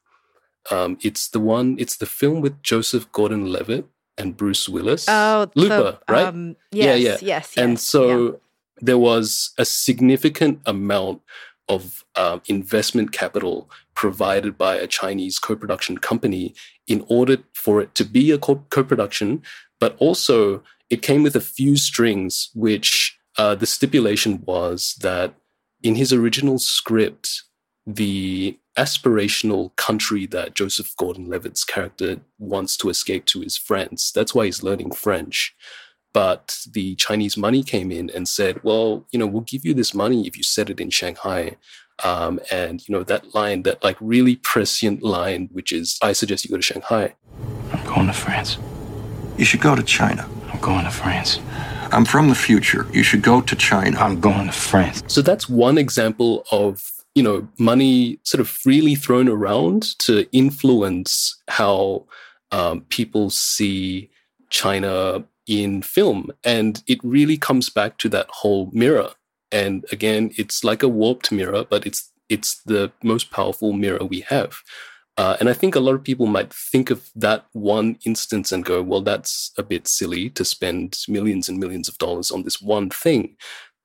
um, 0.71 0.99
it's 1.03 1.29
the 1.29 1.41
one 1.41 1.77
it's 1.79 1.97
the 1.97 2.07
film 2.07 2.41
with 2.41 2.63
Joseph 2.63 3.11
Gordon-Levitt 3.13 3.87
and 4.19 4.37
Bruce 4.37 4.69
Willis. 4.69 5.07
Oh, 5.09 5.49
Looper, 5.55 5.99
the, 6.07 6.13
right? 6.13 6.27
Um, 6.27 6.57
yes, 6.73 7.23
yes, 7.23 7.57
And 7.57 7.73
yes, 7.73 7.83
so 7.83 8.41
there 8.81 8.99
was 8.99 9.53
a 9.59 9.65
significant 9.65 10.61
amount 10.67 11.23
of 11.69 12.05
um, 12.17 12.41
investment 12.49 13.13
capital 13.13 13.71
provided 13.95 14.57
by 14.57 14.77
a 14.77 14.87
Chinese 14.87 15.39
co 15.39 15.57
production 15.57 15.99
company 15.99 16.55
in 16.87 17.05
order 17.09 17.39
for 17.55 17.81
it 17.81 17.95
to 17.95 18.05
be 18.05 18.31
a 18.31 18.39
co 18.39 18.57
production, 18.57 19.43
but 19.81 19.97
also 19.99 20.63
it 20.91 21.03
came 21.03 21.23
with 21.23 21.37
a 21.37 21.41
few 21.41 21.77
strings, 21.77 22.51
which 22.55 23.19
uh, 23.37 23.55
the 23.55 23.67
stipulation 23.67 24.43
was 24.47 24.97
that 25.01 25.35
in 25.83 25.95
his 25.95 26.13
original 26.13 26.59
script, 26.59 27.45
the 27.87 28.59
aspirational 28.77 29.75
country 29.77 30.27
that 30.27 30.55
Joseph 30.55 30.95
Gordon 30.97 31.29
Levitt's 31.29 31.65
character 31.65 32.21
wants 32.39 32.77
to 32.79 32.89
escape 32.91 33.25
to 33.27 33.43
is 33.43 33.57
France. 33.57 34.13
That's 34.13 34.35
why 34.35 34.47
he's 34.47 34.63
learning 34.63 34.93
French. 34.93 35.55
But 36.13 36.65
the 36.71 36.95
Chinese 36.97 37.37
money 37.37 37.63
came 37.63 37.91
in 37.91 38.11
and 38.11 38.29
said, 38.29 38.63
well, 38.63 39.07
you 39.13 39.19
know, 39.19 39.27
we'll 39.27 39.43
give 39.43 39.65
you 39.65 39.75
this 39.75 39.95
money 39.95 40.27
if 40.27 40.37
you 40.37 40.43
set 40.43 40.71
it 40.71 40.81
in 40.81 40.91
Shanghai. 40.91 41.57
Um, 42.05 42.41
and, 42.51 42.87
you 42.89 42.95
know, 42.95 43.03
that 43.05 43.35
line, 43.35 43.63
that 43.65 43.83
like 43.83 43.97
really 44.01 44.37
prescient 44.37 45.03
line, 45.03 45.49
which 45.53 45.73
is, 45.73 45.99
I 46.03 46.13
suggest 46.13 46.45
you 46.45 46.51
go 46.51 46.57
to 46.57 46.63
Shanghai. 46.63 47.15
I'm 47.73 47.85
going 47.87 48.07
to 48.07 48.13
France. 48.13 48.59
You 49.37 49.45
should 49.45 49.61
go 49.61 49.77
to 49.77 49.83
China. 49.83 50.29
I'm 50.53 50.61
going 50.61 50.85
to 50.85 50.91
France. 50.91 51.41
I'm 51.93 52.05
from 52.05 52.29
the 52.29 52.35
future. 52.35 52.87
You 52.93 53.03
should 53.03 53.23
go 53.23 53.41
to 53.41 53.57
China. 53.57 53.99
I'm 53.99 54.21
going 54.21 54.47
to 54.47 54.53
France. 54.53 55.03
So 55.09 55.23
that's 55.23 55.49
one 55.49 55.79
example 55.79 56.45
of 56.51 56.91
you 57.19 57.25
know, 57.25 57.49
money 57.59 58.21
sort 58.23 58.41
of 58.41 58.49
freely 58.49 58.95
thrown 58.95 59.29
around 59.29 59.99
to 59.99 60.25
influence 60.31 61.43
how 61.49 62.07
um, 62.53 62.83
people 62.91 63.29
see 63.29 64.09
China 64.51 65.25
in 65.49 65.83
film. 65.83 66.31
And 66.45 66.83
it 66.87 67.01
really 67.03 67.37
comes 67.37 67.71
back 67.71 67.99
to 67.99 68.09
that 68.11 68.29
whole 68.31 68.71
mirror. 68.73 69.11
And 69.51 69.85
again, 69.91 70.31
it's 70.37 70.63
like 70.63 70.83
a 70.83 70.89
warped 70.89 71.33
mirror, 71.33 71.65
but 71.69 71.87
it's 71.87 72.13
it's 72.29 72.63
the 72.65 72.93
most 73.03 73.31
powerful 73.31 73.73
mirror 73.73 74.05
we 74.05 74.21
have. 74.21 74.59
Uh, 75.17 75.37
and 75.41 75.49
I 75.49 75.55
think 75.55 75.75
a 75.75 75.81
lot 75.81 75.95
of 75.95 76.05
people 76.05 76.27
might 76.27 76.53
think 76.53 76.91
of 76.91 77.11
that 77.17 77.47
one 77.53 77.99
instance 78.05 78.53
and 78.53 78.65
go, 78.65 78.83
well, 78.83 79.01
that's 79.01 79.51
a 79.59 79.63
bit 79.63 79.89
silly 79.89 80.31
to 80.31 80.45
spend 80.45 80.99
millions 81.09 81.49
and 81.49 81.59
millions 81.59 81.89
of 81.89 81.99
dollars 81.99 82.31
on 82.31 82.43
this 82.43 82.61
one 82.61 82.91
thing. 82.91 83.37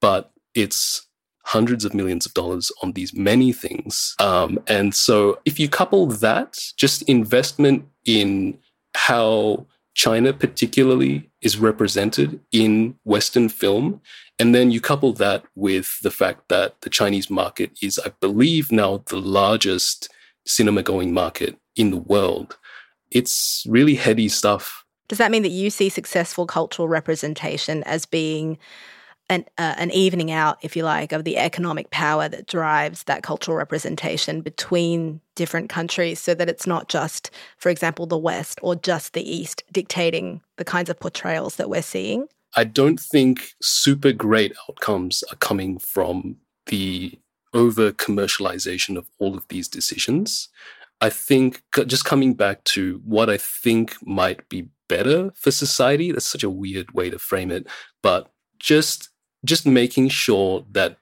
But 0.01 0.31
it's 0.53 1.07
hundreds 1.45 1.85
of 1.85 1.93
millions 1.93 2.25
of 2.25 2.33
dollars 2.33 2.71
on 2.83 2.91
these 2.91 3.13
many 3.13 3.51
things. 3.51 4.15
Um, 4.19 4.59
and 4.67 4.93
so 4.93 5.39
if 5.45 5.59
you 5.59 5.69
couple 5.69 6.05
that, 6.07 6.59
just 6.77 7.01
investment 7.03 7.85
in 8.05 8.59
how 8.95 9.65
China 9.93 10.33
particularly 10.33 11.29
is 11.41 11.57
represented 11.57 12.39
in 12.51 12.95
Western 13.03 13.49
film. 13.49 14.01
And 14.39 14.55
then 14.55 14.71
you 14.71 14.81
couple 14.81 15.13
that 15.13 15.45
with 15.55 15.99
the 16.01 16.11
fact 16.11 16.49
that 16.49 16.81
the 16.81 16.89
Chinese 16.89 17.29
market 17.29 17.71
is, 17.81 17.99
I 18.03 18.11
believe, 18.19 18.71
now 18.71 19.03
the 19.07 19.21
largest 19.21 20.09
cinema 20.45 20.83
going 20.83 21.13
market 21.13 21.57
in 21.75 21.91
the 21.91 21.97
world. 21.97 22.57
It's 23.11 23.65
really 23.67 23.95
heady 23.95 24.27
stuff. 24.29 24.83
Does 25.07 25.19
that 25.19 25.31
mean 25.31 25.43
that 25.43 25.49
you 25.49 25.69
see 25.69 25.89
successful 25.89 26.47
cultural 26.47 26.87
representation 26.87 27.83
as 27.83 28.05
being 28.05 28.57
an, 29.29 29.45
uh, 29.57 29.75
an 29.77 29.91
evening 29.91 30.31
out, 30.31 30.57
if 30.61 30.75
you 30.75 30.83
like, 30.83 31.11
of 31.11 31.23
the 31.23 31.37
economic 31.37 31.89
power 31.89 32.27
that 32.29 32.47
drives 32.47 33.03
that 33.03 33.23
cultural 33.23 33.57
representation 33.57 34.41
between 34.41 35.21
different 35.35 35.69
countries 35.69 36.19
so 36.19 36.33
that 36.33 36.49
it's 36.49 36.67
not 36.67 36.89
just, 36.89 37.31
for 37.57 37.69
example, 37.69 38.05
the 38.05 38.17
West 38.17 38.59
or 38.61 38.75
just 38.75 39.13
the 39.13 39.29
East 39.29 39.63
dictating 39.71 40.41
the 40.57 40.65
kinds 40.65 40.89
of 40.89 40.99
portrayals 40.99 41.55
that 41.55 41.69
we're 41.69 41.81
seeing? 41.81 42.27
I 42.55 42.65
don't 42.65 42.99
think 42.99 43.53
super 43.61 44.11
great 44.11 44.53
outcomes 44.69 45.23
are 45.31 45.37
coming 45.37 45.79
from 45.79 46.35
the 46.67 47.17
over 47.53 47.91
commercialization 47.91 48.97
of 48.97 49.09
all 49.19 49.35
of 49.35 49.47
these 49.47 49.67
decisions. 49.67 50.49
I 51.01 51.09
think 51.09 51.61
just 51.87 52.05
coming 52.05 52.33
back 52.33 52.63
to 52.65 53.01
what 53.03 53.29
I 53.29 53.37
think 53.37 53.95
might 54.05 54.47
be 54.49 54.69
better 54.87 55.31
for 55.35 55.51
society, 55.51 56.11
that's 56.11 56.27
such 56.27 56.43
a 56.43 56.49
weird 56.49 56.91
way 56.91 57.09
to 57.09 57.19
frame 57.19 57.51
it, 57.51 57.67
but 58.01 58.31
just 58.59 59.09
just 59.45 59.65
making 59.65 60.09
sure 60.09 60.65
that 60.71 60.97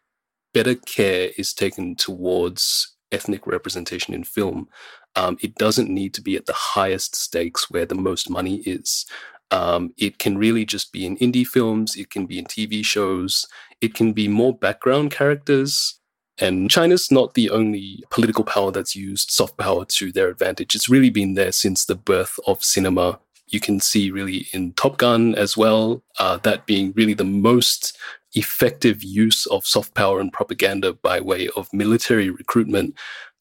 better 0.54 0.76
care 0.76 1.30
is 1.38 1.54
taken 1.54 1.96
towards 1.96 2.96
ethnic 3.12 3.46
representation 3.46 4.14
in 4.14 4.24
film. 4.24 4.68
Um, 5.16 5.38
it 5.42 5.56
doesn't 5.56 5.90
need 5.90 6.14
to 6.16 6.22
be 6.22 6.36
at 6.36 6.46
the 6.46 6.54
highest 6.54 7.16
stakes 7.16 7.70
where 7.70 7.86
the 7.86 7.96
most 7.96 8.30
money 8.30 8.58
is. 8.58 9.06
Um, 9.52 9.94
it 9.98 10.18
can 10.18 10.38
really 10.38 10.64
just 10.64 10.94
be 10.94 11.06
in 11.06 11.18
indie 11.18 11.46
films, 11.46 11.98
it 11.98 12.10
can 12.10 12.26
be 12.26 12.40
in 12.40 12.46
TV 12.46 12.86
shows, 12.86 13.46
it 13.82 13.94
can 13.94 14.14
be 14.14 14.30
more 14.30 14.58
background 14.58 15.12
characters. 15.12 16.00
And 16.38 16.72
China's 16.72 17.12
not 17.12 17.34
the 17.34 17.50
only 17.50 18.04
political 18.10 18.46
power 18.46 18.72
that's 18.72 18.96
used 18.96 19.30
soft 19.30 19.58
power 19.58 19.86
to 19.86 20.12
their 20.12 20.30
advantage. 20.30 20.74
It's 20.74 20.90
really 20.90 21.10
been 21.10 21.34
there 21.34 21.52
since 21.52 21.86
the 21.86 21.96
birth 21.96 22.40
of 22.48 22.64
cinema. 22.64 23.20
You 23.48 23.60
can 23.60 23.82
see 23.82 24.10
really 24.10 24.48
in 24.54 24.72
Top 24.74 24.98
Gun 24.98 25.36
as 25.36 25.58
well, 25.58 26.02
uh, 26.18 26.38
that 26.38 26.66
being 26.66 26.94
really 26.96 27.14
the 27.14 27.26
most 27.26 27.98
effective 28.34 29.04
use 29.04 29.46
of 29.48 29.66
soft 29.66 29.94
power 29.94 30.20
and 30.20 30.32
propaganda 30.32 30.94
by 30.94 31.20
way 31.20 31.50
of 31.56 31.72
military 31.74 32.30
recruitment. 32.30 32.96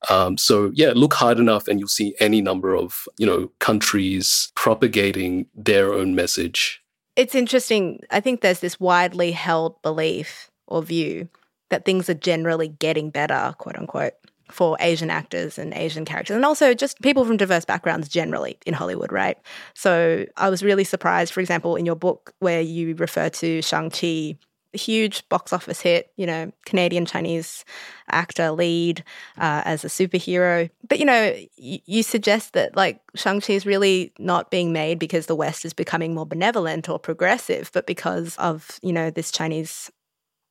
Um, 0.09 0.38
so 0.38 0.70
yeah, 0.74 0.93
look 0.95 1.14
hard 1.14 1.38
enough, 1.38 1.68
and 1.68 1.78
you'll 1.78 1.88
see 1.88 2.14
any 2.20 2.41
number 2.41 2.74
of 2.74 3.07
you 3.18 3.26
know 3.26 3.51
countries 3.59 4.51
propagating 4.55 5.47
their 5.55 5.93
own 5.93 6.14
message. 6.14 6.82
It's 7.16 7.34
interesting. 7.34 8.01
I 8.11 8.20
think 8.20 8.41
there's 8.41 8.61
this 8.61 8.80
widely 8.80 9.32
held 9.32 9.80
belief 9.82 10.51
or 10.66 10.82
view 10.82 11.28
that 11.68 11.84
things 11.84 12.09
are 12.09 12.14
generally 12.14 12.68
getting 12.68 13.11
better, 13.11 13.55
quote 13.59 13.76
unquote, 13.76 14.14
for 14.51 14.76
Asian 14.80 15.11
actors 15.11 15.59
and 15.59 15.72
Asian 15.74 16.05
characters, 16.05 16.34
and 16.34 16.45
also 16.45 16.74
just 16.74 17.01
people 17.03 17.24
from 17.24 17.36
diverse 17.36 17.64
backgrounds 17.64 18.09
generally 18.09 18.59
in 18.66 18.74
Hollywood, 18.74 19.12
right? 19.12 19.38
So 19.74 20.26
I 20.36 20.49
was 20.49 20.62
really 20.62 20.84
surprised, 20.84 21.32
for 21.32 21.41
example, 21.41 21.76
in 21.76 21.86
your 21.86 21.95
book 21.95 22.32
where 22.41 22.61
you 22.61 22.95
refer 22.97 23.28
to 23.28 23.62
Shang-Chi 23.62 24.38
huge 24.73 25.29
box 25.29 25.53
office 25.53 25.81
hit, 25.81 26.12
you 26.16 26.27
know, 26.27 26.53
Canadian 26.64 27.07
Chinese 27.07 27.64
actor 28.11 28.51
lead 28.51 29.05
uh, 29.39 29.62
as 29.64 29.85
a 29.85 29.89
superhero. 29.89 30.71
But, 30.89 30.99
you 30.99 31.05
know, 31.05 31.33
y- 31.59 31.83
you 31.85 32.03
suggest 32.03 32.53
that 32.53 32.77
like 32.77 33.01
Shang-Chi 33.14 33.53
is 33.53 33.66
really 33.66 34.12
not 34.18 34.51
being 34.51 34.73
made 34.73 34.99
because 34.99 35.27
the 35.27 35.37
West 35.37 35.64
is 35.64 35.73
becoming 35.73 36.14
more 36.14 36.27
benevolent 36.27 36.89
or 36.89 36.99
progressive, 36.99 37.71
but 37.73 37.87
because 37.87 38.37
of, 38.37 38.79
you 38.83 38.93
know, 38.93 39.11
this 39.11 39.31
Chinese 39.31 39.91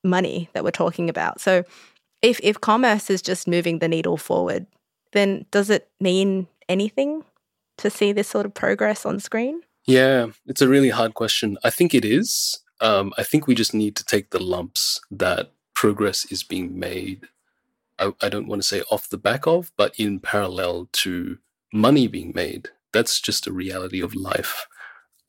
money 0.04 0.50
that 0.54 0.64
we're 0.64 0.72
talking 0.72 1.10
about. 1.10 1.42
So 1.42 1.64
if, 2.22 2.40
if 2.44 2.60
commerce 2.60 3.10
is 3.10 3.22
just 3.22 3.48
moving 3.48 3.80
the 3.80 3.88
needle 3.88 4.18
forward, 4.18 4.66
then 5.14 5.46
does 5.52 5.70
it 5.70 5.90
mean 6.00 6.48
anything 6.68 7.24
to 7.78 7.90
see 7.90 8.12
this 8.12 8.28
sort 8.28 8.46
of 8.46 8.54
progress 8.54 9.06
on 9.06 9.20
screen? 9.20 9.62
Yeah, 9.86 10.28
it's 10.46 10.62
a 10.62 10.68
really 10.68 10.90
hard 10.90 11.14
question. 11.14 11.58
I 11.64 11.70
think 11.70 11.94
it 11.96 12.06
is 12.06 12.60
um, 12.82 13.14
I 13.18 13.24
think 13.24 13.48
we 13.48 13.56
just 13.56 13.74
need 13.74 13.96
to 13.98 14.06
take 14.06 14.30
the 14.30 14.42
lumps 14.42 15.00
that 15.12 15.52
progress 15.74 16.26
is 16.32 16.44
being 16.44 16.78
made. 16.78 17.28
I, 17.98 18.14
I 18.22 18.30
don't 18.30 18.48
want 18.48 18.62
to 18.62 18.68
say 18.68 18.82
off 18.92 19.10
the 19.10 19.18
back 19.18 19.48
of, 19.48 19.72
but 19.78 19.94
in 20.00 20.20
parallel 20.20 20.90
to 20.94 21.38
money 21.74 22.08
being 22.08 22.32
made. 22.34 22.70
That's 22.92 23.20
just 23.20 23.48
a 23.48 23.54
reality 23.54 24.02
of 24.02 24.16
life. 24.16 24.68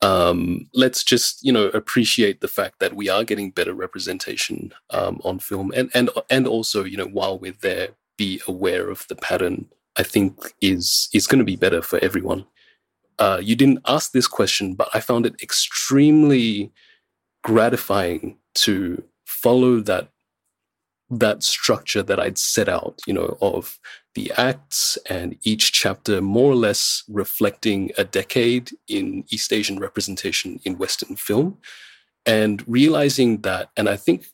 Um, 0.01 0.67
let's 0.73 1.03
just 1.03 1.43
you 1.43 1.51
know 1.51 1.67
appreciate 1.67 2.41
the 2.41 2.47
fact 2.47 2.79
that 2.79 2.95
we 2.95 3.07
are 3.07 3.23
getting 3.23 3.51
better 3.51 3.73
representation 3.73 4.73
um, 4.89 5.21
on 5.23 5.37
film, 5.39 5.71
and 5.75 5.91
and 5.93 6.09
and 6.29 6.47
also 6.47 6.83
you 6.83 6.97
know 6.97 7.05
while 7.05 7.37
we're 7.37 7.55
there, 7.61 7.89
be 8.17 8.41
aware 8.47 8.89
of 8.89 9.05
the 9.09 9.15
pattern. 9.15 9.67
I 9.97 10.03
think 10.03 10.53
is 10.61 11.09
is 11.13 11.27
going 11.27 11.39
to 11.39 11.45
be 11.45 11.55
better 11.55 11.81
for 11.81 11.99
everyone. 11.99 12.45
Uh, 13.19 13.39
you 13.43 13.55
didn't 13.55 13.81
ask 13.85 14.11
this 14.11 14.27
question, 14.27 14.73
but 14.73 14.89
I 14.95 14.99
found 14.99 15.27
it 15.27 15.39
extremely 15.43 16.71
gratifying 17.43 18.37
to 18.53 19.03
follow 19.25 19.79
that 19.81 20.09
that 21.11 21.43
structure 21.43 22.01
that 22.01 22.19
I'd 22.21 22.37
set 22.37 22.69
out, 22.69 23.01
you 23.05 23.13
know, 23.13 23.37
of 23.41 23.79
the 24.15 24.31
acts 24.37 24.97
and 25.09 25.37
each 25.43 25.73
chapter 25.73 26.21
more 26.21 26.51
or 26.51 26.55
less 26.55 27.03
reflecting 27.09 27.91
a 27.97 28.05
decade 28.05 28.71
in 28.87 29.25
East 29.29 29.51
Asian 29.51 29.77
representation 29.77 30.59
in 30.63 30.77
Western 30.77 31.17
film. 31.17 31.57
And 32.25 32.63
realizing 32.67 33.41
that, 33.41 33.71
and 33.75 33.89
I 33.89 33.97
think, 33.97 34.27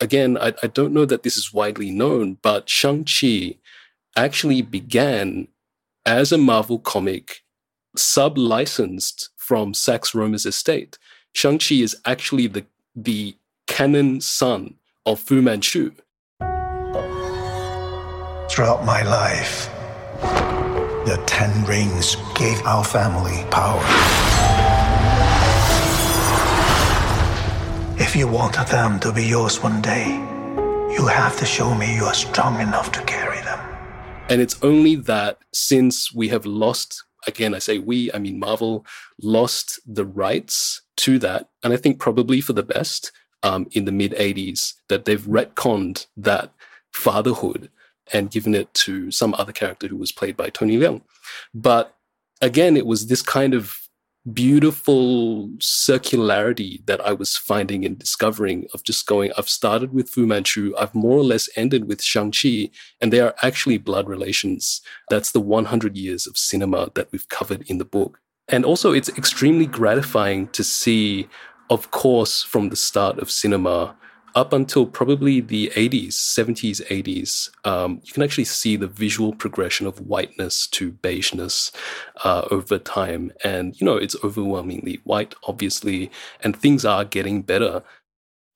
again, 0.00 0.36
I, 0.36 0.52
I 0.62 0.66
don't 0.66 0.92
know 0.92 1.06
that 1.06 1.22
this 1.22 1.38
is 1.38 1.52
widely 1.52 1.90
known, 1.90 2.36
but 2.42 2.68
Shang-Chi 2.68 3.56
actually 4.16 4.60
began 4.60 5.48
as 6.04 6.30
a 6.30 6.38
Marvel 6.38 6.78
comic 6.78 7.42
sub 7.96 8.36
licensed 8.36 9.30
from 9.36 9.72
Sax 9.72 10.12
Rohmer's 10.12 10.44
estate. 10.44 10.98
Shang-Chi 11.38 11.76
is 11.76 11.96
actually 12.04 12.48
the, 12.48 12.66
the 12.96 13.36
canon 13.68 14.20
son 14.20 14.74
of 15.06 15.20
Fu 15.20 15.40
Manchu. 15.40 15.92
Throughout 18.50 18.84
my 18.84 19.04
life, 19.04 19.70
the 21.06 21.22
Ten 21.28 21.64
Rings 21.64 22.16
gave 22.34 22.60
our 22.66 22.82
family 22.82 23.44
power. 23.52 23.80
If 28.00 28.16
you 28.16 28.26
want 28.26 28.56
them 28.66 28.98
to 28.98 29.12
be 29.12 29.24
yours 29.24 29.62
one 29.62 29.80
day, 29.80 30.08
you 30.90 31.06
have 31.06 31.38
to 31.38 31.46
show 31.46 31.72
me 31.72 31.94
you 31.94 32.02
are 32.02 32.14
strong 32.14 32.60
enough 32.60 32.90
to 32.90 33.02
carry 33.04 33.40
them. 33.42 33.60
And 34.28 34.40
it's 34.40 34.60
only 34.60 34.96
that 34.96 35.38
since 35.52 36.12
we 36.12 36.26
have 36.30 36.44
lost, 36.44 37.04
again, 37.28 37.54
I 37.54 37.60
say 37.60 37.78
we, 37.78 38.12
I 38.12 38.18
mean 38.18 38.40
Marvel, 38.40 38.84
lost 39.22 39.78
the 39.86 40.04
rights 40.04 40.82
to 40.98 41.18
that, 41.20 41.48
and 41.62 41.72
I 41.72 41.76
think 41.76 41.98
probably 41.98 42.40
for 42.40 42.52
the 42.52 42.62
best 42.62 43.12
um, 43.42 43.66
in 43.72 43.84
the 43.84 43.92
mid 43.92 44.12
80s, 44.12 44.74
that 44.88 45.04
they've 45.04 45.20
retconned 45.20 46.06
that 46.16 46.52
fatherhood 46.92 47.70
and 48.12 48.30
given 48.30 48.54
it 48.54 48.72
to 48.72 49.10
some 49.10 49.34
other 49.34 49.52
character 49.52 49.88
who 49.88 49.96
was 49.96 50.12
played 50.12 50.36
by 50.36 50.48
Tony 50.48 50.76
Leung. 50.76 51.02
But 51.54 51.94
again, 52.40 52.76
it 52.76 52.86
was 52.86 53.06
this 53.06 53.22
kind 53.22 53.54
of 53.54 53.88
beautiful 54.32 55.48
circularity 55.58 56.84
that 56.86 57.00
I 57.06 57.12
was 57.12 57.36
finding 57.36 57.84
and 57.84 57.98
discovering 57.98 58.66
of 58.74 58.82
just 58.82 59.06
going, 59.06 59.32
I've 59.38 59.48
started 59.48 59.92
with 59.92 60.10
Fu 60.10 60.26
Manchu, 60.26 60.74
I've 60.78 60.94
more 60.94 61.18
or 61.18 61.24
less 61.24 61.48
ended 61.56 61.86
with 61.88 62.02
Shang-Chi, 62.02 62.70
and 63.00 63.12
they 63.12 63.20
are 63.20 63.34
actually 63.42 63.78
blood 63.78 64.08
relations. 64.08 64.80
That's 65.08 65.30
the 65.30 65.40
100 65.40 65.96
years 65.96 66.26
of 66.26 66.36
cinema 66.36 66.90
that 66.94 67.10
we've 67.12 67.28
covered 67.28 67.62
in 67.70 67.78
the 67.78 67.84
book. 67.84 68.20
And 68.48 68.64
also, 68.64 68.92
it's 68.92 69.10
extremely 69.10 69.66
gratifying 69.66 70.48
to 70.48 70.64
see, 70.64 71.28
of 71.70 71.90
course, 71.90 72.42
from 72.42 72.70
the 72.70 72.76
start 72.76 73.18
of 73.18 73.30
cinema, 73.30 73.94
up 74.34 74.52
until 74.52 74.86
probably 74.86 75.40
the 75.40 75.70
80s, 75.74 76.12
70s, 76.12 76.86
80s, 76.86 77.50
um, 77.66 78.00
you 78.04 78.12
can 78.12 78.22
actually 78.22 78.44
see 78.44 78.76
the 78.76 78.86
visual 78.86 79.34
progression 79.34 79.86
of 79.86 80.00
whiteness 80.00 80.66
to 80.68 80.92
beigeness 80.92 81.72
uh, 82.24 82.46
over 82.50 82.78
time. 82.78 83.32
And, 83.42 83.78
you 83.80 83.84
know, 83.84 83.96
it's 83.96 84.16
overwhelmingly 84.22 85.00
white, 85.04 85.34
obviously, 85.44 86.10
and 86.40 86.56
things 86.56 86.84
are 86.84 87.04
getting 87.04 87.42
better. 87.42 87.82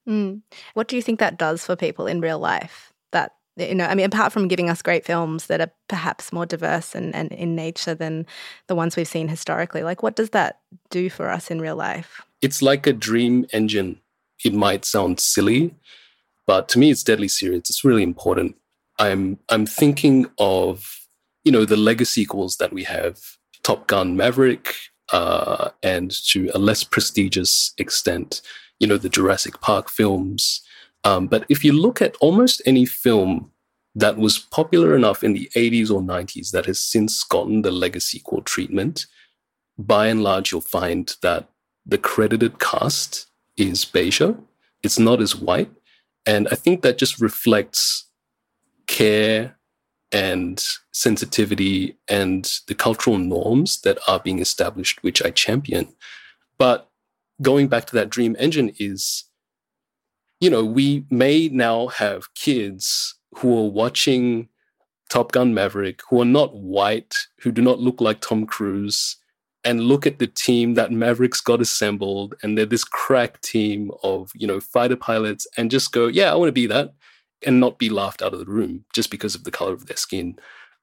Mm. 0.09 0.43
What 0.75 0.89
do 0.89 0.97
you 0.97 1.03
think 1.03 1.19
that 1.19 1.39
does 1.39 1.65
for 1.65 1.75
people 1.75 2.07
in 2.07 2.21
real 2.21 2.39
life? 2.39 2.93
That, 3.13 3.33
you 3.57 3.75
know, 3.75 3.85
I 3.85 3.95
mean, 3.95 4.07
apart 4.07 4.33
from 4.33 4.49
giving 4.49 4.71
us 4.71 4.83
great 4.83 5.05
films 5.05 5.47
that 5.47 5.61
are 5.61 5.71
perhaps 5.89 6.33
more 6.33 6.47
diverse 6.47 6.95
and, 6.95 7.15
and 7.15 7.31
in 7.33 7.55
nature 7.55 7.95
than 7.95 8.27
the 8.67 8.75
ones 8.75 8.97
we've 8.97 9.07
seen 9.07 9.29
historically, 9.29 9.83
like 9.83 10.03
what 10.03 10.17
does 10.17 10.31
that 10.31 10.61
do 10.91 11.11
for 11.11 11.31
us 11.31 11.51
in 11.51 11.61
real 11.61 11.77
life? 11.77 12.23
It's 12.41 12.63
like 12.63 12.87
a 12.87 12.93
dream 12.93 13.47
engine 13.53 14.01
it 14.45 14.55
might 14.55 14.85
sound 14.85 15.21
silly, 15.21 15.75
but 16.47 16.69
to 16.71 16.79
me, 16.79 16.91
it's 16.91 17.03
deadly 17.03 17.29
serious. 17.29 17.71
It's 17.71 17.85
really 17.85 18.03
important. 18.03 18.57
I'm 18.99 19.39
I'm 19.49 19.67
thinking 19.67 20.27
of 20.39 21.07
you 21.45 21.53
know 21.53 21.65
the 21.65 21.77
Lego 21.77 22.05
sequels 22.05 22.57
that 22.57 22.73
we 22.73 22.85
have, 22.85 23.19
Top 23.63 23.87
Gun 23.87 24.17
Maverick, 24.17 24.75
uh, 25.13 25.71
and 25.83 26.11
to 26.29 26.51
a 26.55 26.59
less 26.59 26.85
prestigious 26.85 27.73
extent, 27.79 28.43
you 28.79 28.87
know 28.87 28.99
the 28.99 29.09
Jurassic 29.09 29.61
Park 29.61 29.89
films. 29.89 30.63
Um, 31.05 31.27
but 31.27 31.45
if 31.49 31.65
you 31.65 31.73
look 31.73 32.01
at 32.01 32.17
almost 32.17 32.63
any 32.65 32.87
film 32.87 33.51
that 33.95 34.17
was 34.17 34.39
popular 34.39 34.95
enough 34.95 35.23
in 35.23 35.33
the 35.33 35.51
80s 35.55 35.91
or 35.91 36.01
90s 36.01 36.51
that 36.53 36.67
has 36.67 36.79
since 36.79 37.23
gotten 37.25 37.63
the 37.63 37.71
Lego 37.71 37.99
sequel 37.99 38.43
treatment, 38.43 39.07
by 39.79 40.07
and 40.07 40.23
large, 40.23 40.53
you'll 40.53 40.61
find 40.61 41.15
that 41.23 41.49
the 41.85 41.99
credited 41.99 42.59
cast 42.59 43.27
is 43.57 43.85
beige. 43.85 44.23
It's 44.83 44.99
not 44.99 45.21
as 45.21 45.37
white. 45.37 45.71
And 46.25 46.47
I 46.51 46.55
think 46.55 46.83
that 46.83 46.99
just 46.99 47.21
reflects 47.21 48.07
care 48.87 49.57
and 50.13 50.63
sensitivity 50.93 51.97
and 52.07 52.51
the 52.69 52.75
cultural 52.75 53.19
norms 53.19 53.81
that 53.81 53.99
are 54.07 54.21
being 54.21 54.39
established, 54.39 55.03
which 55.03 55.23
I 55.25 55.31
champion. 55.31 55.89
But 56.59 56.91
going 57.41 57.69
back 57.69 57.87
to 57.87 57.95
that 57.97 58.11
dream 58.11 58.37
engine 58.39 58.73
is, 58.79 59.25
you 60.43 60.51
know, 60.51 60.65
we 60.65 61.07
may 61.09 61.49
now 61.53 61.87
have 61.87 62.35
kids 62.35 63.15
who 63.37 63.57
are 63.57 63.71
watching 63.71 64.49
Top 65.09 65.31
Gun 65.31 65.55
Maverick 65.55 66.01
who 66.11 66.21
are 66.21 66.27
not 66.27 66.57
white, 66.57 67.15
who 67.39 67.53
do 67.53 67.63
not 67.63 67.79
look 67.79 68.01
like 68.01 68.21
Tom 68.21 68.45
Cruise, 68.47 69.19
and 69.63 69.83
look 69.85 70.05
at 70.05 70.19
the 70.19 70.27
team 70.27 70.75
that 70.75 70.91
Mavericks 70.91 71.41
got 71.41 71.61
assembled, 71.61 72.35
and 72.43 72.59
they're 72.59 72.67
this 72.67 72.83
crack 72.83 73.41
team 73.41 73.93
of 74.03 74.33
you 74.35 74.49
know 74.49 74.59
fighter 74.59 74.97
pilots, 74.97 75.47
and 75.57 75.71
just 75.71 75.93
go, 75.93 76.09
yeah, 76.09 76.33
I 76.33 76.35
want 76.35 76.49
to 76.49 76.53
be 76.53 76.67
that, 76.67 76.93
and 77.47 77.61
not 77.61 77.79
be 77.79 77.89
laughed 77.89 78.21
out 78.21 78.33
of 78.33 78.41
the 78.41 78.53
room 78.53 78.85
just 78.93 79.13
because 79.13 79.37
of 79.37 79.45
the 79.45 79.53
color 79.53 79.73
of 79.73 79.87
their 79.87 79.97
skin. 79.97 80.37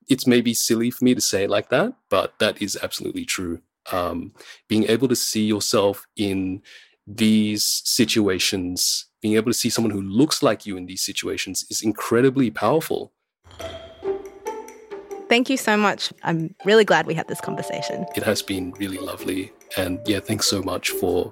It's 0.08 0.26
maybe 0.26 0.54
silly 0.54 0.90
for 0.90 1.04
me 1.04 1.14
to 1.16 1.22
say 1.22 1.44
it 1.44 1.50
like 1.50 1.68
that, 1.68 1.96
but 2.10 2.40
that 2.40 2.62
is 2.62 2.80
absolutely 2.82 3.26
true. 3.26 3.60
Um, 3.92 4.32
being 4.70 4.86
able 4.86 5.10
to 5.10 5.18
see 5.18 5.44
yourself 5.44 6.08
in 6.16 6.62
these 7.06 7.82
situations, 7.84 9.09
being 9.22 9.36
able 9.36 9.52
to 9.52 9.58
see 9.58 9.70
someone 9.70 9.92
who 9.92 10.02
looks 10.02 10.42
like 10.42 10.66
you 10.66 10.78
in 10.78 10.86
these 10.86 11.02
situations 11.02 11.66
is 11.70 11.82
incredibly 11.82 12.50
powerful. 12.50 13.12
Thank 15.28 15.50
you 15.50 15.58
so 15.58 15.78
much. 15.78 16.12
I'm 16.24 16.56
really 16.66 16.84
glad 16.84 17.06
we 17.06 17.14
had 17.14 17.28
this 17.28 17.40
conversation. 17.40 18.06
It 18.16 18.24
has 18.24 18.42
been 18.42 18.72
really 18.74 18.98
lovely. 18.98 19.52
And 19.78 20.00
yeah, 20.08 20.20
thanks 20.20 20.48
so 20.48 20.64
much 20.64 20.90
for 20.90 21.32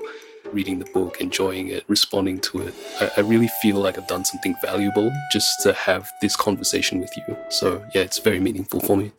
reading 0.54 0.80
the 0.80 0.86
book, 0.86 1.20
enjoying 1.20 1.70
it, 1.70 1.84
responding 1.88 2.40
to 2.40 2.62
it. 2.62 2.74
I, 3.02 3.12
I, 3.18 3.22
really 3.22 3.50
feel 3.62 3.78
like 3.78 3.98
I've 3.98 4.08
done 4.08 4.24
something 4.24 4.56
valuable 4.62 5.12
just 5.32 5.62
to 5.64 5.74
have 5.74 6.10
this 6.22 6.36
conversation 6.36 7.00
with 7.00 7.12
you. 7.18 7.38
So 7.50 7.84
yeah, 7.94 8.02
it's 8.02 8.20
very 8.20 8.40
meaningful 8.40 8.80
for 8.80 8.96
me. 8.96 9.12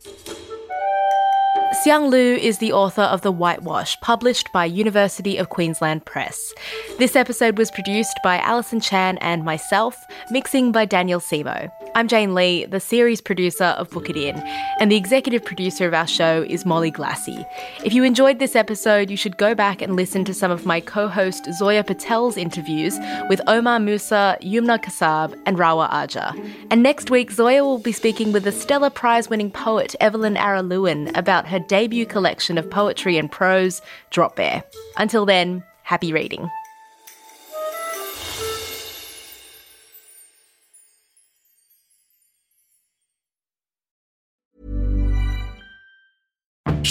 Siang 1.83 2.07
Lu 2.07 2.35
is 2.35 2.57
the 2.57 2.73
author 2.73 3.03
of 3.03 3.21
The 3.21 3.31
Whitewash, 3.31 3.97
published 4.01 4.51
by 4.51 4.65
University 4.65 5.37
of 5.37 5.47
Queensland 5.47 6.03
Press. 6.03 6.53
This 6.97 7.15
episode 7.15 7.57
was 7.57 7.71
produced 7.71 8.19
by 8.21 8.39
Alison 8.39 8.81
Chan 8.81 9.17
and 9.19 9.45
myself, 9.45 10.05
mixing 10.29 10.73
by 10.73 10.83
Daniel 10.83 11.21
Simo. 11.21 11.71
I'm 11.95 12.09
Jane 12.09 12.35
Lee, 12.35 12.65
the 12.65 12.81
series 12.81 13.21
producer 13.21 13.63
of 13.63 13.89
Book 13.91 14.09
It 14.09 14.17
In, 14.17 14.35
and 14.79 14.91
the 14.91 14.97
executive 14.97 15.43
producer 15.43 15.87
of 15.87 15.93
our 15.93 16.05
show 16.05 16.45
is 16.49 16.65
Molly 16.65 16.91
Glassy. 16.91 17.45
If 17.85 17.93
you 17.93 18.03
enjoyed 18.03 18.39
this 18.39 18.57
episode, 18.57 19.09
you 19.09 19.15
should 19.15 19.37
go 19.37 19.55
back 19.55 19.81
and 19.81 19.95
listen 19.95 20.25
to 20.25 20.33
some 20.33 20.51
of 20.51 20.65
my 20.65 20.81
co 20.81 21.07
host 21.07 21.47
Zoya 21.53 21.83
Patel's 21.85 22.35
interviews 22.35 22.97
with 23.29 23.41
Omar 23.47 23.79
Musa, 23.79 24.37
Yumna 24.41 24.83
Kassab, 24.83 25.33
and 25.45 25.57
Rawah 25.57 25.89
Arja. 25.89 26.35
And 26.69 26.83
next 26.83 27.09
week, 27.09 27.31
Zoya 27.31 27.63
will 27.63 27.79
be 27.79 27.93
speaking 27.93 28.33
with 28.33 28.43
the 28.43 28.51
Stella 28.51 28.91
Prize 28.91 29.29
winning 29.29 29.49
poet 29.49 29.95
Evelyn 30.01 30.35
Araluen 30.35 31.15
about 31.17 31.47
her 31.47 31.59
debut 31.69 32.05
collection 32.05 32.57
of 32.57 32.69
poetry 32.69 33.17
and 33.17 33.31
prose, 33.31 33.81
Drop 34.09 34.35
Bear. 34.35 34.63
Until 34.97 35.25
then, 35.25 35.63
happy 35.83 36.11
reading. 36.11 36.49